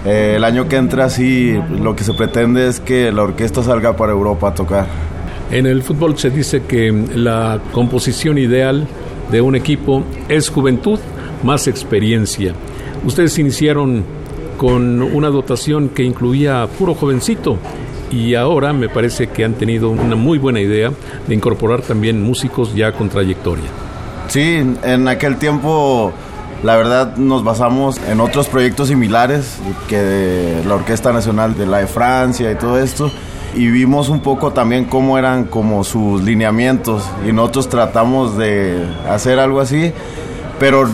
eh, 0.05 0.35
el 0.37 0.45
año 0.45 0.69
que 0.69 0.77
entra 0.77 1.11
sí, 1.11 1.59
lo 1.71 1.97
que 1.97 2.05
se 2.05 2.15
pretende 2.15 2.69
es 2.69 2.79
que 2.79 3.11
la 3.11 3.23
orquesta 3.23 3.63
salga 3.63 3.97
para 3.97 4.13
Europa 4.13 4.49
a 4.49 4.55
tocar. 4.55 4.87
En 5.51 5.67
el 5.67 5.83
fútbol 5.83 6.17
se 6.19 6.31
dice 6.31 6.63
que 6.63 6.93
la 7.15 7.59
composición 7.73 8.39
ideal 8.39 8.87
de 9.31 9.41
un 9.41 9.55
equipo 9.55 10.03
es 10.29 10.49
juventud 10.49 10.99
más 11.43 11.67
experiencia. 11.69 12.55
Ustedes 13.05 13.39
iniciaron 13.39 14.05
con 14.57 15.03
una 15.03 15.29
dotación 15.29 15.89
que 15.89 16.03
incluía 16.03 16.67
puro 16.79 16.95
jovencito 16.95 17.59
y 18.11 18.35
ahora 18.35 18.73
me 18.73 18.89
parece 18.89 19.29
que 19.29 19.45
han 19.45 19.55
tenido 19.55 19.91
una 19.91 20.17
muy 20.17 20.39
buena 20.39 20.61
idea 20.61 20.93
de 21.27 21.35
incorporar 21.35 21.83
también 21.83 22.23
músicos 22.23 22.75
ya 22.75 22.93
con 22.93 23.09
trayectoria. 23.09 23.67
Sí, 24.29 24.63
en 24.83 25.09
aquel 25.09 25.37
tiempo 25.37 26.13
la 26.63 26.77
verdad 26.77 27.17
nos 27.17 27.45
basamos 27.45 27.99
en 28.09 28.21
otros 28.21 28.49
proyectos 28.49 28.89
similares 28.89 29.59
que 29.89 30.61
la 30.67 30.75
Orquesta 30.75 31.13
Nacional 31.13 31.57
de 31.57 31.67
la 31.67 31.79
de 31.79 31.87
Francia 31.87 32.51
y 32.51 32.57
todo 32.57 32.79
esto 32.81 33.11
y 33.55 33.69
vimos 33.69 34.09
un 34.09 34.21
poco 34.21 34.53
también 34.53 34.85
cómo 34.85 35.19
eran 35.19 35.45
como 35.45 35.85
sus 35.85 36.23
lineamientos 36.23 37.05
y 37.29 37.33
nosotros 37.33 37.69
tratamos 37.69 38.37
de 38.37 38.85
hacer 39.09 39.39
algo 39.39 39.61
así, 39.61 39.93
pero 40.59 40.89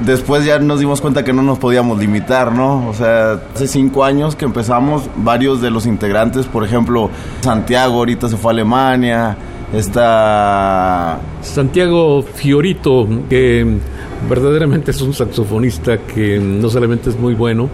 después 0.00 0.44
ya 0.44 0.58
nos 0.58 0.80
dimos 0.80 1.00
cuenta 1.00 1.24
que 1.24 1.32
no 1.32 1.42
nos 1.42 1.58
podíamos 1.58 1.98
limitar, 1.98 2.52
¿no? 2.52 2.88
O 2.88 2.94
sea, 2.94 3.40
hace 3.54 3.66
cinco 3.66 4.04
años 4.04 4.36
que 4.36 4.44
empezamos, 4.44 5.04
varios 5.16 5.60
de 5.60 5.70
los 5.70 5.86
integrantes, 5.86 6.46
por 6.46 6.64
ejemplo, 6.64 7.10
Santiago 7.40 7.94
ahorita 7.96 8.28
se 8.28 8.36
fue 8.36 8.50
a 8.50 8.54
Alemania, 8.54 9.36
está... 9.72 11.18
Santiago 11.42 12.22
Fiorito, 12.22 13.08
que 13.28 13.78
verdaderamente 14.28 14.90
es 14.90 15.00
un 15.00 15.12
saxofonista 15.12 15.98
que 15.98 16.38
no 16.38 16.68
solamente 16.68 17.10
es 17.10 17.18
muy 17.18 17.34
bueno, 17.34 17.68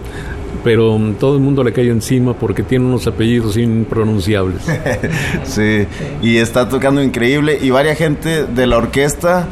pero 0.63 0.99
todo 1.19 1.35
el 1.35 1.41
mundo 1.41 1.63
le 1.63 1.73
cae 1.73 1.89
encima 1.89 2.33
porque 2.33 2.63
tiene 2.63 2.85
unos 2.85 3.07
apellidos 3.07 3.57
impronunciables. 3.57 4.61
sí, 5.43 5.85
y 6.21 6.37
está 6.37 6.69
tocando 6.69 7.01
increíble 7.01 7.57
y 7.61 7.69
varias 7.69 7.97
gente 7.97 8.45
de 8.45 8.67
la 8.67 8.77
orquesta 8.77 9.47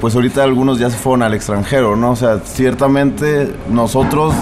pues 0.00 0.14
ahorita 0.14 0.42
algunos 0.42 0.78
ya 0.78 0.90
se 0.90 0.98
fueron 0.98 1.22
al 1.22 1.32
extranjero, 1.32 1.96
¿no? 1.96 2.10
O 2.10 2.16
sea, 2.16 2.40
ciertamente 2.44 3.54
nosotros 3.70 4.34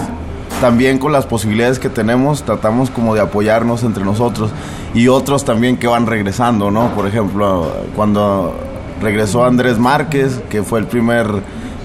también 0.60 0.98
con 0.98 1.12
las 1.12 1.24
posibilidades 1.24 1.78
que 1.78 1.88
tenemos 1.88 2.42
tratamos 2.42 2.90
como 2.90 3.14
de 3.14 3.20
apoyarnos 3.20 3.84
entre 3.84 4.04
nosotros 4.04 4.50
y 4.94 5.08
otros 5.08 5.44
también 5.44 5.76
que 5.76 5.86
van 5.86 6.06
regresando, 6.06 6.70
¿no? 6.72 6.88
Por 6.94 7.06
ejemplo, 7.06 7.70
cuando 7.94 8.54
regresó 9.00 9.44
Andrés 9.44 9.78
Márquez, 9.78 10.40
que 10.50 10.62
fue 10.62 10.80
el 10.80 10.86
primer 10.86 11.26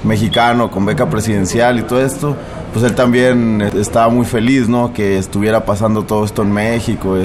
mexicano 0.04 0.72
con 0.72 0.86
beca 0.86 1.10
presidencial 1.10 1.80
y 1.80 1.84
todo 1.84 2.04
esto, 2.04 2.36
pues 2.78 2.92
él 2.92 2.96
también 2.96 3.60
estaba 3.76 4.08
muy 4.10 4.24
feliz, 4.24 4.70
¿no? 4.70 4.94
Que 4.94 5.18
estuviera 5.18 5.66
pasando 5.66 6.04
todo 6.04 6.24
esto 6.24 6.44
en 6.44 6.52
México. 6.52 7.18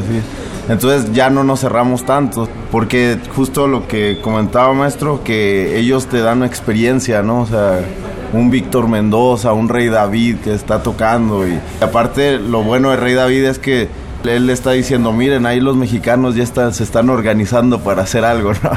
Entonces 0.66 1.12
ya 1.12 1.28
no 1.28 1.44
nos 1.44 1.60
cerramos 1.60 2.06
tanto, 2.06 2.48
porque 2.70 3.18
justo 3.36 3.68
lo 3.68 3.86
que 3.86 4.18
comentaba 4.22 4.72
maestro, 4.72 5.22
que 5.22 5.78
ellos 5.78 6.06
te 6.06 6.20
dan 6.20 6.42
experiencia, 6.42 7.22
¿no? 7.22 7.42
O 7.42 7.46
sea, 7.46 7.80
un 8.32 8.50
Víctor 8.50 8.88
Mendoza, 8.88 9.52
un 9.52 9.68
Rey 9.68 9.88
David 9.88 10.36
que 10.36 10.54
está 10.54 10.82
tocando. 10.82 11.46
Y 11.46 11.60
aparte, 11.82 12.38
lo 12.38 12.62
bueno 12.62 12.90
de 12.90 12.96
Rey 12.96 13.12
David 13.12 13.44
es 13.44 13.58
que 13.58 13.88
él 14.24 14.46
le 14.46 14.52
está 14.52 14.72
diciendo, 14.72 15.12
miren, 15.12 15.46
ahí 15.46 15.60
los 15.60 15.76
mexicanos 15.76 16.34
ya 16.34 16.42
están, 16.42 16.72
se 16.72 16.84
están 16.84 17.10
organizando 17.10 17.80
para 17.80 18.02
hacer 18.02 18.24
algo, 18.24 18.52
¿no? 18.62 18.70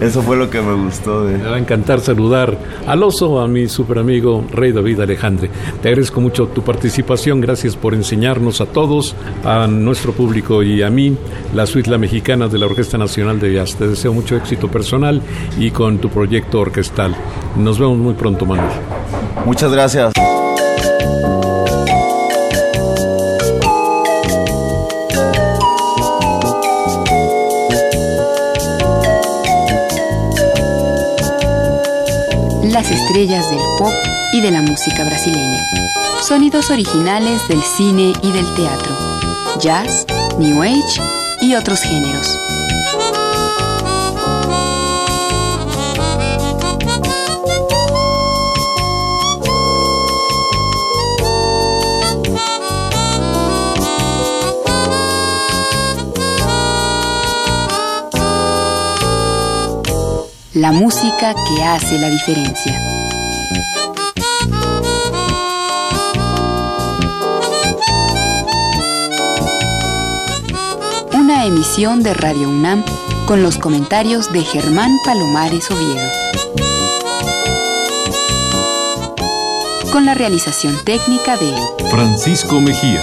Eso 0.00 0.22
fue 0.22 0.36
lo 0.36 0.50
que 0.50 0.60
me 0.60 0.74
gustó. 0.74 1.24
Me 1.24 1.42
va 1.42 1.56
a 1.56 1.58
encantar 1.58 2.00
saludar 2.00 2.56
al 2.86 3.02
oso, 3.02 3.40
a 3.40 3.48
mi 3.48 3.68
super 3.68 3.98
amigo 3.98 4.44
Rey 4.52 4.72
David 4.72 5.00
Alejandre. 5.00 5.50
Te 5.80 5.88
agradezco 5.88 6.20
mucho 6.20 6.48
tu 6.48 6.62
participación, 6.62 7.40
gracias 7.40 7.76
por 7.76 7.94
enseñarnos 7.94 8.60
a 8.60 8.66
todos, 8.66 9.14
a 9.44 9.66
nuestro 9.66 10.12
público 10.12 10.62
y 10.62 10.82
a 10.82 10.90
mí, 10.90 11.16
la 11.54 11.66
suite 11.66 11.90
La 11.90 11.98
Mexicana 11.98 12.48
de 12.48 12.58
la 12.58 12.66
Orquesta 12.66 12.98
Nacional 12.98 13.38
de 13.40 13.54
Jazz. 13.54 13.76
Te 13.76 13.86
deseo 13.86 14.12
mucho 14.12 14.36
éxito 14.36 14.68
personal 14.68 15.22
y 15.58 15.70
con 15.70 15.98
tu 15.98 16.08
proyecto 16.08 16.60
orquestal. 16.60 17.14
Nos 17.56 17.78
vemos 17.78 17.98
muy 17.98 18.14
pronto, 18.14 18.46
Manuel. 18.46 18.70
Muchas 19.44 19.72
gracias. 19.72 20.12
estrellas 33.12 33.50
del 33.50 33.60
pop 33.76 33.92
y 34.32 34.40
de 34.40 34.50
la 34.50 34.62
música 34.62 35.04
brasileña. 35.04 35.62
Sonidos 36.22 36.70
originales 36.70 37.46
del 37.46 37.60
cine 37.60 38.14
y 38.22 38.32
del 38.32 38.46
teatro, 38.54 38.90
jazz, 39.60 40.06
new 40.38 40.62
age 40.62 41.02
y 41.42 41.54
otros 41.54 41.82
géneros. 41.82 42.38
la 60.54 60.70
música 60.70 61.34
que 61.34 61.64
hace 61.64 61.98
la 61.98 62.08
diferencia. 62.08 62.91
Una 71.32 71.46
emisión 71.46 72.02
de 72.02 72.12
Radio 72.12 72.50
UNAM 72.50 72.84
con 73.24 73.42
los 73.42 73.56
comentarios 73.56 74.30
de 74.32 74.44
Germán 74.44 74.90
Palomares 75.02 75.70
Oviedo. 75.70 76.06
Con 79.90 80.04
la 80.04 80.12
realización 80.12 80.76
técnica 80.84 81.38
de 81.38 81.54
Francisco 81.90 82.60
Mejía. 82.60 83.00